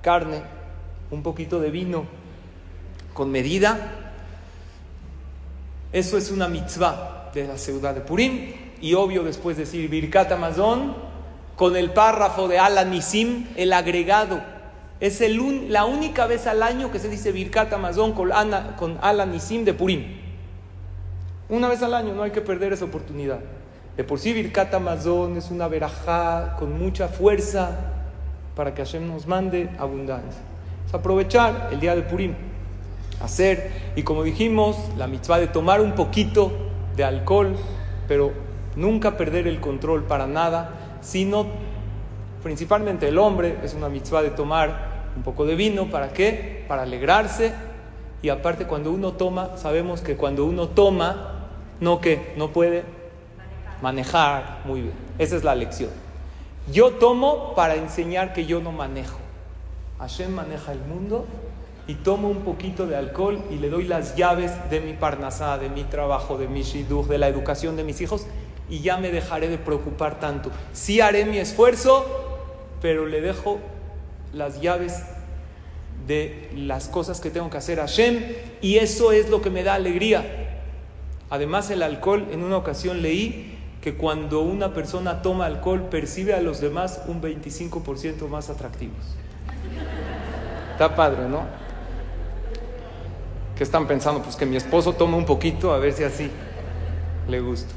carne, 0.01 0.41
un 1.09 1.23
poquito 1.23 1.59
de 1.59 1.71
vino, 1.71 2.05
con 3.13 3.31
medida, 3.31 4.01
eso 5.91 6.17
es 6.17 6.31
una 6.31 6.47
mitzvah 6.47 7.31
de 7.33 7.47
la 7.47 7.57
ciudad 7.57 7.93
de 7.93 8.01
Purim 8.01 8.53
y 8.81 8.93
obvio 8.93 9.23
después 9.23 9.57
decir 9.57 9.89
Birkat 9.89 10.31
Amazon 10.31 10.95
con 11.55 11.75
el 11.75 11.91
párrafo 11.91 12.47
de 12.47 12.59
Alanisim, 12.59 13.47
el 13.55 13.73
agregado. 13.73 14.41
Es 14.99 15.21
el 15.21 15.71
la 15.71 15.85
única 15.85 16.27
vez 16.27 16.47
al 16.47 16.63
año 16.63 16.91
que 16.91 16.99
se 16.99 17.09
dice 17.09 17.31
Birkat 17.31 17.73
Amazon 17.73 18.13
con, 18.13 18.31
Ana, 18.31 18.75
con 18.77 18.97
Alanisim 19.01 19.65
de 19.65 19.73
Purim. 19.73 20.21
Una 21.49 21.67
vez 21.67 21.81
al 21.83 21.93
año, 21.93 22.13
no 22.13 22.23
hay 22.23 22.31
que 22.31 22.41
perder 22.41 22.73
esa 22.73 22.85
oportunidad. 22.85 23.39
De 24.01 24.07
por 24.07 24.17
sí 24.17 24.33
Birkat 24.33 24.73
Amazon 24.73 25.37
es 25.37 25.51
una 25.51 25.67
verajá 25.67 26.55
con 26.57 26.75
mucha 26.79 27.07
fuerza 27.07 27.77
para 28.55 28.73
que 28.73 28.83
Hashem 28.83 29.07
nos 29.07 29.27
mande 29.27 29.69
abundancia. 29.77 30.41
Es 30.87 30.91
aprovechar 30.91 31.69
el 31.71 31.79
día 31.79 31.95
de 31.95 32.01
Purim, 32.01 32.33
hacer, 33.21 33.91
y 33.95 34.01
como 34.01 34.23
dijimos, 34.23 34.75
la 34.97 35.05
mitzvah 35.05 35.37
de 35.37 35.45
tomar 35.45 35.81
un 35.81 35.93
poquito 35.93 36.51
de 36.95 37.03
alcohol, 37.03 37.55
pero 38.07 38.31
nunca 38.75 39.17
perder 39.17 39.45
el 39.45 39.59
control 39.59 40.05
para 40.05 40.25
nada, 40.25 40.97
sino 41.01 41.45
principalmente 42.41 43.07
el 43.07 43.19
hombre, 43.19 43.59
es 43.63 43.75
una 43.75 43.87
mitzvah 43.87 44.23
de 44.23 44.31
tomar 44.31 45.11
un 45.15 45.21
poco 45.21 45.45
de 45.45 45.53
vino, 45.53 45.91
¿para 45.91 46.11
qué? 46.11 46.65
Para 46.67 46.81
alegrarse 46.81 47.53
y 48.23 48.29
aparte 48.29 48.65
cuando 48.65 48.91
uno 48.91 49.11
toma, 49.11 49.57
sabemos 49.57 50.01
que 50.01 50.15
cuando 50.17 50.45
uno 50.45 50.69
toma, 50.69 51.49
no 51.79 52.01
que 52.01 52.33
no 52.35 52.51
puede 52.51 52.99
manejar 53.81 54.61
muy 54.65 54.81
bien. 54.81 54.93
Esa 55.17 55.35
es 55.35 55.43
la 55.43 55.55
lección. 55.55 55.89
Yo 56.71 56.91
tomo 56.91 57.55
para 57.55 57.75
enseñar 57.75 58.33
que 58.33 58.45
yo 58.45 58.61
no 58.61 58.71
manejo. 58.71 59.17
Hashem 59.99 60.31
maneja 60.31 60.71
el 60.71 60.79
mundo 60.79 61.25
y 61.87 61.95
tomo 61.95 62.29
un 62.29 62.43
poquito 62.43 62.87
de 62.87 62.95
alcohol 62.95 63.41
y 63.49 63.55
le 63.55 63.69
doy 63.69 63.85
las 63.85 64.15
llaves 64.15 64.51
de 64.69 64.79
mi 64.79 64.93
parnasá, 64.93 65.57
de 65.57 65.69
mi 65.69 65.83
trabajo, 65.83 66.37
de 66.37 66.47
mi 66.47 66.61
shidduch, 66.63 67.07
de 67.07 67.17
la 67.17 67.27
educación 67.27 67.75
de 67.75 67.83
mis 67.83 68.01
hijos 68.01 68.27
y 68.69 68.79
ya 68.79 68.97
me 68.97 69.11
dejaré 69.11 69.49
de 69.49 69.57
preocupar 69.57 70.19
tanto. 70.19 70.51
Sí 70.73 71.01
haré 71.01 71.25
mi 71.25 71.37
esfuerzo, 71.37 72.05
pero 72.81 73.05
le 73.05 73.21
dejo 73.21 73.59
las 74.33 74.61
llaves 74.61 75.03
de 76.07 76.49
las 76.55 76.87
cosas 76.87 77.19
que 77.19 77.29
tengo 77.29 77.49
que 77.49 77.57
hacer 77.57 77.79
a 77.79 77.83
Hashem 77.83 78.23
y 78.61 78.77
eso 78.77 79.11
es 79.11 79.29
lo 79.29 79.41
que 79.41 79.49
me 79.49 79.63
da 79.63 79.73
alegría. 79.73 80.59
Además 81.29 81.69
el 81.69 81.83
alcohol, 81.83 82.27
en 82.31 82.43
una 82.43 82.57
ocasión 82.57 83.01
leí 83.01 83.57
que 83.81 83.95
cuando 83.95 84.41
una 84.41 84.73
persona 84.73 85.23
toma 85.23 85.45
alcohol 85.47 85.87
percibe 85.89 86.35
a 86.35 86.39
los 86.39 86.61
demás 86.61 87.01
un 87.07 87.21
25% 87.21 88.27
más 88.27 88.49
atractivos. 88.49 89.15
Está 90.71 90.95
padre, 90.95 91.27
¿no? 91.27 91.43
¿Qué 93.55 93.63
están 93.63 93.87
pensando? 93.87 94.21
Pues 94.21 94.35
que 94.35 94.45
mi 94.45 94.55
esposo 94.55 94.93
tome 94.93 95.17
un 95.17 95.25
poquito 95.25 95.73
a 95.73 95.79
ver 95.79 95.93
si 95.93 96.03
así 96.03 96.29
le 97.27 97.39
gusta. 97.39 97.73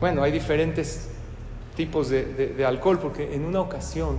Bueno, 0.00 0.22
hay 0.22 0.32
diferentes 0.32 1.08
tipos 1.74 2.10
de, 2.10 2.64
alcohol, 2.66 2.98
porque 2.98 3.34
en 3.34 3.44
una 3.44 3.60
ocasión, 3.60 4.18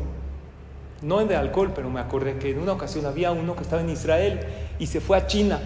no 1.02 1.24
de 1.26 1.36
alcohol, 1.36 1.72
pero 1.76 1.90
me 1.90 2.00
acordé 2.00 2.38
que 2.38 2.52
en 2.52 2.60
una 2.60 2.74
ocasión 2.74 3.06
había 3.06 3.32
uno 3.32 3.56
que 3.56 3.62
estaba 3.62 3.82
en 3.82 3.90
Israel 3.90 4.40
y 4.80 4.88
se 4.88 5.00
fue 5.00 5.18
a 5.18 5.28
China. 5.28 5.60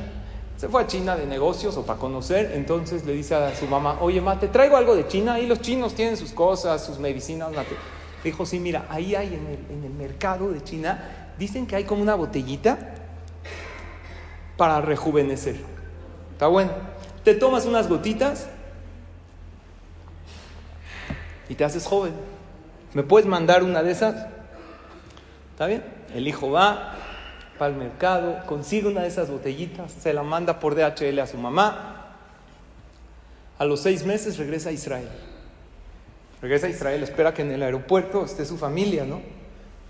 Se 0.62 0.70
fue 0.70 0.84
a 0.84 0.86
China 0.86 1.16
de 1.16 1.26
negocios 1.26 1.76
o 1.78 1.84
para 1.84 1.98
conocer, 1.98 2.52
entonces 2.54 3.04
le 3.04 3.14
dice 3.14 3.34
a 3.34 3.56
su 3.56 3.66
mamá, 3.66 3.98
oye, 4.00 4.22
ma, 4.22 4.40
te 4.40 4.48
traigo 4.48 4.78
algo 4.78 4.96
de 4.96 5.08
China, 5.08 5.34
ahí 5.34 5.48
los 5.48 5.60
chinos 5.60 5.96
tienen 5.96 6.16
sus 6.18 6.34
cosas, 6.34 6.86
sus 6.86 7.00
medicinas. 7.00 7.50
Dijo, 8.24 8.46
sí, 8.46 8.60
mira, 8.60 8.86
ahí 8.88 9.16
hay 9.16 9.34
en 9.34 9.84
el 9.84 9.90
mercado 9.90 10.52
de 10.52 10.64
China, 10.64 11.34
dicen 11.40 11.66
que 11.66 11.78
hay 11.78 11.86
como 11.86 12.04
una 12.04 12.14
botellita 12.14 12.78
para 14.56 14.82
rejuvenecer. 14.82 15.56
Está 16.34 16.46
bueno. 16.46 16.70
Te 17.24 17.34
tomas 17.34 17.66
unas 17.66 17.90
gotitas 17.90 18.48
y 21.50 21.56
te 21.56 21.64
haces 21.64 21.88
joven. 21.88 22.14
¿Me 22.94 23.02
puedes 23.02 23.28
mandar 23.28 23.64
una 23.64 23.82
de 23.82 23.90
esas? 23.90 24.28
¿Está 25.54 25.66
bien? 25.66 25.84
El 26.14 26.28
hijo 26.28 26.52
va, 26.52 26.94
va 27.62 27.68
al 27.68 27.76
mercado, 27.76 28.40
consigue 28.48 28.88
una 28.88 29.02
de 29.02 29.08
esas 29.08 29.30
botellitas, 29.30 29.92
se 29.92 30.14
la 30.14 30.24
manda 30.24 30.60
por 30.60 30.76
DHL 30.76 31.20
a 31.20 31.28
su 31.28 31.38
mamá. 31.38 32.16
A 33.60 33.66
los 33.66 33.82
seis 33.82 34.06
meses 34.06 34.38
regresa 34.38 34.70
a 34.70 34.72
Israel. 34.72 35.08
Regresa 36.42 36.66
a 36.66 36.70
Israel, 36.72 37.04
espera 37.04 37.34
que 37.34 37.44
en 37.44 37.52
el 37.52 37.62
aeropuerto 37.62 38.26
esté 38.26 38.46
su 38.46 38.58
familia, 38.58 39.06
¿no? 39.06 39.22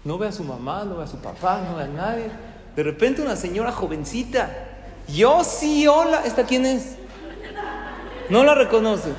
No 0.03 0.17
ve 0.17 0.27
a 0.27 0.31
su 0.31 0.43
mamá, 0.43 0.83
no 0.83 0.97
ve 0.97 1.03
a 1.05 1.07
su 1.07 1.17
papá, 1.17 1.61
no 1.65 1.77
ve 1.77 1.83
a 1.83 1.87
nadie. 1.87 2.25
De 2.75 2.83
repente 2.83 3.21
una 3.21 3.35
señora 3.35 3.71
jovencita. 3.71 4.49
Yo 5.07 5.43
sí, 5.43 5.87
hola. 5.87 6.23
¿Esta 6.25 6.45
quién 6.45 6.65
es? 6.65 6.97
No 8.29 8.43
la 8.43 8.55
reconoce. 8.55 9.11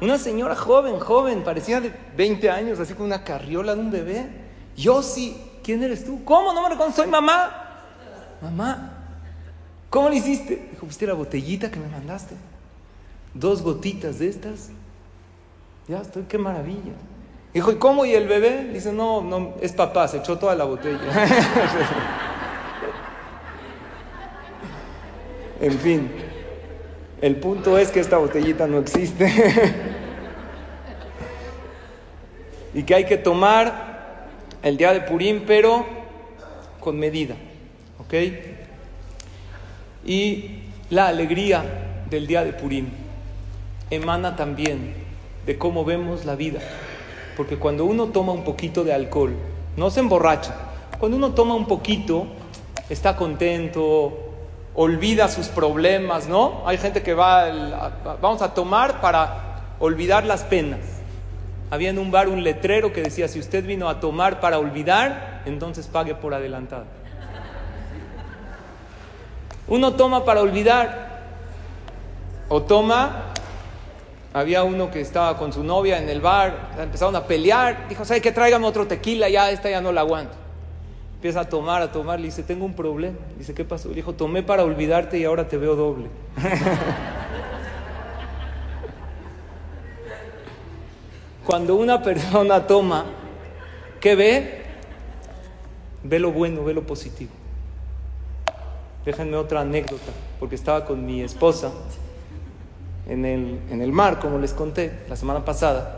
Una 0.00 0.18
señora 0.18 0.56
joven, 0.56 0.98
joven, 0.98 1.44
parecía 1.44 1.80
de 1.80 1.92
20 2.16 2.50
años, 2.50 2.80
así 2.80 2.94
con 2.94 3.06
una 3.06 3.22
carriola 3.22 3.74
de 3.74 3.80
un 3.80 3.90
bebé. 3.90 4.26
Yo 4.76 5.02
sí, 5.02 5.36
¿quién 5.70 5.84
eres 5.84 6.04
tú? 6.04 6.24
¿Cómo? 6.24 6.52
No 6.52 6.64
me 6.64 6.70
reconoces, 6.70 6.96
soy 6.96 7.06
mamá. 7.06 7.68
Mamá, 8.42 8.90
¿cómo 9.88 10.08
lo 10.08 10.14
hiciste? 10.16 10.68
Dijo, 10.72 10.84
¿viste 10.84 11.06
la 11.06 11.12
botellita 11.14 11.70
que 11.70 11.78
me 11.78 11.86
mandaste? 11.86 12.34
Dos 13.34 13.62
gotitas 13.62 14.18
de 14.18 14.30
estas. 14.30 14.70
Ya 15.86 15.98
estoy, 15.98 16.24
qué 16.24 16.38
maravilla. 16.38 16.94
Dijo, 17.54 17.70
¿y 17.70 17.76
cómo? 17.76 18.04
¿Y 18.04 18.14
el 18.14 18.26
bebé? 18.26 18.64
Dice, 18.72 18.92
no, 18.92 19.22
no, 19.22 19.54
es 19.60 19.70
papá, 19.72 20.08
se 20.08 20.16
echó 20.16 20.38
toda 20.38 20.56
la 20.56 20.64
botella. 20.64 20.98
en 25.60 25.78
fin. 25.78 26.10
El 27.20 27.36
punto 27.36 27.78
es 27.78 27.92
que 27.92 28.00
esta 28.00 28.16
botellita 28.16 28.66
no 28.66 28.78
existe. 28.78 29.32
y 32.74 32.82
que 32.82 32.92
hay 32.96 33.04
que 33.04 33.18
tomar 33.18 33.89
el 34.62 34.76
día 34.76 34.92
de 34.92 35.00
Purim, 35.00 35.44
pero 35.46 35.84
con 36.80 36.98
medida. 36.98 37.34
¿Ok? 37.98 38.14
Y 40.04 40.60
la 40.90 41.08
alegría 41.08 41.62
del 42.08 42.26
día 42.26 42.44
de 42.44 42.52
Purim 42.52 42.88
emana 43.90 44.36
también 44.36 44.94
de 45.46 45.58
cómo 45.58 45.84
vemos 45.84 46.24
la 46.24 46.34
vida. 46.34 46.60
Porque 47.36 47.56
cuando 47.56 47.84
uno 47.84 48.06
toma 48.06 48.32
un 48.32 48.44
poquito 48.44 48.84
de 48.84 48.92
alcohol, 48.92 49.34
no 49.76 49.90
se 49.90 50.00
emborracha. 50.00 50.54
Cuando 50.98 51.16
uno 51.16 51.32
toma 51.32 51.54
un 51.54 51.66
poquito, 51.66 52.26
está 52.88 53.16
contento, 53.16 54.30
olvida 54.74 55.28
sus 55.28 55.48
problemas, 55.48 56.28
¿no? 56.28 56.62
Hay 56.66 56.78
gente 56.78 57.02
que 57.02 57.14
va, 57.14 58.18
vamos 58.20 58.42
a 58.42 58.52
tomar 58.52 59.00
para 59.00 59.74
olvidar 59.78 60.24
las 60.24 60.42
penas. 60.44 60.99
Había 61.70 61.90
en 61.90 61.98
un 61.98 62.10
bar 62.10 62.28
un 62.28 62.42
letrero 62.42 62.92
que 62.92 63.02
decía, 63.02 63.28
si 63.28 63.38
usted 63.38 63.64
vino 63.64 63.88
a 63.88 64.00
tomar 64.00 64.40
para 64.40 64.58
olvidar, 64.58 65.42
entonces 65.46 65.86
pague 65.86 66.14
por 66.16 66.34
adelantado. 66.34 66.84
Uno 69.68 69.94
toma 69.94 70.24
para 70.24 70.40
olvidar. 70.40 71.08
O 72.48 72.62
toma, 72.62 73.26
había 74.32 74.64
uno 74.64 74.90
que 74.90 75.00
estaba 75.00 75.38
con 75.38 75.52
su 75.52 75.62
novia 75.62 75.98
en 75.98 76.08
el 76.08 76.20
bar, 76.20 76.70
empezaron 76.80 77.14
a 77.14 77.24
pelear, 77.24 77.88
dijo, 77.88 78.04
¿sabe 78.04 78.20
qué? 78.20 78.32
Tráigame 78.32 78.66
otro 78.66 78.88
tequila, 78.88 79.28
ya 79.28 79.52
esta 79.52 79.70
ya 79.70 79.80
no 79.80 79.92
la 79.92 80.00
aguanto. 80.00 80.34
Empieza 81.14 81.40
a 81.40 81.48
tomar, 81.48 81.82
a 81.82 81.92
tomar, 81.92 82.18
le 82.18 82.26
dice, 82.26 82.42
tengo 82.42 82.64
un 82.64 82.74
problema. 82.74 83.18
Dice, 83.38 83.54
¿qué 83.54 83.64
pasó? 83.64 83.90
Le 83.90 83.96
dijo, 83.96 84.14
tomé 84.14 84.42
para 84.42 84.64
olvidarte 84.64 85.18
y 85.18 85.24
ahora 85.24 85.46
te 85.46 85.56
veo 85.56 85.76
doble. 85.76 86.08
Cuando 91.46 91.74
una 91.76 92.02
persona 92.02 92.66
toma, 92.66 93.06
¿qué 94.00 94.14
ve? 94.14 94.62
Ve 96.02 96.18
lo 96.18 96.32
bueno, 96.32 96.64
ve 96.64 96.74
lo 96.74 96.86
positivo. 96.86 97.30
Déjenme 99.04 99.36
otra 99.36 99.62
anécdota, 99.62 100.12
porque 100.38 100.54
estaba 100.54 100.84
con 100.84 101.04
mi 101.06 101.22
esposa 101.22 101.72
en 103.08 103.24
el, 103.24 103.60
en 103.70 103.80
el 103.80 103.92
mar, 103.92 104.20
como 104.20 104.38
les 104.38 104.52
conté 104.52 105.00
la 105.08 105.16
semana 105.16 105.44
pasada. 105.44 105.96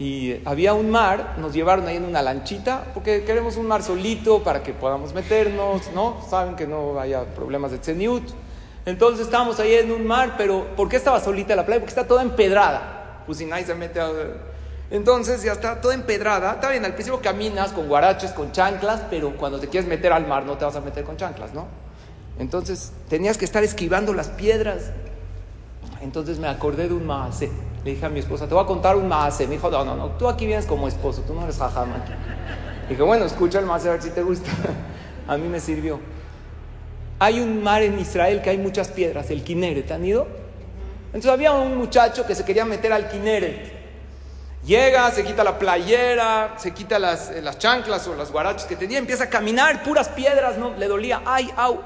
Y 0.00 0.36
había 0.44 0.74
un 0.74 0.90
mar, 0.90 1.36
nos 1.38 1.52
llevaron 1.52 1.86
ahí 1.86 1.96
en 1.96 2.04
una 2.04 2.22
lanchita, 2.22 2.84
porque 2.94 3.24
queremos 3.24 3.56
un 3.56 3.66
mar 3.66 3.82
solito 3.82 4.42
para 4.42 4.62
que 4.62 4.72
podamos 4.72 5.12
meternos, 5.12 5.90
¿no? 5.94 6.18
Saben 6.28 6.56
que 6.56 6.66
no 6.66 6.98
haya 6.98 7.24
problemas 7.24 7.70
de 7.70 7.78
tseniut. 7.78 8.22
Entonces 8.86 9.26
estábamos 9.26 9.58
ahí 9.60 9.74
en 9.74 9.92
un 9.92 10.06
mar, 10.06 10.34
pero 10.36 10.66
¿por 10.76 10.88
qué 10.88 10.96
estaba 10.96 11.20
solita 11.20 11.54
la 11.56 11.66
playa? 11.66 11.80
Porque 11.80 11.90
está 11.90 12.06
toda 12.06 12.22
empedrada. 12.22 12.97
Si 13.34 13.44
nadie 13.44 13.64
se 13.64 13.74
mete 13.74 14.00
a... 14.00 14.10
Entonces 14.90 15.42
ya 15.42 15.52
está 15.52 15.80
toda 15.80 15.94
empedrada. 15.94 16.54
Está 16.54 16.70
bien, 16.70 16.84
al 16.84 16.94
principio 16.94 17.20
caminas 17.20 17.72
con 17.72 17.88
guaraches, 17.88 18.32
con 18.32 18.52
chanclas, 18.52 19.02
pero 19.10 19.36
cuando 19.36 19.60
te 19.60 19.68
quieres 19.68 19.88
meter 19.88 20.12
al 20.12 20.26
mar 20.26 20.44
no 20.44 20.56
te 20.56 20.64
vas 20.64 20.76
a 20.76 20.80
meter 20.80 21.04
con 21.04 21.16
chanclas, 21.16 21.52
¿no? 21.52 21.66
Entonces 22.38 22.92
tenías 23.08 23.36
que 23.36 23.44
estar 23.44 23.62
esquivando 23.64 24.14
las 24.14 24.28
piedras. 24.28 24.90
Entonces 26.00 26.38
me 26.38 26.48
acordé 26.48 26.88
de 26.88 26.94
un 26.94 27.06
maase. 27.06 27.50
Le 27.84 27.92
dije 27.92 28.06
a 28.06 28.08
mi 28.08 28.20
esposa, 28.20 28.46
te 28.46 28.54
voy 28.54 28.62
a 28.62 28.66
contar 28.66 28.96
un 28.96 29.08
maase. 29.08 29.46
Me 29.46 29.54
dijo, 29.54 29.70
no, 29.70 29.84
no, 29.84 29.96
no, 29.96 30.08
tú 30.12 30.28
aquí 30.28 30.46
vienes 30.46 30.66
como 30.66 30.88
esposo, 30.88 31.22
tú 31.22 31.34
no 31.34 31.42
eres 31.42 31.58
jajama. 31.58 32.04
Dije, 32.88 33.02
bueno, 33.02 33.24
escucha 33.24 33.58
el 33.58 33.66
maase 33.66 33.88
a 33.88 33.92
ver 33.92 34.02
si 34.02 34.10
te 34.10 34.22
gusta. 34.22 34.50
a 35.28 35.36
mí 35.36 35.48
me 35.48 35.60
sirvió. 35.60 36.00
Hay 37.18 37.40
un 37.40 37.62
mar 37.62 37.82
en 37.82 37.98
Israel 37.98 38.40
que 38.40 38.50
hay 38.50 38.58
muchas 38.58 38.88
piedras, 38.88 39.30
el 39.30 39.42
Kineret. 39.42 39.90
¿Han 39.90 40.04
ido? 40.04 40.47
Entonces 41.08 41.30
había 41.30 41.52
un 41.52 41.76
muchacho 41.76 42.26
que 42.26 42.34
se 42.34 42.44
quería 42.44 42.64
meter 42.64 42.92
al 42.92 43.08
Kineret. 43.08 43.78
Llega, 44.64 45.10
se 45.10 45.24
quita 45.24 45.42
la 45.42 45.58
playera, 45.58 46.54
se 46.58 46.72
quita 46.74 46.98
las, 46.98 47.30
eh, 47.30 47.40
las 47.40 47.58
chanclas 47.58 48.06
o 48.08 48.14
las 48.14 48.30
guaraches 48.30 48.66
que 48.66 48.76
tenía, 48.76 48.98
empieza 48.98 49.24
a 49.24 49.30
caminar, 49.30 49.82
puras 49.82 50.08
piedras, 50.10 50.58
¿no? 50.58 50.74
Le 50.76 50.86
dolía, 50.88 51.22
ay, 51.24 51.50
au, 51.56 51.80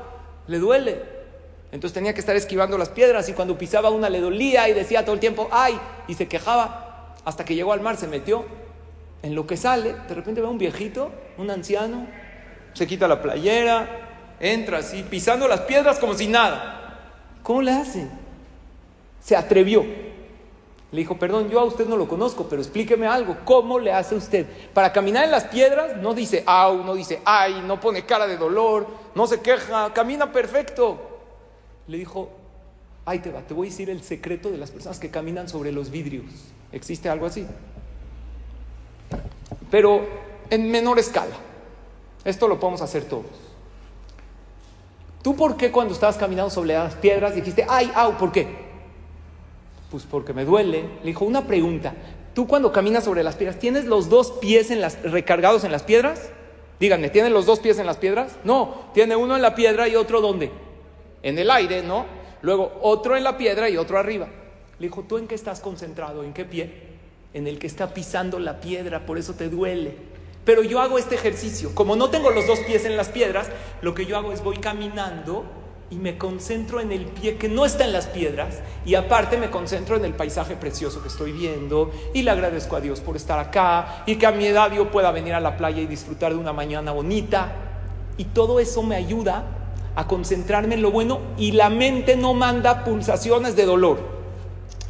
le 0.48 0.58
duele. 0.58 1.02
Entonces 1.70 1.94
tenía 1.94 2.12
que 2.12 2.20
estar 2.20 2.34
esquivando 2.34 2.76
las 2.76 2.88
piedras 2.88 3.28
y 3.28 3.34
cuando 3.34 3.56
pisaba 3.56 3.90
una 3.90 4.10
le 4.10 4.20
dolía 4.20 4.68
y 4.68 4.72
decía 4.72 5.04
todo 5.04 5.14
el 5.14 5.20
tiempo, 5.20 5.48
ay, 5.52 5.78
y 6.08 6.14
se 6.14 6.26
quejaba 6.26 7.14
hasta 7.24 7.44
que 7.44 7.54
llegó 7.54 7.72
al 7.72 7.80
mar, 7.80 7.96
se 7.96 8.08
metió. 8.08 8.44
En 9.22 9.36
lo 9.36 9.46
que 9.46 9.56
sale, 9.56 9.94
de 10.08 10.14
repente 10.14 10.40
ve 10.40 10.48
un 10.48 10.58
viejito, 10.58 11.12
un 11.38 11.48
anciano, 11.50 12.08
se 12.72 12.86
quita 12.88 13.06
la 13.06 13.22
playera, 13.22 13.88
entra 14.40 14.78
así, 14.78 15.04
pisando 15.04 15.46
las 15.46 15.60
piedras 15.60 16.00
como 16.00 16.14
si 16.14 16.26
nada. 16.26 16.98
¿Cómo 17.44 17.62
le 17.62 17.70
hace? 17.70 18.08
Se 19.22 19.36
atrevió. 19.36 19.84
Le 20.92 20.98
dijo, 20.98 21.18
perdón, 21.18 21.48
yo 21.48 21.58
a 21.58 21.64
usted 21.64 21.86
no 21.86 21.96
lo 21.96 22.06
conozco, 22.06 22.46
pero 22.50 22.60
explíqueme 22.60 23.06
algo. 23.06 23.38
¿Cómo 23.46 23.78
le 23.78 23.92
hace 23.92 24.14
usted? 24.14 24.46
Para 24.74 24.92
caminar 24.92 25.24
en 25.24 25.30
las 25.30 25.44
piedras 25.44 25.96
no 25.96 26.12
dice 26.12 26.42
au, 26.44 26.84
no 26.84 26.94
dice 26.94 27.22
ay, 27.24 27.62
no 27.66 27.80
pone 27.80 28.04
cara 28.04 28.26
de 28.26 28.36
dolor, 28.36 28.86
no 29.14 29.26
se 29.26 29.40
queja, 29.40 29.90
camina 29.94 30.30
perfecto. 30.30 31.00
Le 31.88 31.96
dijo, 31.96 32.28
ay 33.06 33.20
te 33.20 33.30
va, 33.30 33.40
te 33.40 33.54
voy 33.54 33.68
a 33.68 33.70
decir 33.70 33.88
el 33.88 34.02
secreto 34.02 34.50
de 34.50 34.58
las 34.58 34.70
personas 34.70 34.98
que 34.98 35.10
caminan 35.10 35.48
sobre 35.48 35.72
los 35.72 35.90
vidrios. 35.90 36.26
¿Existe 36.72 37.08
algo 37.08 37.24
así? 37.24 37.46
Pero 39.70 40.06
en 40.50 40.70
menor 40.70 40.98
escala. 40.98 41.36
Esto 42.22 42.46
lo 42.48 42.60
podemos 42.60 42.82
hacer 42.82 43.04
todos. 43.04 43.24
¿Tú 45.22 45.34
por 45.34 45.56
qué 45.56 45.72
cuando 45.72 45.94
estabas 45.94 46.18
caminando 46.18 46.50
sobre 46.50 46.74
las 46.74 46.96
piedras 46.96 47.34
dijiste, 47.34 47.64
ay, 47.66 47.90
au, 47.94 48.18
¿por 48.18 48.30
qué? 48.30 48.61
Pues 49.92 50.04
porque 50.04 50.32
me 50.32 50.46
duele. 50.46 50.84
Le 51.02 51.08
dijo, 51.08 51.26
una 51.26 51.46
pregunta. 51.46 51.92
¿Tú 52.32 52.46
cuando 52.46 52.72
caminas 52.72 53.04
sobre 53.04 53.22
las 53.22 53.36
piedras, 53.36 53.58
tienes 53.58 53.84
los 53.84 54.08
dos 54.08 54.32
pies 54.40 54.70
en 54.70 54.80
las, 54.80 55.02
recargados 55.02 55.64
en 55.64 55.70
las 55.70 55.82
piedras? 55.82 56.30
Díganme, 56.80 57.10
¿tiene 57.10 57.28
los 57.28 57.44
dos 57.44 57.60
pies 57.60 57.78
en 57.78 57.84
las 57.84 57.98
piedras? 57.98 58.38
No, 58.42 58.86
tiene 58.94 59.16
uno 59.16 59.36
en 59.36 59.42
la 59.42 59.54
piedra 59.54 59.88
y 59.88 59.96
otro 59.96 60.22
¿dónde? 60.22 60.50
En 61.22 61.38
el 61.38 61.50
aire, 61.50 61.82
¿no? 61.82 62.06
Luego 62.40 62.72
otro 62.80 63.18
en 63.18 63.22
la 63.22 63.36
piedra 63.36 63.68
y 63.68 63.76
otro 63.76 63.98
arriba. 63.98 64.28
Le 64.78 64.86
dijo, 64.86 65.02
¿tú 65.02 65.18
en 65.18 65.28
qué 65.28 65.34
estás 65.34 65.60
concentrado? 65.60 66.24
¿En 66.24 66.32
qué 66.32 66.46
pie? 66.46 66.72
En 67.34 67.46
el 67.46 67.58
que 67.58 67.66
está 67.66 67.92
pisando 67.92 68.38
la 68.38 68.62
piedra, 68.62 69.04
por 69.04 69.18
eso 69.18 69.34
te 69.34 69.50
duele. 69.50 69.94
Pero 70.46 70.62
yo 70.62 70.80
hago 70.80 70.98
este 70.98 71.16
ejercicio. 71.16 71.74
Como 71.74 71.96
no 71.96 72.08
tengo 72.08 72.30
los 72.30 72.46
dos 72.46 72.60
pies 72.60 72.86
en 72.86 72.96
las 72.96 73.10
piedras, 73.10 73.50
lo 73.82 73.92
que 73.92 74.06
yo 74.06 74.16
hago 74.16 74.32
es 74.32 74.42
voy 74.42 74.56
caminando 74.56 75.44
y 75.92 75.96
me 75.96 76.16
concentro 76.16 76.80
en 76.80 76.90
el 76.90 77.04
pie 77.04 77.36
que 77.36 77.50
no 77.50 77.66
está 77.66 77.84
en 77.84 77.92
las 77.92 78.06
piedras 78.06 78.60
y 78.86 78.94
aparte 78.94 79.36
me 79.36 79.50
concentro 79.50 79.94
en 79.96 80.06
el 80.06 80.14
paisaje 80.14 80.56
precioso 80.56 81.02
que 81.02 81.08
estoy 81.08 81.32
viendo 81.32 81.90
y 82.14 82.22
le 82.22 82.30
agradezco 82.30 82.76
a 82.76 82.80
Dios 82.80 83.00
por 83.00 83.14
estar 83.14 83.38
acá 83.38 84.02
y 84.06 84.16
que 84.16 84.26
a 84.26 84.32
mi 84.32 84.46
edad 84.46 84.72
yo 84.72 84.90
pueda 84.90 85.10
venir 85.10 85.34
a 85.34 85.40
la 85.40 85.58
playa 85.58 85.82
y 85.82 85.86
disfrutar 85.86 86.32
de 86.32 86.38
una 86.38 86.54
mañana 86.54 86.92
bonita 86.92 87.52
y 88.16 88.24
todo 88.24 88.58
eso 88.58 88.82
me 88.82 88.96
ayuda 88.96 89.44
a 89.94 90.06
concentrarme 90.06 90.76
en 90.76 90.82
lo 90.82 90.90
bueno 90.90 91.20
y 91.36 91.52
la 91.52 91.68
mente 91.68 92.16
no 92.16 92.32
manda 92.32 92.84
pulsaciones 92.84 93.54
de 93.54 93.66
dolor. 93.66 93.98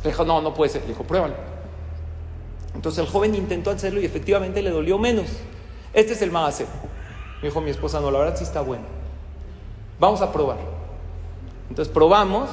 Le 0.05 0.11
dijo, 0.11 0.25
no, 0.25 0.41
no 0.41 0.55
puede 0.55 0.71
ser. 0.71 0.83
Le 0.83 0.89
dijo, 0.89 1.03
pruébalo. 1.03 1.35
Entonces 2.77 3.05
el 3.05 3.11
joven 3.11 3.35
intentó 3.35 3.71
hacerlo 3.71 4.01
y 4.01 4.05
efectivamente 4.05 4.63
le 4.63 4.71
dolió 4.71 4.99
menos. 4.99 5.27
Este 5.93 6.13
es 6.13 6.23
el 6.23 6.31
más 6.31 6.61
Me 7.41 7.49
dijo 7.49 7.61
mi 7.61 7.71
esposa, 7.71 8.01
no, 8.01 8.13
la 8.13 8.21
verdad 8.21 8.37
sí 8.37 8.45
está 8.45 8.61
bueno. 8.61 8.85
Vamos 9.99 10.23
a 10.23 10.33
probar. 10.33 10.82
Entonces 11.73 11.91
probamos 11.91 12.51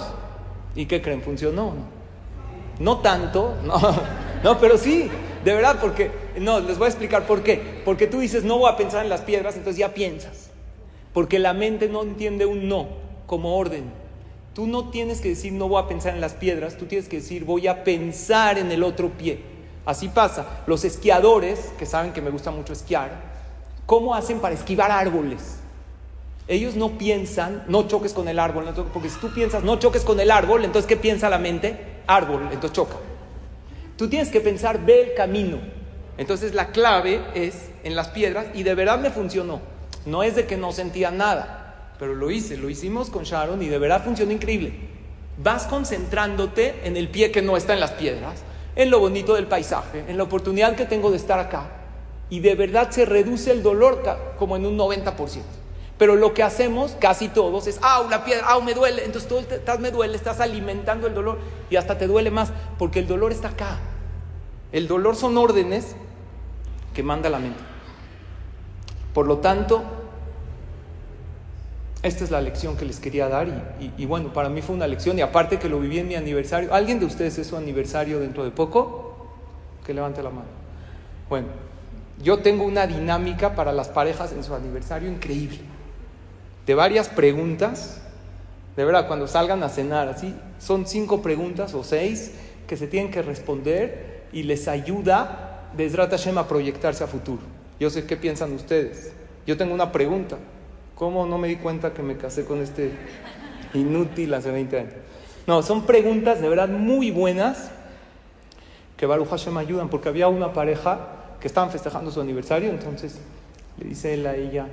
y 0.75 0.85
¿qué 0.85 1.01
creen? 1.01 1.21
Funcionó. 1.21 1.73
No 2.79 2.99
tanto, 2.99 3.55
no, 3.65 3.77
no, 4.45 4.57
pero 4.59 4.77
sí, 4.77 5.11
de 5.43 5.53
verdad, 5.53 5.77
porque, 5.81 6.09
no, 6.39 6.61
les 6.61 6.77
voy 6.77 6.85
a 6.85 6.87
explicar 6.87 7.27
por 7.27 7.43
qué. 7.43 7.81
Porque 7.83 8.07
tú 8.07 8.21
dices, 8.21 8.45
no 8.45 8.59
voy 8.59 8.71
a 8.71 8.77
pensar 8.77 9.03
en 9.03 9.09
las 9.09 9.19
piedras, 9.19 9.57
entonces 9.57 9.77
ya 9.77 9.93
piensas. 9.93 10.51
Porque 11.11 11.37
la 11.37 11.53
mente 11.53 11.89
no 11.89 12.01
entiende 12.03 12.45
un 12.45 12.69
no 12.69 12.87
como 13.25 13.57
orden. 13.57 13.91
Tú 14.53 14.67
no 14.67 14.87
tienes 14.89 15.19
que 15.19 15.27
decir, 15.27 15.51
no 15.51 15.67
voy 15.67 15.83
a 15.83 15.87
pensar 15.89 16.15
en 16.15 16.21
las 16.21 16.31
piedras, 16.31 16.77
tú 16.77 16.85
tienes 16.85 17.09
que 17.09 17.17
decir, 17.17 17.43
voy 17.43 17.67
a 17.67 17.83
pensar 17.83 18.57
en 18.57 18.71
el 18.71 18.83
otro 18.83 19.09
pie. 19.09 19.41
Así 19.85 20.07
pasa. 20.07 20.61
Los 20.65 20.85
esquiadores, 20.85 21.73
que 21.77 21.85
saben 21.85 22.13
que 22.13 22.21
me 22.21 22.29
gusta 22.29 22.51
mucho 22.51 22.71
esquiar, 22.71 23.21
¿cómo 23.85 24.15
hacen 24.15 24.39
para 24.39 24.55
esquivar 24.55 24.91
árboles? 24.91 25.58
Ellos 26.49 26.75
no 26.75 26.97
piensan, 26.97 27.63
no 27.67 27.87
choques 27.87 28.11
con 28.11 28.27
el 28.27 28.39
árbol, 28.39 28.65
porque 28.91 29.07
si 29.07 29.19
tú 29.19 29.31
piensas, 29.31 29.63
no 29.63 29.77
choques 29.77 30.03
con 30.03 30.19
el 30.19 30.31
árbol, 30.31 30.65
entonces 30.65 30.89
¿qué 30.89 30.97
piensa 30.97 31.29
la 31.29 31.37
mente? 31.37 32.01
Árbol, 32.07 32.49
entonces 32.51 32.71
choca. 32.71 32.95
Tú 33.95 34.09
tienes 34.09 34.29
que 34.29 34.41
pensar, 34.41 34.83
ve 34.83 35.03
el 35.03 35.13
camino. 35.13 35.59
Entonces 36.17 36.55
la 36.55 36.71
clave 36.71 37.21
es 37.35 37.69
en 37.83 37.95
las 37.95 38.07
piedras 38.07 38.47
y 38.55 38.63
de 38.63 38.73
verdad 38.73 38.97
me 38.97 39.11
funcionó. 39.11 39.61
No 40.07 40.23
es 40.23 40.35
de 40.35 40.47
que 40.47 40.57
no 40.57 40.71
sentía 40.71 41.11
nada, 41.11 41.93
pero 41.99 42.15
lo 42.15 42.31
hice, 42.31 42.57
lo 42.57 42.67
hicimos 42.67 43.11
con 43.11 43.25
Sharon 43.25 43.61
y 43.61 43.67
de 43.67 43.77
verdad 43.77 44.03
funcionó 44.03 44.31
increíble. 44.31 44.73
Vas 45.37 45.67
concentrándote 45.67 46.79
en 46.83 46.97
el 46.97 47.09
pie 47.09 47.29
que 47.31 47.43
no 47.43 47.57
está 47.57 47.73
en 47.73 47.79
las 47.79 47.91
piedras, 47.91 48.41
en 48.75 48.89
lo 48.89 48.99
bonito 48.99 49.35
del 49.35 49.45
paisaje, 49.45 50.03
en 50.07 50.17
la 50.17 50.23
oportunidad 50.23 50.75
que 50.75 50.85
tengo 50.87 51.11
de 51.11 51.17
estar 51.17 51.39
acá. 51.39 51.69
Y 52.31 52.39
de 52.39 52.55
verdad 52.55 52.89
se 52.89 53.05
reduce 53.05 53.51
el 53.51 53.61
dolor 53.61 54.01
como 54.39 54.55
en 54.55 54.65
un 54.65 54.79
90%. 54.79 55.58
Pero 55.99 56.15
lo 56.15 56.33
que 56.33 56.43
hacemos 56.43 56.95
casi 56.97 57.27
todos 57.27 57.67
es, 57.67 57.77
¡au, 57.83 58.09
la 58.09 58.23
piedra! 58.23 58.47
¡au, 58.47 58.61
me 58.61 58.73
duele! 58.73 59.03
Entonces 59.03 59.27
todo 59.27 59.39
estás, 59.39 59.79
me 59.81 59.91
duele, 59.91 60.15
estás 60.15 60.39
alimentando 60.39 61.07
el 61.07 61.13
dolor 61.13 61.39
y 61.69 61.75
hasta 61.75 61.97
te 61.97 62.07
duele 62.07 62.31
más 62.31 62.53
porque 62.77 62.99
el 62.99 63.07
dolor 63.07 63.33
está 63.33 63.49
acá. 63.49 63.77
El 64.71 64.87
dolor 64.87 65.17
son 65.17 65.37
órdenes 65.37 65.97
que 66.93 67.03
manda 67.03 67.29
la 67.29 67.39
mente. 67.39 67.59
Por 69.13 69.27
lo 69.27 69.39
tanto, 69.39 69.83
esta 72.01 72.23
es 72.23 72.31
la 72.31 72.39
lección 72.39 72.77
que 72.77 72.85
les 72.85 73.01
quería 73.01 73.27
dar 73.27 73.75
y, 73.97 74.05
bueno, 74.05 74.31
para 74.31 74.47
mí 74.47 74.61
fue 74.61 74.77
una 74.77 74.87
lección 74.87 75.19
y 75.19 75.21
aparte 75.21 75.59
que 75.59 75.67
lo 75.67 75.81
viví 75.81 75.99
en 75.99 76.07
mi 76.07 76.15
aniversario. 76.15 76.73
¿Alguien 76.73 77.01
de 77.01 77.07
ustedes 77.07 77.37
es 77.39 77.47
su 77.47 77.57
aniversario 77.57 78.21
dentro 78.21 78.45
de 78.45 78.51
poco? 78.51 79.27
Que 79.85 79.93
levante 79.93 80.23
la 80.23 80.29
mano. 80.29 80.47
Bueno, 81.27 81.47
yo 82.23 82.39
tengo 82.39 82.63
una 82.63 82.87
dinámica 82.87 83.53
para 83.53 83.73
las 83.73 83.89
parejas 83.89 84.31
en 84.31 84.45
su 84.45 84.55
aniversario 84.55 85.09
increíble. 85.09 85.59
De 86.69 86.75
varias 86.75 87.09
preguntas, 87.09 87.99
de 88.77 88.85
verdad, 88.85 89.07
cuando 89.07 89.27
salgan 89.27 89.63
a 89.63 89.69
cenar, 89.69 90.07
así, 90.07 90.35
son 90.59 90.85
cinco 90.85 91.19
preguntas 91.23 91.73
o 91.73 91.83
seis 91.83 92.33
que 92.67 92.77
se 92.77 92.85
tienen 92.85 93.11
que 93.11 93.23
responder 93.23 94.27
y 94.31 94.43
les 94.43 94.67
ayuda, 94.67 95.71
desde 95.75 95.97
Hashem, 95.97 96.37
a 96.37 96.47
proyectarse 96.47 97.03
a 97.03 97.07
futuro. 97.07 97.41
Yo 97.79 97.89
sé 97.89 98.05
qué 98.05 98.17
piensan 98.17 98.53
ustedes. 98.53 99.13
Yo 99.47 99.57
tengo 99.57 99.73
una 99.73 99.91
pregunta. 99.91 100.37
¿Cómo 100.93 101.25
no 101.25 101.39
me 101.39 101.47
di 101.47 101.55
cuenta 101.55 101.91
que 101.91 102.03
me 102.03 102.17
casé 102.17 102.45
con 102.45 102.61
este 102.61 102.91
Inútil 103.73 104.31
hace 104.35 104.51
20 104.51 104.79
años. 104.79 104.93
No, 105.47 105.63
son 105.63 105.87
preguntas 105.87 106.39
de 106.39 106.49
verdad 106.49 106.69
muy 106.69 107.09
buenas 107.09 107.71
que 108.95 109.07
Baruch 109.07 109.29
Hashem 109.29 109.57
ayudan, 109.57 109.89
porque 109.89 110.09
había 110.09 110.27
una 110.27 110.53
pareja 110.53 110.99
que 111.41 111.47
estaban 111.47 111.71
festejando 111.71 112.11
su 112.11 112.21
aniversario, 112.21 112.69
entonces 112.69 113.17
le 113.79 113.89
dice 113.89 114.13
él 114.13 114.27
a 114.27 114.35
ella, 114.35 114.67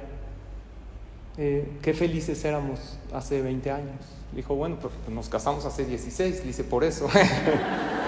eh, 1.39 1.79
qué 1.83 1.95
felices 1.95 2.45
éramos 2.45 2.99
hace 3.13 3.43
20 3.43 3.71
años. 3.71 3.97
Dijo, 4.33 4.55
bueno, 4.55 4.77
pues 4.81 4.93
nos 5.09 5.29
casamos 5.29 5.65
hace 5.65 5.85
16, 5.85 6.41
le 6.41 6.47
dice, 6.47 6.65
por 6.65 6.85
eso. 6.85 7.09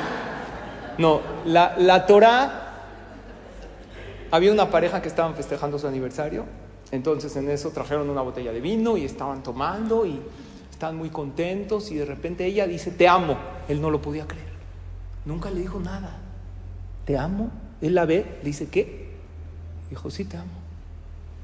no, 0.99 1.21
la, 1.45 1.77
la 1.79 2.07
Torah, 2.07 2.69
había 4.31 4.53
una 4.53 4.71
pareja 4.71 5.01
que 5.01 5.09
estaban 5.09 5.35
festejando 5.35 5.79
su 5.79 5.87
aniversario, 5.87 6.45
entonces 6.91 7.35
en 7.37 7.51
eso 7.51 7.71
trajeron 7.71 8.11
una 8.11 8.23
botella 8.23 8.53
de 8.53 8.61
vino 8.61 8.97
y 8.97 9.05
estaban 9.05 9.43
tomando 9.43 10.07
y 10.07 10.21
estaban 10.71 10.97
muy 10.97 11.11
contentos 11.11 11.91
y 11.91 11.97
de 11.97 12.05
repente 12.05 12.47
ella 12.47 12.67
dice, 12.67 12.91
te 12.91 13.09
amo. 13.09 13.37
Él 13.69 13.81
no 13.81 13.91
lo 13.91 14.01
podía 14.01 14.27
creer. 14.27 14.49
Nunca 15.25 15.51
le 15.51 15.61
dijo 15.61 15.81
nada. 15.81 16.19
Te 17.05 17.19
amo. 17.19 17.51
Él 17.81 17.95
la 17.95 18.07
ve, 18.07 18.39
le 18.43 18.47
dice, 18.47 18.69
¿qué? 18.69 19.09
Dijo, 19.91 20.11
sí, 20.11 20.25
te 20.25 20.37
amo. 20.37 20.58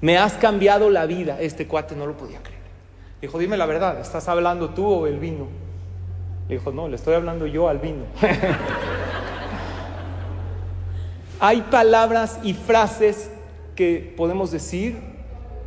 Me 0.05 0.19
has 0.19 0.35
cambiado 0.35 0.91
la 0.91 1.07
vida. 1.07 1.41
Este 1.41 1.67
cuate 1.67 1.97
no 1.97 2.07
lo 2.07 2.15
podía 2.15 2.39
creer. 2.43 2.61
Dijo, 3.23 3.39
dime 3.39 3.57
la 3.57 3.65
verdad, 3.65 3.99
¿estás 4.01 4.29
hablando 4.29 4.69
tú 4.69 4.87
o 4.87 5.07
el 5.07 5.19
vino? 5.19 5.49
Le 6.47 6.57
dijo, 6.57 6.73
no, 6.73 6.89
le 6.89 6.97
estoy 6.97 7.15
hablando 7.15 7.47
yo 7.47 7.71
al 7.71 7.79
vino. 7.79 8.05
Hay 11.41 11.63
palabras 11.63 12.39
y 12.43 12.53
frases 12.53 13.31
que 13.77 14.13
podemos 14.15 14.51
decir 14.51 14.99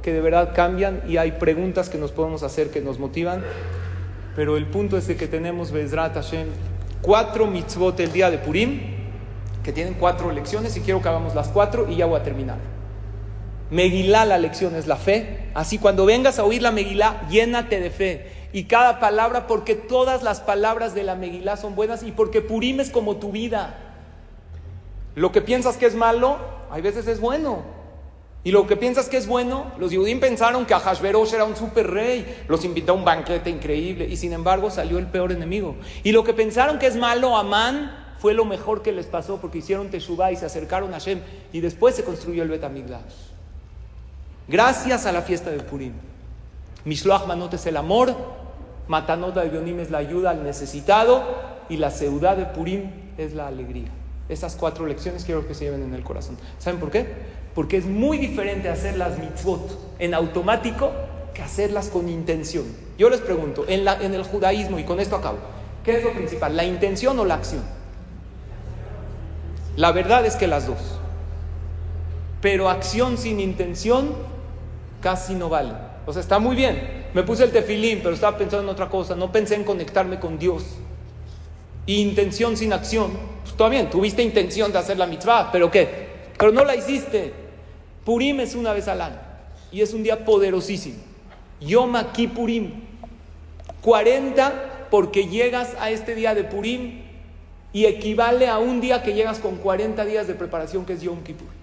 que 0.03 0.13
de 0.13 0.21
verdad 0.21 0.51
cambian 0.53 1.01
y 1.07 1.17
hay 1.17 1.31
preguntas 1.31 1.89
que 1.89 1.97
nos 1.97 2.11
podemos 2.11 2.43
hacer 2.43 2.69
que 2.69 2.79
nos 2.79 2.99
motivan, 2.99 3.43
pero 4.35 4.55
el 4.55 4.67
punto 4.67 4.99
es 4.99 5.07
de 5.07 5.17
que 5.17 5.27
tenemos 5.27 5.71
Bezrat 5.71 6.13
Hashem 6.13 6.45
cuatro 7.01 7.47
mitzvot 7.47 7.99
el 7.99 8.11
día 8.11 8.29
de 8.29 8.37
Purim, 8.37 8.81
que 9.63 9.73
tienen 9.73 9.95
cuatro 9.95 10.31
lecciones, 10.31 10.77
y 10.77 10.81
quiero 10.81 11.01
que 11.01 11.09
hagamos 11.09 11.33
las 11.33 11.47
cuatro 11.47 11.87
y 11.89 11.95
ya 11.95 12.05
voy 12.05 12.19
a 12.19 12.23
terminar. 12.23 12.76
Megilá, 13.69 14.25
la 14.25 14.37
lección 14.37 14.75
es 14.75 14.87
la 14.87 14.95
fe. 14.95 15.49
Así 15.53 15.77
cuando 15.77 16.05
vengas 16.05 16.39
a 16.39 16.43
oír 16.43 16.61
la 16.61 16.71
Megilá, 16.71 17.27
llénate 17.29 17.79
de 17.79 17.89
fe. 17.89 18.31
Y 18.53 18.63
cada 18.63 18.99
palabra, 18.99 19.47
porque 19.47 19.75
todas 19.75 20.23
las 20.23 20.39
palabras 20.39 20.95
de 20.95 21.03
la 21.03 21.15
Megilá 21.15 21.57
son 21.57 21.75
buenas 21.75 22.03
y 22.03 22.11
porque 22.11 22.41
Purim 22.41 22.79
es 22.79 22.89
como 22.89 23.17
tu 23.17 23.31
vida. 23.31 23.75
Lo 25.15 25.31
que 25.31 25.41
piensas 25.41 25.77
que 25.77 25.85
es 25.85 25.95
malo, 25.95 26.37
hay 26.69 26.81
veces 26.81 27.07
es 27.07 27.19
bueno. 27.19 27.63
Y 28.43 28.51
lo 28.51 28.65
que 28.65 28.77
piensas 28.77 29.09
que 29.09 29.17
es 29.17 29.27
bueno, 29.27 29.73
los 29.77 29.93
judíos 29.93 30.19
pensaron 30.21 30.65
que 30.65 30.73
Ahashverosh 30.73 31.33
era 31.33 31.43
un 31.43 31.57
super 31.57 31.85
rey, 31.89 32.43
los 32.47 32.63
invitó 32.63 32.93
a 32.93 32.95
un 32.95 33.03
banquete 33.03 33.49
increíble 33.49 34.07
y 34.07 34.15
sin 34.15 34.31
embargo 34.31 34.69
salió 34.69 34.99
el 34.99 35.07
peor 35.07 35.33
enemigo. 35.33 35.75
Y 36.03 36.13
lo 36.13 36.23
que 36.23 36.33
pensaron 36.33 36.79
que 36.79 36.87
es 36.87 36.95
malo, 36.95 37.35
Amán, 37.35 38.15
fue 38.19 38.33
lo 38.33 38.45
mejor 38.45 38.83
que 38.83 38.93
les 38.93 39.05
pasó 39.05 39.41
porque 39.41 39.57
hicieron 39.57 39.89
Teshuvah 39.89 40.31
y 40.31 40.37
se 40.37 40.45
acercaron 40.45 40.93
a 40.93 40.99
Hashem 40.99 41.19
y 41.51 41.59
después 41.59 41.95
se 41.95 42.05
construyó 42.05 42.43
el 42.43 42.49
Betamigdash. 42.49 43.26
Gracias 44.47 45.05
a 45.05 45.11
la 45.11 45.21
fiesta 45.21 45.49
de 45.49 45.59
Purim. 45.59 45.91
Mishloach 46.85 47.25
Manot 47.27 47.53
es 47.53 47.65
el 47.65 47.75
amor, 47.75 48.15
Matanot 48.87 49.35
de 49.35 49.81
es 49.81 49.91
la 49.91 49.97
ayuda 49.97 50.29
al 50.29 50.43
necesitado 50.43 51.21
y 51.67 51.75
la 51.75 51.91
ciudad 51.91 52.37
de 52.37 52.45
Purim 52.45 52.89
es 53.17 53.33
la 53.33 53.47
alegría. 53.47 53.89
Esas 54.29 54.55
cuatro 54.55 54.85
lecciones 54.85 55.25
quiero 55.25 55.45
que 55.45 55.53
se 55.53 55.65
lleven 55.65 55.83
en 55.83 55.93
el 55.93 56.03
corazón. 56.03 56.37
¿Saben 56.59 56.79
por 56.79 56.91
qué? 56.91 57.05
Porque 57.53 57.75
es 57.75 57.85
muy 57.85 58.17
diferente 58.17 58.69
hacer 58.69 58.97
las 58.97 59.17
mitzvot 59.19 59.95
en 59.99 60.13
automático 60.13 60.91
que 61.33 61.41
hacerlas 61.41 61.89
con 61.89 62.07
intención. 62.07 62.65
Yo 62.97 63.09
les 63.09 63.19
pregunto, 63.19 63.65
en 63.67 64.13
el 64.13 64.23
judaísmo, 64.23 64.79
y 64.79 64.85
con 64.85 65.01
esto 65.01 65.17
acabo, 65.17 65.39
¿qué 65.83 65.97
es 65.97 66.03
lo 66.03 66.13
principal? 66.13 66.55
¿La 66.55 66.63
intención 66.63 67.19
o 67.19 67.25
la 67.25 67.35
acción? 67.35 67.63
La 69.75 69.91
verdad 69.91 70.25
es 70.25 70.35
que 70.35 70.47
las 70.47 70.67
dos. 70.67 70.79
Pero 72.41 72.69
acción 72.69 73.17
sin 73.17 73.39
intención 73.39 74.36
casi 75.01 75.33
no 75.35 75.49
vale. 75.49 75.73
O 76.05 76.13
sea, 76.13 76.21
está 76.21 76.39
muy 76.39 76.55
bien. 76.55 77.07
Me 77.13 77.23
puse 77.23 77.43
el 77.43 77.51
tefilín, 77.51 77.99
pero 78.01 78.15
estaba 78.15 78.37
pensando 78.37 78.63
en 78.63 78.69
otra 78.69 78.89
cosa. 78.89 79.15
No 79.15 79.31
pensé 79.31 79.55
en 79.55 79.63
conectarme 79.63 80.19
con 80.19 80.37
Dios. 80.39 80.63
intención 81.85 82.57
sin 82.57 82.73
acción. 82.73 83.11
Pues 83.43 83.55
todo 83.55 83.69
bien, 83.69 83.89
tuviste 83.89 84.21
intención 84.21 84.71
de 84.71 84.79
hacer 84.79 84.97
la 84.97 85.07
mitzvah, 85.07 85.51
pero 85.51 85.71
¿qué? 85.71 86.07
Pero 86.37 86.51
no 86.51 86.63
la 86.63 86.75
hiciste. 86.75 87.33
Purim 88.03 88.39
es 88.39 88.55
una 88.55 88.73
vez 88.73 88.87
al 88.87 89.01
año 89.01 89.19
y 89.71 89.81
es 89.81 89.93
un 89.93 90.03
día 90.03 90.23
poderosísimo. 90.25 90.97
Yom 91.61 91.93
Purim. 92.35 92.71
40 93.81 94.87
porque 94.89 95.27
llegas 95.27 95.75
a 95.79 95.91
este 95.91 96.15
día 96.15 96.35
de 96.35 96.43
Purim 96.43 97.01
y 97.73 97.85
equivale 97.85 98.47
a 98.47 98.57
un 98.57 98.81
día 98.81 99.03
que 99.03 99.13
llegas 99.13 99.39
con 99.39 99.57
40 99.57 100.03
días 100.05 100.27
de 100.27 100.33
preparación 100.33 100.85
que 100.85 100.93
es 100.93 101.01
Yom 101.01 101.23
Kippur. 101.23 101.56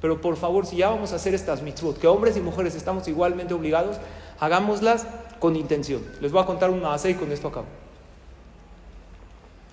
Pero 0.00 0.20
por 0.20 0.36
favor, 0.36 0.66
si 0.66 0.76
ya 0.76 0.88
vamos 0.88 1.12
a 1.12 1.16
hacer 1.16 1.34
estas 1.34 1.62
mitzvot, 1.62 1.98
que 1.98 2.06
hombres 2.06 2.36
y 2.36 2.40
mujeres 2.40 2.74
estamos 2.74 3.06
igualmente 3.08 3.52
obligados, 3.52 3.96
hagámoslas 4.38 5.06
con 5.38 5.56
intención. 5.56 6.02
Les 6.20 6.32
voy 6.32 6.42
a 6.42 6.46
contar 6.46 6.70
una 6.70 6.88
base 6.88 7.10
y 7.10 7.14
con 7.14 7.30
esto 7.32 7.48
acabo. 7.48 7.66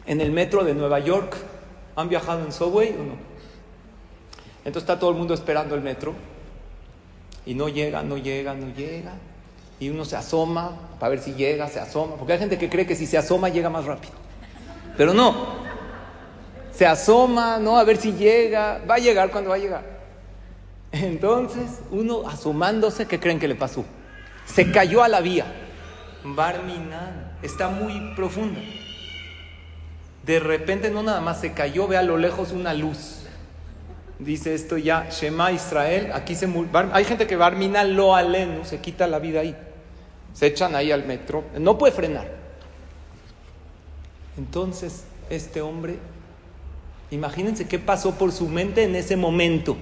En 0.05 0.21
el 0.21 0.31
metro 0.31 0.63
de 0.63 0.73
Nueva 0.73 0.99
York, 0.99 1.35
¿han 1.95 2.09
viajado 2.09 2.43
en 2.43 2.51
subway 2.51 2.89
o 2.89 3.03
no? 3.03 3.15
Entonces 4.59 4.83
está 4.83 4.99
todo 4.99 5.11
el 5.11 5.15
mundo 5.15 5.33
esperando 5.33 5.75
el 5.75 5.81
metro 5.81 6.13
y 7.45 7.53
no 7.53 7.69
llega, 7.69 8.03
no 8.03 8.17
llega, 8.17 8.53
no 8.53 8.73
llega. 8.73 9.13
Y 9.79 9.89
uno 9.89 10.03
se 10.03 10.15
asoma 10.15 10.71
para 10.99 11.11
ver 11.11 11.19
si 11.19 11.33
llega, 11.33 11.67
se 11.69 11.79
asoma. 11.79 12.15
Porque 12.15 12.33
hay 12.33 12.39
gente 12.39 12.57
que 12.57 12.69
cree 12.69 12.85
que 12.85 12.95
si 12.95 13.05
se 13.05 13.17
asoma 13.17 13.47
llega 13.47 13.69
más 13.69 13.85
rápido. 13.85 14.13
Pero 14.97 15.13
no. 15.13 15.67
Se 16.73 16.85
asoma, 16.85 17.59
¿no? 17.59 17.77
A 17.77 17.83
ver 17.83 17.97
si 17.97 18.11
llega. 18.11 18.81
Va 18.89 18.95
a 18.95 18.97
llegar 18.97 19.31
cuando 19.31 19.51
va 19.51 19.55
a 19.55 19.59
llegar. 19.59 19.96
Entonces, 21.03 21.81
uno 21.91 22.27
asomándose, 22.27 23.07
¿qué 23.07 23.19
creen 23.19 23.39
que 23.39 23.47
le 23.47 23.55
pasó? 23.55 23.85
Se 24.45 24.71
cayó 24.71 25.03
a 25.03 25.07
la 25.07 25.21
vía. 25.21 25.45
Barminan. 26.23 27.37
Está 27.41 27.69
muy 27.69 28.13
profunda. 28.15 28.59
De 30.25 30.39
repente, 30.39 30.89
no 30.89 31.03
nada 31.03 31.21
más 31.21 31.39
se 31.39 31.53
cayó, 31.53 31.87
ve 31.87 31.97
a 31.97 32.03
lo 32.03 32.17
lejos 32.17 32.51
una 32.51 32.73
luz 32.73 33.17
dice 34.19 34.55
esto 34.55 34.77
ya, 34.77 35.09
Shema 35.09 35.51
Israel, 35.51 36.11
aquí 36.13 36.35
se 36.35 36.49
hay 36.91 37.05
gente 37.05 37.27
que 37.27 37.35
Barmina 37.35 37.83
lo 37.83 38.15
aleno, 38.15 38.65
se 38.65 38.79
quita 38.79 39.07
la 39.07 39.19
vida 39.19 39.41
ahí, 39.41 39.55
se 40.33 40.47
echan 40.47 40.75
ahí 40.75 40.91
al 40.91 41.05
metro, 41.05 41.43
no 41.59 41.77
puede 41.77 41.93
frenar. 41.93 42.27
Entonces, 44.37 45.03
este 45.29 45.61
hombre, 45.61 45.97
imagínense 47.11 47.67
qué 47.67 47.79
pasó 47.79 48.15
por 48.15 48.31
su 48.31 48.47
mente 48.47 48.83
en 48.83 48.95
ese 48.95 49.15
momento, 49.15 49.77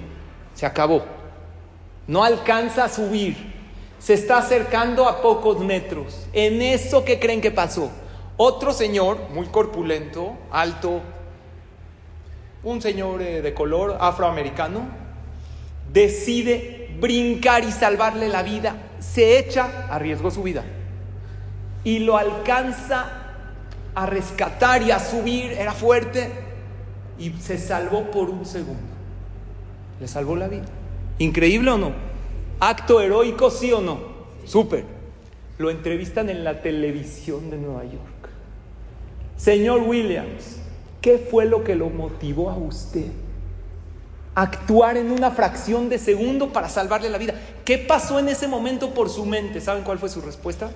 se 0.56 0.66
acabó, 0.66 1.03
no 2.08 2.24
alcanza 2.24 2.86
a 2.86 2.89
subir, 2.89 3.53
se 3.99 4.14
está 4.16 4.39
acercando 4.39 5.08
a 5.08 5.22
pocos 5.22 5.60
metros, 5.60 6.28
en 6.34 6.62
eso 6.62 7.06
que 7.06 7.20
creen 7.20 7.41
que 7.41 7.51
pasó. 7.51 7.91
Otro 8.38 8.74
señor, 8.74 9.30
muy 9.34 9.47
corpulento, 9.47 10.38
alto, 10.51 11.01
un 12.64 12.82
señor 12.82 13.22
eh, 13.22 13.41
de 13.41 13.53
color 13.53 13.97
afroamericano, 13.99 14.82
decide 15.91 16.89
brincar 16.99 17.64
y 17.64 17.72
salvarle 17.72 18.28
la 18.28 18.43
vida, 18.43 18.76
se 18.99 19.38
echa, 19.38 19.88
arriesgó 19.89 20.32
su 20.32 20.43
vida. 20.43 20.64
Y 21.84 21.99
lo 21.99 22.18
alcanza 22.18 23.26
a 23.93 24.06
rescatar 24.06 24.82
y 24.82 24.91
a 24.91 24.99
subir, 24.99 25.51
era 25.53 25.72
fuerte. 25.72 26.32
Y 27.18 27.32
se 27.34 27.58
salvó 27.58 28.12
por 28.12 28.30
un 28.30 28.45
segundo. 28.45 28.95
Le 30.00 30.08
salvó 30.08 30.36
la 30.36 30.48
vida. 30.48 30.66
¿Increíble 31.20 31.72
o 31.72 31.78
no? 31.78 31.91
Acto 32.60 33.02
heroico, 33.02 33.50
sí 33.50 33.72
o 33.72 33.82
no. 33.82 34.00
Súper. 34.46 34.84
Lo 35.58 35.70
entrevistan 35.70 36.30
en 36.30 36.43
la 36.43 36.62
televisión 36.62 37.50
de 37.50 37.58
Nueva 37.58 37.84
York. 37.84 38.30
Señor 39.38 39.82
Williams, 39.82 40.60
¿Qué 41.06 41.20
fue 41.20 41.46
lo 41.46 41.64
que 41.64 41.76
lo 41.76 41.91
motivó 41.91 42.50
a 42.50 42.58
usted? 42.58 43.06
Actuar 44.34 44.98
en 44.98 45.12
una 45.12 45.30
fracción 45.30 45.88
de 45.88 46.00
segundo 46.00 46.52
para 46.52 46.68
salvarle 46.68 47.12
la 47.12 47.20
vida. 47.20 47.36
¿Qué 47.64 47.78
pasó 47.78 48.18
en 48.18 48.28
ese 48.28 48.48
momento 48.48 48.91
por 48.96 49.12
su 49.12 49.24
mente? 49.24 49.62
¿Saben 49.62 49.84
cuál 49.84 50.00
fue 50.00 50.10
su 50.10 50.20
respuesta? 50.20 50.72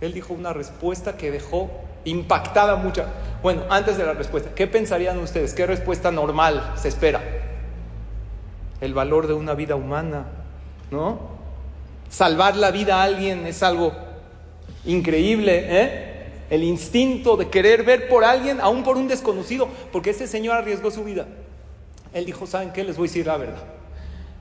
Él 0.00 0.14
dijo 0.14 0.32
una 0.32 0.52
respuesta 0.52 1.16
que 1.16 1.32
dejó 1.32 1.72
impactada 2.04 2.76
mucha. 2.76 3.06
Bueno, 3.42 3.62
antes 3.68 3.98
de 3.98 4.06
la 4.06 4.12
respuesta, 4.12 4.50
¿qué 4.54 4.68
pensarían 4.68 5.18
ustedes? 5.18 5.54
¿Qué 5.54 5.66
respuesta 5.66 6.12
normal 6.12 6.74
se 6.76 6.86
espera? 6.86 7.20
El 8.80 8.94
valor 8.94 9.26
de 9.26 9.34
una 9.34 9.54
vida 9.54 9.76
humana, 9.76 10.26
¿no? 10.90 11.18
Salvar 12.08 12.56
la 12.56 12.70
vida 12.70 13.00
a 13.00 13.02
alguien 13.04 13.46
es 13.46 13.62
algo 13.62 13.92
increíble, 14.84 15.66
¿eh? 15.68 16.14
el 16.50 16.62
instinto 16.62 17.36
de 17.36 17.48
querer 17.48 17.82
ver 17.82 18.08
por 18.08 18.24
alguien, 18.24 18.60
aún 18.60 18.82
por 18.82 18.96
un 18.96 19.08
desconocido, 19.08 19.68
porque 19.92 20.10
ese 20.10 20.26
señor 20.26 20.56
arriesgó 20.56 20.90
su 20.90 21.04
vida. 21.04 21.26
Él 22.14 22.24
dijo, 22.24 22.46
¿saben 22.46 22.72
qué? 22.72 22.84
Les 22.84 22.96
voy 22.96 23.08
a 23.08 23.10
decir 23.10 23.26
la 23.26 23.36
verdad. 23.36 23.62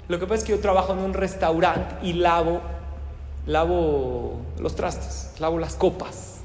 Lo 0.08 0.20
que 0.20 0.26
pasa 0.26 0.36
es 0.36 0.44
que 0.46 0.52
yo 0.54 0.60
trabajo 0.60 0.94
en 0.94 1.00
un 1.00 1.14
restaurante 1.14 1.96
y 2.02 2.14
lavo 2.14 2.62
lavo 3.48 4.42
los 4.60 4.76
trastes, 4.76 5.32
lavo 5.40 5.58
las 5.58 5.76
copas. 5.76 6.36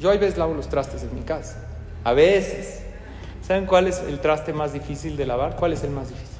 Yo 0.00 0.10
hay 0.10 0.18
veces 0.18 0.36
lavo 0.36 0.54
los 0.54 0.68
trastes 0.68 1.02
en 1.04 1.14
mi 1.14 1.22
casa. 1.22 1.56
A 2.04 2.12
veces. 2.12 2.80
¿Saben 3.46 3.66
cuál 3.66 3.86
es 3.86 4.00
el 4.00 4.20
traste 4.20 4.52
más 4.52 4.72
difícil 4.72 5.16
de 5.16 5.26
lavar? 5.26 5.56
¿Cuál 5.56 5.72
es 5.72 5.82
el 5.84 5.90
más 5.90 6.08
difícil? 6.08 6.31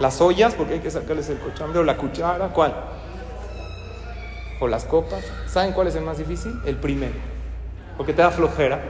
Las 0.00 0.20
ollas, 0.20 0.54
porque 0.54 0.74
hay 0.74 0.80
que 0.80 0.90
sacarles 0.90 1.28
el 1.28 1.38
cochambre, 1.38 1.78
o 1.78 1.84
la 1.84 1.96
cuchara, 1.96 2.48
¿cuál? 2.48 2.74
O 4.58 4.66
las 4.66 4.84
copas. 4.84 5.22
¿Saben 5.46 5.72
cuál 5.72 5.88
es 5.88 5.94
el 5.94 6.02
más 6.02 6.18
difícil? 6.18 6.58
El 6.64 6.76
primero. 6.76 7.14
Porque 7.96 8.12
te 8.12 8.22
da 8.22 8.30
flojera. 8.30 8.80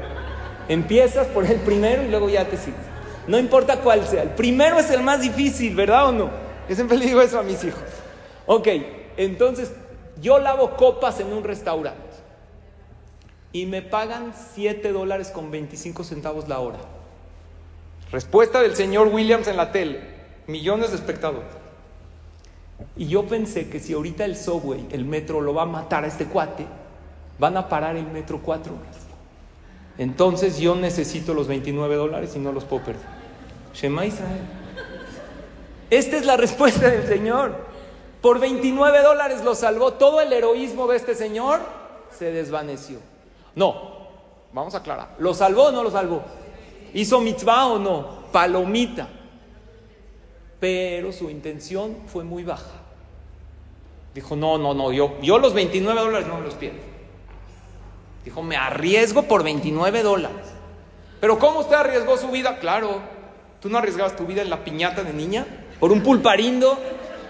Empiezas 0.69 1.27
por 1.27 1.45
el 1.45 1.57
primero 1.57 2.05
y 2.05 2.09
luego 2.09 2.29
ya 2.29 2.49
te 2.49 2.57
sigues. 2.57 2.81
No 3.27 3.39
importa 3.39 3.81
cuál 3.81 4.07
sea. 4.07 4.23
El 4.23 4.31
primero 4.31 4.79
es 4.79 4.91
el 4.91 5.03
más 5.03 5.21
difícil, 5.21 5.75
¿verdad 5.75 6.09
o 6.09 6.13
no? 6.13 6.31
Yo 6.69 6.75
siempre 6.77 6.97
le 6.97 7.07
digo 7.07 7.21
eso 7.21 7.39
a 7.39 7.43
mis 7.43 7.63
hijos. 7.65 7.83
Ok, 8.47 8.69
entonces 9.17 9.73
yo 10.21 10.39
lavo 10.39 10.77
copas 10.77 11.19
en 11.21 11.33
un 11.33 11.43
restaurante 11.43 11.99
y 13.53 13.67
me 13.67 13.83
pagan 13.83 14.33
7 14.55 14.93
dólares 14.93 15.31
con 15.31 15.51
25 15.51 16.05
centavos 16.05 16.49
la 16.49 16.61
hora. 16.61 16.79
Respuesta 18.13 18.61
del 18.61 18.77
señor 18.77 19.09
Williams 19.09 19.49
en 19.49 19.57
la 19.57 19.73
tele. 19.73 20.01
Millones 20.51 20.91
de 20.91 20.97
espectadores. 20.97 21.49
Y 22.97 23.07
yo 23.07 23.27
pensé 23.27 23.69
que 23.69 23.79
si 23.79 23.93
ahorita 23.93 24.25
el 24.25 24.37
subway, 24.37 24.87
el 24.91 25.05
metro, 25.05 25.41
lo 25.41 25.55
va 25.55 25.63
a 25.63 25.67
matar 25.67 26.05
a 26.05 26.07
este 26.07 26.27
cuate, 26.27 26.67
van 27.39 27.57
a 27.57 27.69
parar 27.69 27.97
el 27.97 28.07
metro 28.07 28.41
cuatro 28.43 28.75
horas. 28.75 28.97
Entonces 29.99 30.59
yo 30.59 30.75
necesito 30.75 31.35
los 31.35 31.47
29 31.47 31.95
dólares 31.95 32.33
y 32.35 32.39
no 32.39 32.53
los 32.53 32.65
puedo 32.65 32.85
perder. 32.85 33.03
Shema 33.75 34.07
Israel. 34.07 34.41
Esta 35.91 36.17
es 36.17 36.25
la 36.25 36.37
respuesta 36.37 36.89
del 36.89 37.07
Señor. 37.07 37.55
Por 38.21 38.39
29 38.39 39.03
dólares 39.03 39.45
lo 39.45 39.55
salvó. 39.55 39.95
Todo 39.95 40.21
el 40.21 40.33
heroísmo 40.33 40.87
de 40.87 40.97
este 40.97 41.15
señor 41.15 41.61
se 42.17 42.31
desvaneció. 42.33 42.99
No, 43.55 44.09
vamos 44.53 44.75
a 44.75 44.79
aclarar. 44.79 45.17
¿Lo 45.19 45.33
salvó 45.33 45.65
o 45.65 45.73
no 45.73 45.83
lo 45.83 45.91
salvó? 45.91 46.23
¿Hizo 46.93 47.21
mitzvah 47.21 47.67
o 47.67 47.79
no? 47.79 48.21
Palomita. 48.33 49.09
Pero 50.61 51.13
su 51.13 51.31
intención 51.31 51.97
fue 52.07 52.23
muy 52.23 52.45
baja. 52.45 52.83
Dijo, 54.15 54.37
no, 54.37 54.59
no, 54.59 54.75
no, 54.75 54.93
yo, 54.93 55.19
yo 55.23 55.39
los 55.39 55.55
29 55.55 56.01
dólares 56.01 56.29
no 56.29 56.41
los 56.41 56.55
pierdo. 56.55 56.81
Dijo, 58.25 58.43
me 58.43 58.57
arriesgo 58.57 59.23
por 59.23 59.43
29 59.43 60.03
dólares. 60.03 60.47
Pero 61.21 61.39
¿cómo 61.39 61.61
usted 61.61 61.77
arriesgó 61.77 62.17
su 62.17 62.31
vida? 62.31 62.59
Claro, 62.59 63.01
tú 63.61 63.71
no 63.71 63.79
arriesgabas 63.79 64.17
tu 64.17 64.27
vida 64.27 64.43
en 64.43 64.51
la 64.51 64.63
piñata 64.65 65.03
de 65.03 65.13
niña, 65.13 65.47
por 65.79 65.93
un 65.93 66.03
pulparindo. 66.03 66.79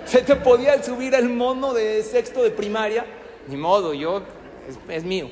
Se 0.07 0.23
te 0.23 0.35
podía 0.37 0.83
subir 0.83 1.15
el 1.15 1.29
mono 1.29 1.73
de 1.73 2.03
sexto 2.03 2.43
de 2.43 2.51
primaria. 2.51 3.05
Ni 3.47 3.57
modo, 3.57 3.95
yo, 3.95 4.23
es 4.89 5.05
mío. 5.05 5.29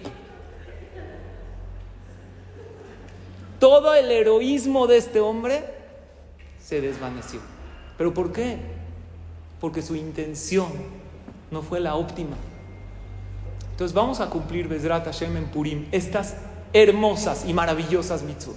Todo 3.59 3.95
el 3.95 4.11
heroísmo 4.11 4.87
de 4.87 4.99
este 4.99 5.21
hombre 5.21 5.65
se 6.63 6.81
desvaneció. 6.81 7.41
¿Pero 7.99 8.15
por 8.15 8.33
qué? 8.33 8.57
Porque 9.61 9.83
su 9.83 9.97
intención 9.97 10.69
no 11.51 11.63
fue 11.63 11.81
la 11.81 11.97
óptima. 11.97 12.37
Entonces 13.73 13.95
vamos 13.95 14.21
a 14.21 14.31
cumplir 14.31 14.69
Bezrat 14.69 15.05
Hashem 15.05 15.37
en 15.37 15.47
Purim 15.47 15.87
estas 15.93 16.37
hermosas 16.73 17.45
y 17.47 17.53
maravillosas 17.53 18.23
mitzvot. 18.23 18.57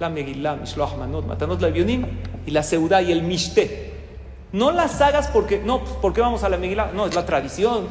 La 0.00 0.10
Megillah, 0.10 0.56
Mishloach 0.56 0.96
Manot, 0.96 1.24
Matanot 1.24 1.60
la 1.60 1.68
y 1.68 2.50
la 2.50 2.62
Seudá 2.64 3.00
y 3.00 3.12
el 3.12 3.22
Mishte. 3.22 3.94
No 4.52 4.72
las 4.72 5.00
hagas 5.00 5.28
porque, 5.28 5.60
no, 5.60 5.80
pues, 5.80 5.92
¿por 5.94 6.12
qué 6.12 6.20
vamos 6.20 6.42
a 6.42 6.48
la 6.48 6.56
Megillah? 6.56 6.92
No, 6.92 7.06
es 7.06 7.14
la 7.14 7.24
tradición. 7.24 7.86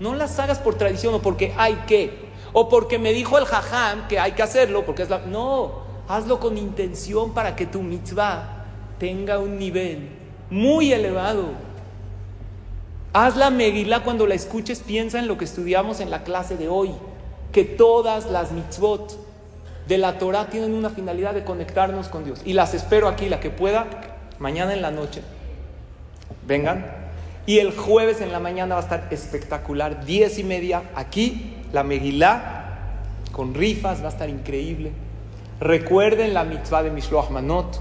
No 0.00 0.14
las 0.14 0.38
hagas 0.38 0.58
por 0.58 0.76
tradición 0.76 1.14
o 1.14 1.20
porque 1.20 1.54
hay 1.56 1.74
que 1.86 2.28
o 2.52 2.68
porque 2.68 2.98
me 2.98 3.12
dijo 3.12 3.36
el 3.36 3.44
jajam 3.44 4.08
que 4.08 4.18
hay 4.18 4.32
que 4.32 4.42
hacerlo, 4.42 4.86
porque 4.86 5.02
es 5.02 5.10
la... 5.10 5.18
No, 5.18 5.82
hazlo 6.08 6.40
con 6.40 6.56
intención 6.56 7.34
para 7.34 7.54
que 7.54 7.66
tu 7.66 7.82
mitzvah 7.82 8.57
tenga 8.98 9.38
un 9.38 9.58
nivel 9.58 10.08
muy 10.50 10.92
elevado. 10.92 11.50
Haz 13.12 13.36
la 13.36 13.50
Megillah 13.50 14.04
cuando 14.04 14.26
la 14.26 14.34
escuches, 14.34 14.80
piensa 14.80 15.18
en 15.18 15.28
lo 15.28 15.38
que 15.38 15.44
estudiamos 15.44 16.00
en 16.00 16.10
la 16.10 16.24
clase 16.24 16.56
de 16.56 16.68
hoy, 16.68 16.90
que 17.52 17.64
todas 17.64 18.30
las 18.30 18.52
mitzvot 18.52 19.18
de 19.88 19.98
la 19.98 20.18
Torah 20.18 20.48
tienen 20.50 20.74
una 20.74 20.90
finalidad 20.90 21.34
de 21.34 21.44
conectarnos 21.44 22.08
con 22.08 22.24
Dios. 22.24 22.42
Y 22.44 22.52
las 22.52 22.74
espero 22.74 23.08
aquí, 23.08 23.28
la 23.28 23.40
que 23.40 23.50
pueda, 23.50 23.86
mañana 24.38 24.74
en 24.74 24.82
la 24.82 24.90
noche. 24.90 25.22
Vengan. 26.46 26.86
Y 27.46 27.60
el 27.60 27.74
jueves 27.74 28.20
en 28.20 28.30
la 28.30 28.40
mañana 28.40 28.74
va 28.74 28.82
a 28.82 28.84
estar 28.84 29.08
espectacular, 29.10 30.04
diez 30.04 30.38
y 30.38 30.44
media, 30.44 30.82
aquí 30.94 31.54
la 31.72 31.82
Megilá 31.82 32.66
con 33.32 33.54
rifas, 33.54 34.02
va 34.02 34.06
a 34.06 34.10
estar 34.10 34.28
increíble. 34.28 34.92
Recuerden 35.60 36.34
la 36.34 36.44
mitzvah 36.44 36.82
de 36.82 36.90
Mishloach 36.90 37.30
Manot. 37.30 37.80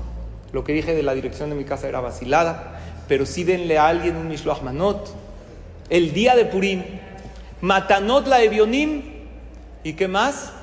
Lo 0.52 0.64
que 0.64 0.74
dije 0.74 0.96
de 0.96 1.04
la 1.04 1.14
dirección 1.14 1.50
de 1.50 1.56
mi 1.56 1.66
casa 1.66 1.88
era 1.88 2.00
vacilada, 2.00 2.80
pero 3.08 3.26
sí 3.26 3.44
denle 3.44 3.78
a 3.78 3.88
alguien 3.88 4.16
un 4.16 4.28
Mishloach 4.28 4.62
Manot. 4.62 5.14
El 5.90 6.14
día 6.14 6.36
de 6.36 6.46
Purim, 6.46 6.84
Matanot 7.62 8.28
la 8.28 8.42
Evionim, 8.42 9.04
¿y 9.84 9.94
qué 9.94 10.08
más? 10.08 10.54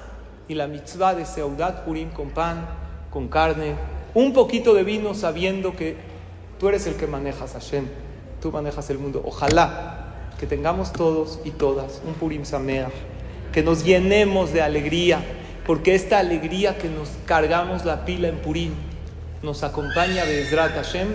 Y 0.49 0.55
la 0.55 0.67
mitzvah 0.67 1.15
de 1.15 1.27
Seudat 1.27 1.85
Purim 1.85 2.11
con 2.11 2.31
pan, 2.31 2.67
con 3.11 3.29
carne, 3.29 3.75
un 4.15 4.33
poquito 4.33 4.75
de 4.75 4.85
vino 4.85 5.15
sabiendo 5.15 5.75
que 5.75 5.97
tú 6.59 6.69
eres 6.69 6.87
el 6.87 6.95
que 6.95 7.07
manejas 7.07 7.53
Hashem, 7.53 7.87
tú 8.41 8.53
manejas 8.53 8.89
el 8.91 8.99
mundo. 8.99 9.23
Ojalá 9.25 10.31
que 10.39 10.47
tengamos 10.47 10.93
todos 10.93 11.41
y 11.45 11.51
todas 11.51 12.01
un 12.07 12.15
Purim 12.15 12.45
Sameach 12.45 12.93
que 13.53 13.63
nos 13.63 13.85
llenemos 13.85 14.53
de 14.53 14.63
alegría, 14.63 15.21
porque 15.67 15.95
esta 15.95 16.19
alegría 16.19 16.77
que 16.77 16.89
nos 16.89 17.09
cargamos 17.25 17.85
la 17.85 18.05
pila 18.05 18.29
en 18.29 18.39
Purim 18.39 18.73
nos 19.45 19.63
acompaña 19.63 20.25
de 20.25 20.41
Ezrat 20.41 20.73
Hashem 20.73 21.09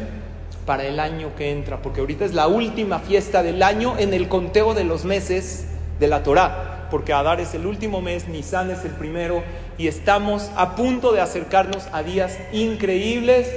para 0.65 0.85
el 0.85 0.99
año 0.99 1.35
que 1.35 1.51
entra, 1.51 1.81
porque 1.81 1.99
ahorita 1.99 2.25
es 2.25 2.35
la 2.35 2.47
última 2.47 2.99
fiesta 2.99 3.41
del 3.41 3.63
año 3.63 3.97
en 3.97 4.13
el 4.13 4.29
conteo 4.29 4.75
de 4.75 4.83
los 4.83 5.03
meses 5.03 5.65
de 5.99 6.07
la 6.07 6.21
Torah, 6.21 6.87
porque 6.91 7.11
Adar 7.11 7.41
es 7.41 7.55
el 7.55 7.65
último 7.65 8.01
mes, 8.01 8.27
Nisan 8.27 8.69
es 8.69 8.85
el 8.85 8.91
primero, 8.91 9.43
y 9.79 9.87
estamos 9.87 10.51
a 10.55 10.75
punto 10.75 11.11
de 11.11 11.21
acercarnos 11.21 11.87
a 11.91 12.03
días 12.03 12.37
increíbles 12.53 13.49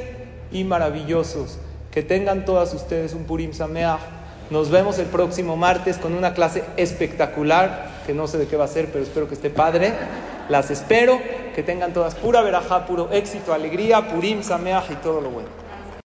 y 0.50 0.64
maravillosos. 0.64 1.58
Que 1.90 2.02
tengan 2.02 2.46
todas 2.46 2.72
ustedes 2.72 3.12
un 3.12 3.24
Purim 3.24 3.52
Sameach. 3.52 4.00
Nos 4.48 4.70
vemos 4.70 4.98
el 4.98 5.06
próximo 5.06 5.56
martes 5.56 5.98
con 5.98 6.14
una 6.14 6.32
clase 6.32 6.64
espectacular 6.78 7.91
que 8.06 8.14
no 8.14 8.26
sé 8.26 8.38
de 8.38 8.46
qué 8.46 8.56
va 8.56 8.64
a 8.64 8.68
ser, 8.68 8.90
pero 8.90 9.04
espero 9.04 9.28
que 9.28 9.34
esté 9.34 9.50
padre. 9.50 9.92
Las 10.48 10.70
espero, 10.70 11.20
que 11.54 11.62
tengan 11.62 11.92
todas 11.92 12.14
pura 12.14 12.42
verajá, 12.42 12.86
puro 12.86 13.08
éxito, 13.12 13.52
alegría, 13.54 14.08
purim, 14.08 14.42
sameaj 14.42 14.90
y 14.90 14.96
todo 14.96 15.20
lo 15.20 15.30
bueno. 15.30 15.61